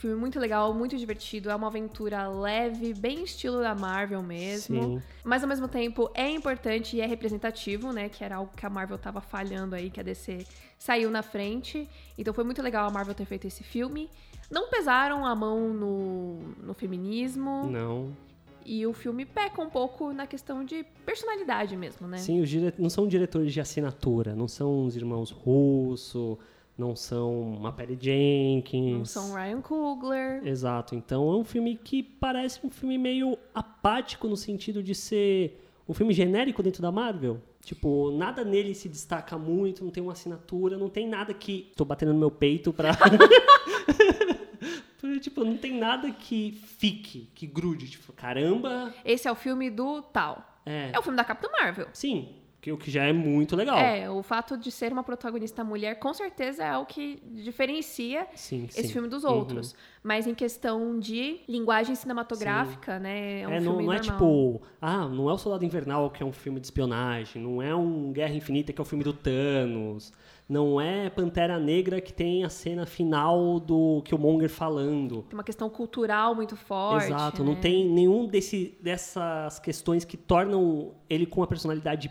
Filme 0.00 0.16
muito 0.16 0.40
legal, 0.40 0.72
muito 0.72 0.96
divertido. 0.96 1.50
É 1.50 1.54
uma 1.54 1.66
aventura 1.66 2.26
leve, 2.26 2.94
bem 2.94 3.22
estilo 3.22 3.60
da 3.60 3.74
Marvel 3.74 4.22
mesmo. 4.22 4.82
Sim. 4.82 5.02
Mas 5.22 5.42
ao 5.42 5.48
mesmo 5.48 5.68
tempo 5.68 6.10
é 6.14 6.26
importante 6.30 6.96
e 6.96 7.02
é 7.02 7.06
representativo, 7.06 7.92
né? 7.92 8.08
Que 8.08 8.24
era 8.24 8.36
algo 8.36 8.50
que 8.56 8.64
a 8.64 8.70
Marvel 8.70 8.96
tava 8.96 9.20
falhando 9.20 9.74
aí, 9.74 9.90
que 9.90 10.00
a 10.00 10.02
DC 10.02 10.46
saiu 10.78 11.10
na 11.10 11.22
frente. 11.22 11.86
Então 12.16 12.32
foi 12.32 12.44
muito 12.44 12.62
legal 12.62 12.88
a 12.88 12.90
Marvel 12.90 13.14
ter 13.14 13.26
feito 13.26 13.46
esse 13.46 13.62
filme. 13.62 14.08
Não 14.50 14.70
pesaram 14.70 15.26
a 15.26 15.36
mão 15.36 15.68
no, 15.74 16.38
no 16.62 16.72
feminismo. 16.72 17.68
Não. 17.70 18.16
E 18.64 18.86
o 18.86 18.94
filme 18.94 19.26
peca 19.26 19.60
um 19.60 19.68
pouco 19.68 20.14
na 20.14 20.26
questão 20.26 20.64
de 20.64 20.82
personalidade 21.04 21.76
mesmo, 21.76 22.08
né? 22.08 22.16
Sim, 22.16 22.40
os 22.40 22.48
dire... 22.48 22.72
não 22.78 22.88
são 22.88 23.06
diretores 23.06 23.52
de 23.52 23.60
assinatura, 23.60 24.34
não 24.34 24.48
são 24.48 24.86
os 24.86 24.96
irmãos 24.96 25.30
Russo, 25.30 26.38
não 26.80 26.96
são 26.96 27.52
uma 27.52 27.70
Perry 27.70 27.98
Jenkins. 28.00 28.98
Não 28.98 29.04
são 29.04 29.34
Ryan 29.34 29.60
Coogler. 29.60 30.46
Exato. 30.46 30.94
Então 30.94 31.30
é 31.30 31.36
um 31.36 31.44
filme 31.44 31.76
que 31.76 32.02
parece 32.02 32.66
um 32.66 32.70
filme 32.70 32.96
meio 32.96 33.38
apático 33.54 34.26
no 34.26 34.36
sentido 34.36 34.82
de 34.82 34.94
ser 34.94 35.62
um 35.86 35.92
filme 35.92 36.14
genérico 36.14 36.62
dentro 36.62 36.80
da 36.80 36.90
Marvel. 36.90 37.42
Tipo, 37.62 38.10
nada 38.12 38.42
nele 38.42 38.74
se 38.74 38.88
destaca 38.88 39.36
muito, 39.36 39.84
não 39.84 39.90
tem 39.90 40.02
uma 40.02 40.12
assinatura, 40.12 40.78
não 40.78 40.88
tem 40.88 41.06
nada 41.06 41.34
que. 41.34 41.70
Tô 41.76 41.84
batendo 41.84 42.14
no 42.14 42.18
meu 42.18 42.30
peito 42.30 42.72
pra. 42.72 42.96
tipo, 45.20 45.44
não 45.44 45.58
tem 45.58 45.78
nada 45.78 46.10
que 46.10 46.58
fique, 46.78 47.28
que 47.34 47.46
grude. 47.46 47.90
Tipo, 47.90 48.14
caramba. 48.14 48.94
Esse 49.04 49.28
é 49.28 49.32
o 49.32 49.34
filme 49.34 49.68
do 49.68 50.00
tal. 50.00 50.42
É. 50.64 50.92
É 50.94 50.98
o 50.98 51.02
filme 51.02 51.16
da 51.16 51.24
Capitã 51.24 51.50
Marvel. 51.52 51.88
Sim, 51.92 52.30
que, 52.60 52.70
o 52.72 52.76
que 52.76 52.90
já 52.90 53.04
é 53.04 53.12
muito 53.12 53.56
legal. 53.56 53.78
É, 53.78 54.10
o 54.10 54.22
fato 54.22 54.56
de 54.56 54.70
ser 54.70 54.92
uma 54.92 55.02
protagonista 55.02 55.64
mulher 55.64 55.98
com 55.98 56.12
certeza 56.12 56.62
é 56.64 56.76
o 56.76 56.84
que 56.84 57.22
diferencia 57.32 58.26
Sim, 58.34 58.66
esse 58.68 58.82
sim. 58.82 58.92
filme 58.92 59.08
dos 59.08 59.24
Uhum. 59.24 59.32
outros. 59.34 59.74
Mas 60.02 60.26
em 60.26 60.34
questão 60.34 60.98
de 60.98 61.40
linguagem 61.48 61.94
cinematográfica, 61.94 62.98
né? 62.98 63.40
É 63.42 63.48
um 63.48 63.52
É, 63.52 63.60
não, 63.60 63.82
não 63.82 63.92
é 63.92 63.98
tipo, 63.98 64.60
ah, 64.80 65.06
não 65.08 65.28
é 65.28 65.32
o 65.32 65.38
Soldado 65.38 65.64
Invernal 65.64 66.10
que 66.10 66.22
é 66.22 66.26
um 66.26 66.32
filme 66.32 66.60
de 66.60 66.66
espionagem, 66.66 67.42
não 67.42 67.62
é 67.62 67.74
um 67.74 68.12
Guerra 68.12 68.34
Infinita 68.34 68.72
que 68.72 68.80
é 68.80 68.82
o 68.82 68.86
filme 68.86 69.04
do 69.04 69.12
Thanos. 69.12 70.12
Não 70.48 70.80
é 70.80 71.08
Pantera 71.08 71.60
Negra 71.60 72.00
que 72.00 72.12
tem 72.12 72.42
a 72.42 72.48
cena 72.48 72.84
final 72.84 73.60
do 73.60 74.02
Killmonger 74.04 74.48
falando. 74.50 75.22
Tem 75.22 75.38
uma 75.38 75.44
questão 75.44 75.70
cultural 75.70 76.34
muito 76.34 76.56
forte. 76.56 77.06
Exato, 77.06 77.44
né? 77.44 77.48
não 77.48 77.54
tem 77.54 77.88
nenhum 77.88 78.26
desse, 78.26 78.76
dessas 78.82 79.60
questões 79.60 80.04
que 80.04 80.16
tornam 80.16 80.92
ele 81.08 81.24
com 81.24 81.40
uma 81.40 81.46
personalidade 81.46 82.10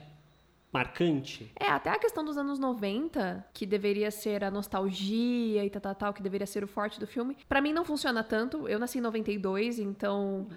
marcante. 0.71 1.51
É, 1.59 1.67
até 1.67 1.89
a 1.89 1.97
questão 1.97 2.23
dos 2.23 2.37
anos 2.37 2.59
90, 2.59 3.45
que 3.53 3.65
deveria 3.65 4.11
ser 4.11 4.43
a 4.43 4.51
nostalgia 4.51 5.65
e 5.65 5.69
tal, 5.69 5.81
tal, 5.81 5.95
tal, 5.95 6.13
que 6.13 6.21
deveria 6.21 6.45
ser 6.47 6.63
o 6.63 6.67
forte 6.67 6.99
do 6.99 7.07
filme, 7.07 7.35
pra 7.47 7.61
mim 7.61 7.73
não 7.73 7.83
funciona 7.83 8.23
tanto. 8.23 8.67
Eu 8.67 8.77
nasci 8.79 8.99
em 8.99 9.01
92, 9.01 9.79
então 9.79 10.47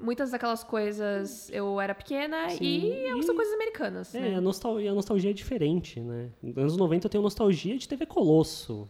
muitas 0.00 0.30
daquelas 0.30 0.62
coisas 0.62 1.50
eu 1.50 1.80
era 1.80 1.94
pequena 1.94 2.48
Sim, 2.50 2.58
e, 2.64 3.18
e- 3.18 3.22
são 3.22 3.34
coisas 3.34 3.52
americanas. 3.54 4.14
É, 4.14 4.20
né? 4.20 4.36
a 4.36 4.40
nostalgia, 4.40 4.90
a 4.90 4.94
nostalgia 4.94 5.30
é 5.30 5.34
diferente, 5.34 6.00
né? 6.00 6.30
Nos 6.42 6.56
anos 6.56 6.76
90 6.76 7.06
eu 7.06 7.10
tenho 7.10 7.22
nostalgia 7.22 7.76
de 7.76 7.86
TV 7.86 8.06
Colosso, 8.06 8.88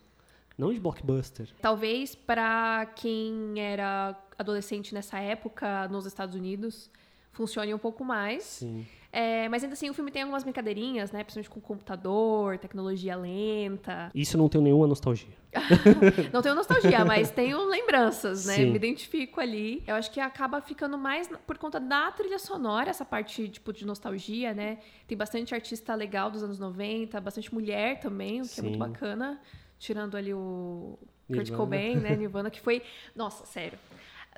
não 0.56 0.72
de 0.72 0.78
blockbuster. 0.78 1.48
Talvez 1.60 2.14
pra 2.14 2.86
quem 2.94 3.54
era 3.58 4.16
adolescente 4.38 4.94
nessa 4.94 5.18
época 5.18 5.88
nos 5.88 6.06
Estados 6.06 6.34
Unidos 6.36 6.90
funcione 7.32 7.72
um 7.74 7.78
pouco 7.78 8.04
mais. 8.04 8.44
Sim. 8.44 8.86
É, 9.10 9.48
mas 9.48 9.62
ainda 9.62 9.72
assim 9.72 9.88
o 9.88 9.94
filme 9.94 10.10
tem 10.10 10.22
algumas 10.22 10.42
brincadeirinhas, 10.42 11.10
né? 11.10 11.24
Principalmente 11.24 11.48
com 11.48 11.60
computador, 11.60 12.58
tecnologia 12.58 13.16
lenta. 13.16 14.10
Isso 14.14 14.36
não 14.36 14.48
tenho 14.48 14.62
nenhuma 14.62 14.86
nostalgia. 14.86 15.38
Não 16.30 16.42
tenho 16.42 16.54
nostalgia, 16.54 17.06
mas 17.06 17.30
tenho 17.30 17.64
lembranças, 17.64 18.44
né? 18.44 18.56
Sim. 18.56 18.66
Me 18.66 18.76
identifico 18.76 19.40
ali. 19.40 19.82
Eu 19.86 19.94
acho 19.94 20.10
que 20.10 20.20
acaba 20.20 20.60
ficando 20.60 20.98
mais 20.98 21.26
por 21.46 21.56
conta 21.56 21.80
da 21.80 22.12
trilha 22.12 22.38
sonora, 22.38 22.90
essa 22.90 23.02
parte, 23.02 23.48
tipo, 23.48 23.72
de 23.72 23.86
nostalgia, 23.86 24.52
né? 24.52 24.78
Tem 25.06 25.16
bastante 25.16 25.54
artista 25.54 25.94
legal 25.94 26.30
dos 26.30 26.42
anos 26.42 26.58
90, 26.58 27.18
bastante 27.22 27.52
mulher 27.52 27.98
também, 27.98 28.42
o 28.42 28.44
que 28.46 28.60
é 28.60 28.62
muito 28.62 28.74
Sim. 28.74 28.78
bacana. 28.78 29.40
Tirando 29.78 30.18
ali 30.18 30.34
o 30.34 30.98
Kurt 31.26 31.48
Nirvana. 31.48 31.56
Cobain, 31.56 31.96
né? 31.96 32.14
Nirvana, 32.16 32.50
que 32.50 32.60
foi... 32.60 32.82
Nossa, 33.16 33.46
sério. 33.46 33.78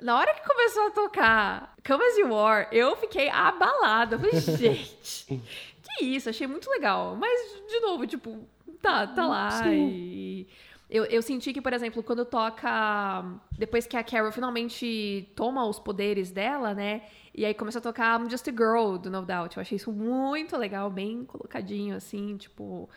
Na 0.01 0.17
hora 0.17 0.33
que 0.33 0.47
começou 0.47 0.87
a 0.87 0.91
tocar 0.91 1.75
Come 1.85 2.03
As 2.03 2.17
You 2.17 2.35
Are, 2.35 2.67
eu 2.71 2.95
fiquei 2.95 3.29
abalada. 3.29 4.15
Eu 4.15 4.19
falei, 4.19 4.39
gente, 4.41 5.41
que 5.83 6.03
isso? 6.03 6.29
Achei 6.29 6.47
muito 6.47 6.69
legal. 6.69 7.15
Mas, 7.15 7.39
de 7.69 7.79
novo, 7.79 8.07
tipo, 8.07 8.39
tá, 8.81 9.05
tá 9.07 9.27
lá. 9.27 9.63
E 9.67 10.47
eu, 10.89 11.05
eu 11.05 11.21
senti 11.21 11.53
que, 11.53 11.61
por 11.61 11.71
exemplo, 11.71 12.03
quando 12.03 12.25
toca. 12.25 13.23
Depois 13.57 13.87
que 13.87 13.95
a 13.95 14.03
Carol 14.03 14.31
finalmente 14.31 15.31
toma 15.35 15.65
os 15.65 15.79
poderes 15.79 16.31
dela, 16.31 16.73
né? 16.73 17.03
E 17.33 17.45
aí 17.45 17.53
começa 17.53 17.79
a 17.79 17.81
tocar 17.81 18.19
I'm 18.19 18.29
Just 18.29 18.47
a 18.49 18.51
Girl 18.51 18.97
do 18.97 19.09
No 19.09 19.21
Doubt. 19.21 19.55
Eu 19.55 19.61
achei 19.61 19.77
isso 19.77 19.91
muito 19.91 20.57
legal, 20.57 20.89
bem 20.89 21.23
colocadinho, 21.23 21.95
assim, 21.95 22.35
tipo. 22.35 22.89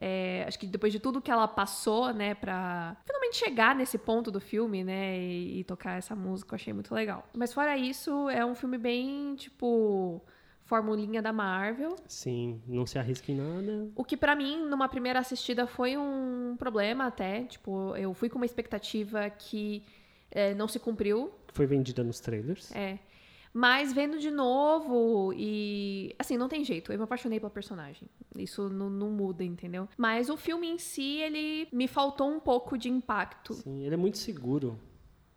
É, 0.00 0.44
acho 0.48 0.58
que 0.58 0.66
depois 0.66 0.92
de 0.92 0.98
tudo 0.98 1.20
que 1.20 1.30
ela 1.30 1.46
passou, 1.46 2.12
né, 2.14 2.34
pra 2.34 2.96
finalmente 3.04 3.36
chegar 3.36 3.74
nesse 3.74 3.98
ponto 3.98 4.30
do 4.30 4.40
filme, 4.40 4.82
né, 4.82 5.18
e, 5.18 5.60
e 5.60 5.64
tocar 5.64 5.98
essa 5.98 6.16
música, 6.16 6.54
eu 6.54 6.56
achei 6.56 6.72
muito 6.72 6.94
legal. 6.94 7.28
Mas 7.36 7.52
fora 7.52 7.76
isso, 7.76 8.30
é 8.30 8.44
um 8.44 8.54
filme 8.54 8.78
bem, 8.78 9.34
tipo, 9.36 10.22
formulinha 10.64 11.20
da 11.20 11.32
Marvel. 11.32 11.96
Sim, 12.08 12.62
não 12.66 12.86
se 12.86 12.98
arrisca 12.98 13.30
em 13.30 13.34
nada. 13.34 13.90
O 13.94 14.02
que 14.02 14.16
pra 14.16 14.34
mim, 14.34 14.64
numa 14.64 14.88
primeira 14.88 15.18
assistida, 15.18 15.66
foi 15.66 15.98
um 15.98 16.56
problema 16.58 17.06
até. 17.06 17.42
Tipo, 17.42 17.94
eu 17.96 18.14
fui 18.14 18.30
com 18.30 18.36
uma 18.36 18.46
expectativa 18.46 19.28
que 19.28 19.82
é, 20.30 20.54
não 20.54 20.66
se 20.66 20.78
cumpriu. 20.78 21.30
Foi 21.52 21.66
vendida 21.66 22.02
nos 22.02 22.20
trailers. 22.20 22.74
É. 22.74 22.98
Mas 23.52 23.92
vendo 23.92 24.18
de 24.18 24.30
novo 24.30 25.32
e. 25.36 26.14
Assim, 26.18 26.36
não 26.36 26.48
tem 26.48 26.64
jeito. 26.64 26.92
Eu 26.92 26.98
me 26.98 27.04
apaixonei 27.04 27.40
pela 27.40 27.50
personagem. 27.50 28.08
Isso 28.36 28.68
não, 28.68 28.88
não 28.88 29.10
muda, 29.10 29.42
entendeu? 29.42 29.88
Mas 29.96 30.28
o 30.30 30.36
filme 30.36 30.68
em 30.68 30.78
si, 30.78 31.16
ele 31.16 31.68
me 31.72 31.88
faltou 31.88 32.30
um 32.30 32.38
pouco 32.38 32.78
de 32.78 32.88
impacto. 32.88 33.54
Sim, 33.54 33.84
ele 33.84 33.94
é 33.94 33.98
muito 33.98 34.18
seguro. 34.18 34.78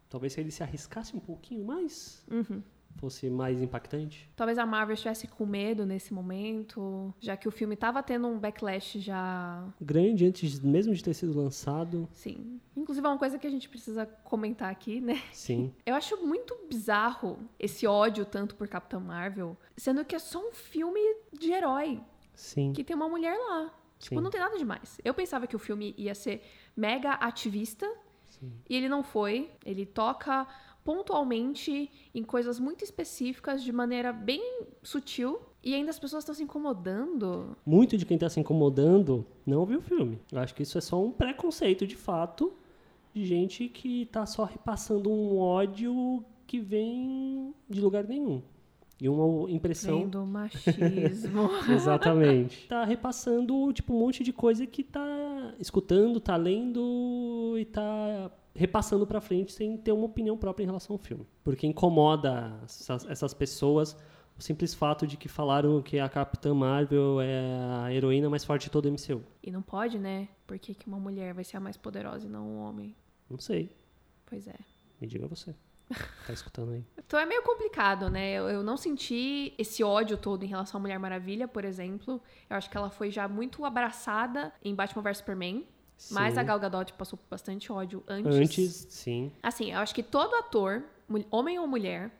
Talvez 0.09 0.33
se 0.33 0.39
ele 0.41 0.51
se 0.51 0.61
arriscasse 0.61 1.15
um 1.15 1.19
pouquinho 1.19 1.65
mais, 1.65 2.23
Uhum. 2.29 2.61
Fosse 2.97 3.29
mais 3.29 3.61
impactante. 3.61 4.29
Talvez 4.35 4.57
a 4.57 4.65
Marvel 4.65 4.93
estivesse 4.93 5.27
com 5.27 5.45
medo 5.45 5.85
nesse 5.85 6.13
momento, 6.13 7.13
já 7.19 7.35
que 7.35 7.47
o 7.47 7.51
filme 7.51 7.75
tava 7.75 8.01
tendo 8.01 8.27
um 8.27 8.39
backlash 8.39 8.99
já 8.99 9.67
Grande 9.81 10.25
antes 10.25 10.59
mesmo 10.59 10.93
de 10.93 11.03
ter 11.03 11.13
sido 11.13 11.37
lançado. 11.37 12.07
Sim. 12.11 12.59
Inclusive 12.75 13.05
é 13.05 13.09
uma 13.09 13.17
coisa 13.17 13.37
que 13.37 13.47
a 13.47 13.49
gente 13.49 13.69
precisa 13.69 14.05
comentar 14.05 14.71
aqui, 14.71 14.99
né? 15.01 15.21
Sim. 15.31 15.73
Eu 15.85 15.95
acho 15.95 16.17
muito 16.25 16.57
bizarro 16.69 17.39
esse 17.59 17.85
ódio 17.85 18.25
tanto 18.25 18.55
por 18.55 18.67
Capitã 18.67 18.99
Marvel, 18.99 19.57
sendo 19.75 20.03
que 20.05 20.15
é 20.15 20.19
só 20.19 20.39
um 20.39 20.51
filme 20.51 20.99
de 21.31 21.51
herói, 21.51 22.01
Sim. 22.33 22.73
que 22.73 22.83
tem 22.83 22.95
uma 22.95 23.09
mulher 23.09 23.37
lá. 23.37 23.73
Tipo, 23.99 24.15
Sim. 24.15 24.21
não 24.21 24.29
tem 24.29 24.41
nada 24.41 24.57
demais. 24.57 24.99
Eu 25.03 25.13
pensava 25.13 25.47
que 25.47 25.55
o 25.55 25.59
filme 25.59 25.93
ia 25.97 26.13
ser 26.13 26.43
mega 26.75 27.13
ativista, 27.13 27.89
Sim. 28.27 28.51
e 28.69 28.75
ele 28.75 28.89
não 28.89 29.03
foi. 29.03 29.49
Ele 29.65 29.85
toca 29.85 30.45
pontualmente 30.83 31.89
em 32.13 32.23
coisas 32.23 32.59
muito 32.59 32.83
específicas 32.83 33.63
de 33.63 33.71
maneira 33.71 34.11
bem 34.11 34.67
sutil. 34.81 35.39
E 35.63 35.73
ainda 35.73 35.89
as 35.89 35.99
pessoas 35.99 36.23
estão 36.23 36.35
se 36.35 36.43
incomodando. 36.43 37.55
Muito 37.65 37.97
de 37.97 38.05
quem 38.05 38.17
tá 38.17 38.29
se 38.29 38.39
incomodando 38.39 39.25
não 39.45 39.65
viu 39.65 39.79
o 39.79 39.81
filme. 39.81 40.19
Eu 40.31 40.39
acho 40.39 40.53
que 40.53 40.63
isso 40.63 40.77
é 40.77 40.81
só 40.81 41.01
um 41.01 41.11
preconceito 41.11 41.87
de 41.87 41.95
fato 41.95 42.53
de 43.13 43.25
gente 43.25 43.69
que 43.69 44.05
tá 44.07 44.25
só 44.25 44.43
repassando 44.43 45.09
um 45.09 45.37
ódio 45.37 46.23
que 46.45 46.59
vem 46.59 47.53
de 47.69 47.79
lugar 47.79 48.03
nenhum. 48.03 48.41
E 48.99 49.09
uma 49.09 49.49
impressão. 49.51 49.99
Vem 49.99 50.07
do 50.07 50.25
machismo. 50.25 51.49
Exatamente. 51.69 52.67
tá 52.67 52.85
repassando, 52.85 53.71
tipo, 53.73 53.93
um 53.93 53.99
monte 53.99 54.23
de 54.23 54.31
coisa 54.31 54.65
que 54.65 54.83
tá 54.83 55.53
escutando, 55.59 56.19
tá 56.19 56.35
lendo 56.35 56.81
e 57.57 57.65
tá 57.65 58.31
repassando 58.55 59.05
pra 59.05 59.19
frente 59.19 59.51
sem 59.51 59.77
ter 59.77 59.91
uma 59.91 60.05
opinião 60.05 60.37
própria 60.37 60.63
em 60.63 60.67
relação 60.67 60.93
ao 60.93 60.97
filme. 60.97 61.27
Porque 61.43 61.65
incomoda 61.65 62.59
essas, 62.63 63.05
essas 63.05 63.33
pessoas 63.33 63.97
o 64.37 64.41
simples 64.41 64.73
fato 64.73 65.05
de 65.05 65.15
que 65.15 65.27
falaram 65.27 65.81
que 65.81 65.99
a 65.99 66.09
Capitã 66.09 66.53
Marvel 66.53 67.21
é 67.21 67.83
a 67.83 67.93
heroína 67.93 68.29
mais 68.29 68.43
forte 68.43 68.63
de 68.63 68.71
todo 68.71 68.85
o 68.87 68.91
MCU. 68.91 69.23
E 69.43 69.51
não 69.51 69.61
pode, 69.61 69.99
né? 69.99 70.27
Por 70.47 70.57
que, 70.57 70.73
que 70.73 70.87
uma 70.87 70.99
mulher 70.99 71.33
vai 71.33 71.43
ser 71.43 71.57
a 71.57 71.59
mais 71.59 71.77
poderosa 71.77 72.25
e 72.25 72.29
não 72.29 72.47
um 72.47 72.57
homem? 72.57 72.95
Não 73.29 73.37
sei. 73.37 73.75
Pois 74.25 74.47
é. 74.47 74.55
Me 74.99 75.07
diga 75.07 75.27
você. 75.27 75.53
Tá 76.25 76.33
escutando 76.33 76.71
aí. 76.71 76.83
Então 77.05 77.19
é 77.19 77.27
meio 77.27 77.43
complicado, 77.43 78.09
né? 78.09 78.31
Eu, 78.31 78.49
eu 78.49 78.63
não 78.63 78.75
senti 78.75 79.53
esse 79.55 79.83
ódio 79.83 80.17
todo 80.17 80.43
em 80.43 80.47
relação 80.47 80.79
à 80.79 80.81
Mulher 80.81 80.97
Maravilha, 80.97 81.47
por 81.47 81.63
exemplo. 81.63 82.19
Eu 82.49 82.57
acho 82.57 82.71
que 82.71 82.75
ela 82.75 82.89
foi 82.89 83.11
já 83.11 83.27
muito 83.27 83.63
abraçada 83.63 84.51
em 84.63 84.73
Batman 84.73 85.03
vs 85.03 85.17
Superman. 85.19 85.67
Mas 86.11 86.33
Sim. 86.33 86.39
a 86.39 86.43
Gal 86.43 86.59
Gadot 86.59 86.93
passou 86.93 87.17
por 87.17 87.27
bastante 87.29 87.71
ódio 87.71 88.03
antes. 88.07 88.35
Antes, 88.35 88.87
sim. 88.89 89.31
Assim, 89.41 89.71
eu 89.71 89.79
acho 89.79 89.95
que 89.95 90.03
todo 90.03 90.35
ator, 90.35 90.83
homem 91.31 91.59
ou 91.59 91.67
mulher, 91.67 92.11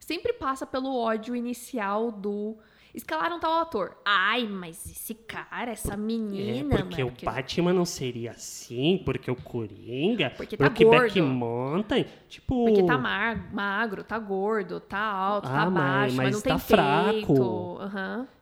sempre 0.00 0.32
passa 0.32 0.66
pelo 0.66 0.96
ódio 0.96 1.34
inicial 1.36 2.10
do. 2.10 2.56
Escalaram 2.94 3.40
tal 3.40 3.52
ator. 3.62 3.96
Ai, 4.04 4.46
mas 4.46 4.84
esse 4.84 5.14
cara, 5.14 5.70
essa 5.70 5.96
menina. 5.96 6.74
é 6.74 6.78
porque 6.78 7.02
mano, 7.02 7.12
o 7.12 7.16
que- 7.16 7.24
Batman 7.24 7.72
não 7.72 7.86
seria 7.86 8.32
assim, 8.32 9.00
porque 9.04 9.30
o 9.30 9.34
Coringa, 9.36 10.30
Porque 10.36 10.56
tá 10.58 10.64
Brokeback 10.66 11.18
gordo. 11.18 11.34
Mountain, 11.34 12.04
tipo... 12.28 12.66
Porque 12.66 12.82
tá 12.82 12.98
mar- 12.98 13.50
magro, 13.52 14.04
tá 14.04 14.18
gordo, 14.18 14.78
tá 14.78 14.98
alto, 14.98 15.48
Ah, 15.48 15.64
tá 15.64 15.70
mas- 15.70 15.74
baixo, 15.84 16.16
mas, 16.16 16.26
mas 16.26 16.34
não 16.34 16.40
tá 16.42 16.48
tem 16.50 16.58
fraco. 16.58 17.78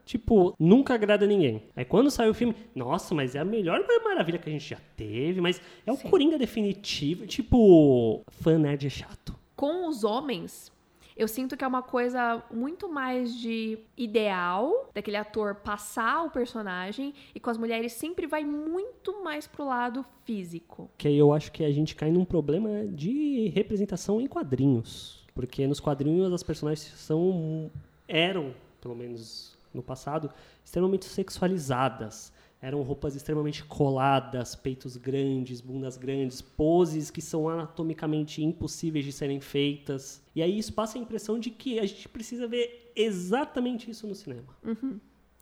Tipo, 0.05 0.53
nunca 0.59 0.93
agrada 0.95 1.25
ninguém. 1.25 1.63
Aí 1.73 1.85
quando 1.85 2.11
sai 2.11 2.29
o 2.29 2.33
filme, 2.33 2.53
nossa, 2.75 3.15
mas 3.15 3.35
é 3.35 3.39
a 3.39 3.45
melhor 3.45 3.79
maravilha 4.03 4.37
que 4.37 4.49
a 4.49 4.51
gente 4.51 4.69
já 4.69 4.77
teve, 4.97 5.39
mas 5.39 5.61
é 5.85 5.91
o 5.91 5.95
Sim. 5.95 6.09
Coringa 6.09 6.37
definitivo. 6.37 7.25
Tipo, 7.25 8.21
fã 8.29 8.57
nerd 8.57 8.85
é 8.85 8.89
chato. 8.89 9.33
Com 9.55 9.87
os 9.87 10.03
homens, 10.03 10.69
eu 11.15 11.27
sinto 11.27 11.57
que 11.57 11.63
é 11.63 11.67
uma 11.67 11.81
coisa 11.81 12.43
muito 12.51 12.89
mais 12.89 13.35
de 13.35 13.79
ideal 13.97 14.89
daquele 14.93 15.17
ator 15.17 15.55
passar 15.55 16.23
o 16.23 16.29
personagem 16.29 17.13
e 17.33 17.39
com 17.39 17.49
as 17.49 17.57
mulheres 17.57 17.93
sempre 17.93 18.27
vai 18.27 18.43
muito 18.43 19.23
mais 19.23 19.47
pro 19.47 19.65
lado 19.65 20.05
físico. 20.25 20.89
Que 20.97 21.07
aí 21.07 21.17
eu 21.17 21.33
acho 21.33 21.51
que 21.51 21.63
a 21.63 21.71
gente 21.71 21.95
cai 21.95 22.11
num 22.11 22.25
problema 22.25 22.85
de 22.87 23.51
representação 23.55 24.19
em 24.21 24.27
quadrinhos. 24.27 25.25
Porque 25.33 25.65
nos 25.65 25.79
quadrinhos 25.79 26.33
as 26.33 26.43
personagens 26.43 26.93
são 26.97 27.71
eram, 28.07 28.53
pelo 28.81 28.95
menos 28.95 29.57
no 29.73 29.81
passado, 29.81 30.29
extremamente 30.63 31.05
sexualizadas. 31.05 32.33
Eram 32.61 32.83
roupas 32.83 33.15
extremamente 33.15 33.63
coladas, 33.63 34.55
peitos 34.55 34.95
grandes, 34.95 35.59
bundas 35.61 35.97
grandes, 35.97 36.41
poses 36.41 37.09
que 37.09 37.21
são 37.21 37.49
anatomicamente 37.49 38.43
impossíveis 38.43 39.03
de 39.03 39.11
serem 39.11 39.41
feitas. 39.41 40.21
E 40.35 40.43
aí 40.43 40.59
isso 40.59 40.71
passa 40.71 40.97
a 40.97 41.01
impressão 41.01 41.39
de 41.39 41.49
que 41.49 41.79
a 41.79 41.85
gente 41.85 42.07
precisa 42.07 42.47
ver 42.47 42.91
exatamente 42.95 43.89
isso 43.89 44.05
no 44.05 44.13
cinema. 44.13 44.55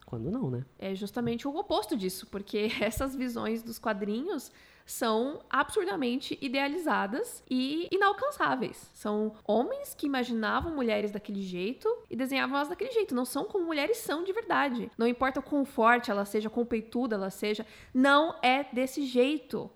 Quando 0.05 0.31
não, 0.31 0.49
né? 0.49 0.65
É 0.79 0.95
justamente 0.95 1.47
o 1.47 1.55
oposto 1.55 1.95
disso, 1.95 2.25
porque 2.27 2.69
essas 2.79 3.15
visões 3.15 3.61
dos 3.61 3.77
quadrinhos 3.77 4.51
são 4.91 5.39
absurdamente 5.49 6.37
idealizadas 6.41 7.43
e 7.49 7.87
inalcançáveis. 7.91 8.89
São 8.93 9.33
homens 9.45 9.93
que 9.93 10.07
imaginavam 10.07 10.73
mulheres 10.73 11.11
daquele 11.11 11.41
jeito 11.41 11.87
e 12.09 12.15
desenhavam 12.15 12.55
elas 12.55 12.69
daquele 12.69 12.91
jeito. 12.91 13.13
Não 13.13 13.25
são 13.25 13.45
como 13.45 13.65
mulheres 13.65 13.97
são 13.97 14.23
de 14.23 14.33
verdade. 14.33 14.91
Não 14.97 15.07
importa 15.07 15.39
o 15.39 15.43
quão 15.43 15.63
forte 15.63 16.09
ela 16.09 16.25
seja, 16.25 16.49
quão 16.49 16.65
peituda 16.65 17.15
ela 17.15 17.29
seja, 17.29 17.65
não 17.93 18.35
é 18.41 18.65
desse 18.73 19.05
jeito. 19.05 19.69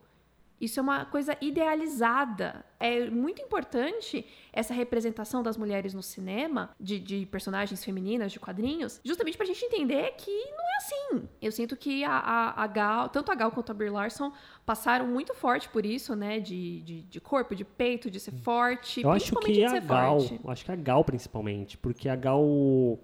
Isso 0.63 0.79
é 0.79 0.83
uma 0.83 1.03
coisa 1.03 1.35
idealizada. 1.41 2.63
É 2.79 3.09
muito 3.09 3.41
importante 3.41 4.25
essa 4.53 4.73
representação 4.73 5.43
das 5.43 5.57
mulheres 5.57 5.93
no 5.93 6.01
cinema, 6.01 6.69
de, 6.79 6.99
de 6.99 7.25
personagens 7.25 7.83
femininas, 7.83 8.31
de 8.31 8.39
quadrinhos, 8.39 9.01
justamente 9.03 9.35
pra 9.35 9.45
gente 9.45 9.63
entender 9.65 10.13
que 10.17 10.31
não 10.31 10.63
é 10.63 10.77
assim. 10.77 11.29
Eu 11.41 11.51
sinto 11.51 11.75
que 11.75 12.03
a, 12.05 12.11
a, 12.17 12.63
a 12.63 12.67
Gal, 12.67 13.09
tanto 13.09 13.29
a 13.29 13.35
Gal 13.35 13.51
quanto 13.51 13.71
a 13.71 13.73
Brie 13.75 13.89
Larson 13.89 14.31
passaram 14.65 15.05
muito 15.05 15.33
forte 15.33 15.67
por 15.67 15.85
isso, 15.85 16.15
né? 16.15 16.39
De, 16.39 16.81
de, 16.81 17.01
de 17.01 17.19
corpo, 17.19 17.53
de 17.53 17.65
peito, 17.65 18.09
de 18.09 18.19
ser 18.19 18.31
forte. 18.31 19.01
Eu 19.01 19.11
acho 19.11 19.35
que 19.35 19.65
a 19.65 19.79
Gal, 19.79 20.19
forte. 20.21 20.39
eu 20.41 20.49
acho 20.49 20.63
que 20.63 20.71
a 20.71 20.75
Gal 20.77 21.03
principalmente, 21.03 21.77
porque 21.77 22.07
a 22.07 22.15
Gal 22.15 22.41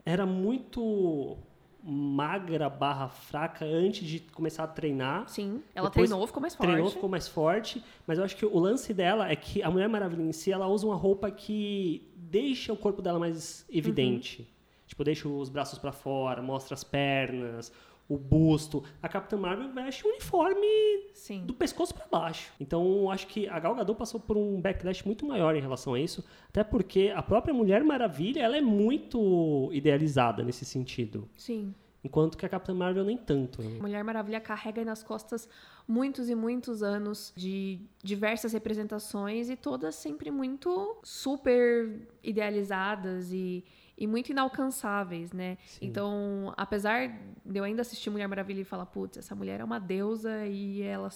era 0.06 0.26
muito 0.26 1.38
magra 1.84 2.70
barra 2.70 3.08
fraca 3.08 3.66
antes 3.66 4.08
de 4.08 4.20
começar 4.20 4.64
a 4.64 4.68
treinar. 4.68 5.28
Sim, 5.30 5.62
ela 5.74 5.90
Depois 5.90 6.10
treinou, 6.10 6.28
ficou 6.28 6.42
mais 6.42 6.56
forte. 6.56 6.70
Treinou, 6.70 6.92
ficou 6.92 7.10
mais 7.10 7.28
forte, 7.28 7.84
mas 8.06 8.18
eu 8.18 8.24
acho 8.24 8.36
que 8.36 8.46
o 8.46 8.60
lance 8.60 8.94
dela 8.94 9.30
é 9.30 9.36
que 9.36 9.64
a 9.64 9.72
Mulher 9.72 9.88
Maravilha 9.88 10.24
em 10.24 10.32
si, 10.32 10.52
ela 10.52 10.68
usa 10.68 10.86
uma 10.86 10.96
roupa 10.96 11.32
que 11.32 12.08
deixa 12.16 12.74
o 12.74 12.78
corpo 12.78 13.02
dela 13.02 13.20
mais 13.20 13.66
evidente. 13.70 14.42
Uhum. 14.42 14.48
Tipo, 14.88 15.04
deixa 15.04 15.30
os 15.30 15.50
braços 15.50 15.78
pra 15.78 15.92
fora, 15.92 16.42
mostra 16.42 16.74
as 16.74 16.84
pernas, 16.84 17.72
o 18.10 18.18
busto. 18.18 18.84
A 19.02 19.08
Capitã 19.08 19.38
Marvel 19.38 19.72
veste 19.72 20.06
um 20.06 20.10
uniforme 20.10 20.66
Sim. 21.14 21.46
do 21.46 21.54
pescoço 21.54 21.94
pra 21.94 22.08
baixo. 22.08 22.52
Então, 22.60 23.10
acho 23.12 23.28
que 23.28 23.48
a 23.48 23.60
Gal 23.60 23.76
Gadot 23.76 23.98
passou 23.98 24.20
por 24.20 24.36
um 24.36 24.60
backlash 24.60 25.06
muito 25.06 25.26
maior 25.28 25.56
em 25.56 25.62
relação 25.62 25.94
a 25.94 26.00
isso, 26.00 26.26
até 26.50 26.64
porque 26.64 27.14
a 27.16 27.22
própria 27.22 27.54
Mulher 27.54 27.84
Maravilha, 27.84 28.42
ela 28.42 28.58
é 28.58 28.62
muito 28.62 29.70
idealizada 29.72 30.44
nesse 30.44 30.66
sentido, 30.66 31.30
Sim. 31.38 31.72
enquanto 32.04 32.36
que 32.36 32.46
a 32.46 32.50
Capitã 32.50 32.74
Marvel 32.74 33.04
nem 33.06 33.16
tanto. 33.18 33.62
né? 33.62 33.78
Mulher 33.80 34.04
Maravilha 34.04 34.40
carrega 34.42 34.84
nas 34.84 35.04
costas 35.04 35.48
muitos 35.88 36.30
e 36.30 36.36
muitos 36.36 36.82
anos 36.82 37.32
de 37.36 37.80
diversas 38.04 38.54
representações 38.54 39.52
e 39.52 39.56
todas 39.56 39.94
sempre 39.94 40.32
muito 40.32 40.98
super 41.04 42.08
idealizadas 42.24 43.32
e, 43.32 43.64
e 44.00 44.08
muito 44.08 44.30
inalcançáveis, 44.32 45.34
né? 45.34 45.58
Sim. 45.66 45.86
Então, 45.86 46.54
apesar 46.56 47.10
de 47.46 47.60
eu 47.60 47.66
ainda 47.66 47.82
assistir 47.82 48.10
Mulher 48.10 48.28
Maravilha 48.28 48.62
e 48.62 48.64
falar, 48.64 48.86
putz, 48.86 49.18
essa 49.18 49.36
mulher 49.36 49.60
é 49.60 49.64
uma 49.64 49.78
deusa 49.78 50.48
e 50.48 50.82
ela, 50.82 51.10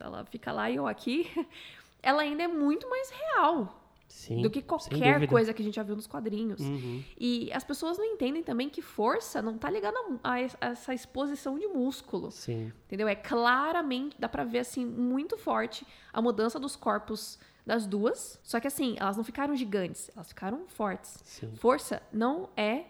ela 0.00 0.24
fica 0.24 0.50
lá 0.50 0.70
e 0.70 0.76
eu 0.76 0.86
aqui, 0.86 1.30
ela 2.02 2.22
ainda 2.22 2.42
é 2.42 2.48
muito 2.48 2.88
mais 2.88 3.10
real 3.10 3.78
Sim, 4.08 4.42
do 4.42 4.50
que 4.50 4.62
qualquer 4.62 5.26
coisa 5.26 5.52
que 5.52 5.62
a 5.62 5.64
gente 5.64 5.74
já 5.74 5.82
viu 5.82 5.96
nos 5.96 6.06
quadrinhos. 6.06 6.60
Uhum. 6.60 7.02
E 7.18 7.50
as 7.52 7.64
pessoas 7.64 7.98
não 7.98 8.04
entendem 8.04 8.42
também 8.42 8.68
que 8.68 8.80
força 8.80 9.42
não 9.42 9.58
tá 9.58 9.70
ligada 9.70 9.98
a, 10.22 10.32
a 10.32 10.40
essa 10.40 10.94
exposição 10.94 11.58
de 11.58 11.66
músculo. 11.66 12.30
Sim. 12.30 12.72
Entendeu? 12.86 13.08
É 13.08 13.14
claramente, 13.14 14.16
dá 14.18 14.28
pra 14.28 14.44
ver 14.44 14.60
assim, 14.60 14.84
muito 14.84 15.36
forte 15.36 15.86
a 16.12 16.20
mudança 16.20 16.60
dos 16.60 16.76
corpos 16.76 17.38
das 17.66 17.86
duas. 17.86 18.38
Só 18.42 18.58
que 18.60 18.66
assim, 18.66 18.96
elas 18.98 19.16
não 19.16 19.24
ficaram 19.24 19.54
gigantes, 19.56 20.10
elas 20.14 20.28
ficaram 20.28 20.64
fortes. 20.68 21.20
Sim. 21.24 21.54
Força 21.56 22.02
não 22.12 22.48
é 22.56 22.84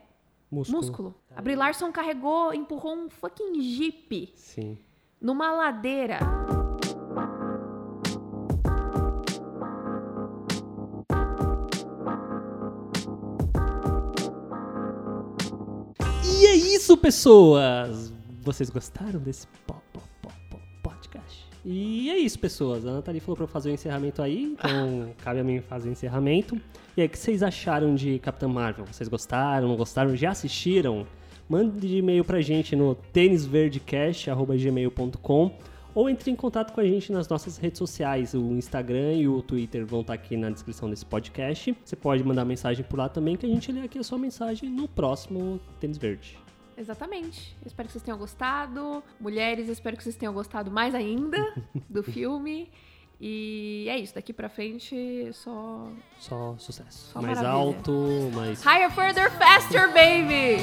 Músculo. 0.50 0.78
músculo. 0.82 1.14
A 1.34 1.40
Brie 1.42 1.56
Larson 1.56 1.90
carregou, 1.92 2.52
empurrou 2.54 2.94
um 2.96 3.08
fucking 3.10 3.60
jeep 3.62 4.32
Sim. 4.36 4.78
numa 5.20 5.52
ladeira. 5.52 6.18
E 16.24 16.46
é 16.46 16.54
isso, 16.54 16.96
pessoas! 16.96 18.12
Vocês 18.42 18.70
gostaram 18.70 19.20
desse 19.20 19.46
po- 19.66 19.80
E 21.64 22.10
é 22.10 22.18
isso, 22.18 22.38
pessoas. 22.38 22.84
A 22.84 22.92
Nathalie 22.92 23.20
falou 23.20 23.36
pra 23.36 23.44
eu 23.44 23.48
fazer 23.48 23.70
o 23.70 23.72
encerramento 23.72 24.20
aí, 24.20 24.42
então 24.44 25.14
cabe 25.22 25.40
a 25.40 25.44
mim 25.44 25.60
fazer 25.60 25.88
o 25.88 25.92
encerramento. 25.92 26.60
E 26.96 27.00
aí, 27.00 27.06
o 27.06 27.10
que 27.10 27.18
vocês 27.18 27.42
acharam 27.42 27.94
de 27.94 28.18
Capitã 28.18 28.48
Marvel? 28.48 28.84
Vocês 28.86 29.08
gostaram, 29.08 29.68
não 29.68 29.76
gostaram? 29.76 30.16
Já 30.16 30.30
assistiram? 30.30 31.06
Mande 31.48 31.96
e-mail 31.96 32.24
pra 32.24 32.40
gente 32.40 32.74
no 32.74 32.94
tênisverdecast.gmail.com 32.94 35.52
ou 35.94 36.08
entre 36.08 36.30
em 36.30 36.36
contato 36.36 36.72
com 36.72 36.80
a 36.80 36.84
gente 36.84 37.12
nas 37.12 37.28
nossas 37.28 37.58
redes 37.58 37.78
sociais. 37.78 38.32
O 38.34 38.52
Instagram 38.52 39.14
e 39.14 39.28
o 39.28 39.42
Twitter 39.42 39.86
vão 39.86 40.00
estar 40.00 40.14
aqui 40.14 40.36
na 40.36 40.50
descrição 40.50 40.88
desse 40.88 41.04
podcast. 41.04 41.76
Você 41.84 41.94
pode 41.94 42.24
mandar 42.24 42.44
mensagem 42.44 42.84
por 42.84 42.98
lá 42.98 43.08
também, 43.08 43.36
que 43.36 43.46
a 43.46 43.48
gente 43.48 43.70
lê 43.70 43.82
aqui 43.82 43.98
a 43.98 44.02
sua 44.02 44.18
mensagem 44.18 44.68
no 44.70 44.88
próximo 44.88 45.60
Tênis 45.78 45.98
Verde. 45.98 46.36
Exatamente. 46.76 47.54
Eu 47.62 47.66
espero 47.66 47.86
que 47.86 47.92
vocês 47.92 48.02
tenham 48.04 48.18
gostado. 48.18 49.02
Mulheres, 49.20 49.68
espero 49.68 49.96
que 49.96 50.02
vocês 50.02 50.16
tenham 50.16 50.32
gostado 50.32 50.70
mais 50.70 50.94
ainda 50.94 51.38
do 51.88 52.02
filme. 52.04 52.70
E 53.20 53.86
é 53.88 53.96
isso, 53.98 54.14
daqui 54.14 54.32
pra 54.32 54.48
frente 54.48 55.30
só. 55.32 55.88
Só 56.18 56.56
sucesso. 56.58 57.12
Só 57.12 57.22
mais 57.22 57.36
maravilha. 57.38 57.62
alto, 57.62 57.92
mais. 58.34 58.62
Higher, 58.64 58.90
further, 58.90 59.30
faster, 59.38 59.86
baby! 59.92 60.60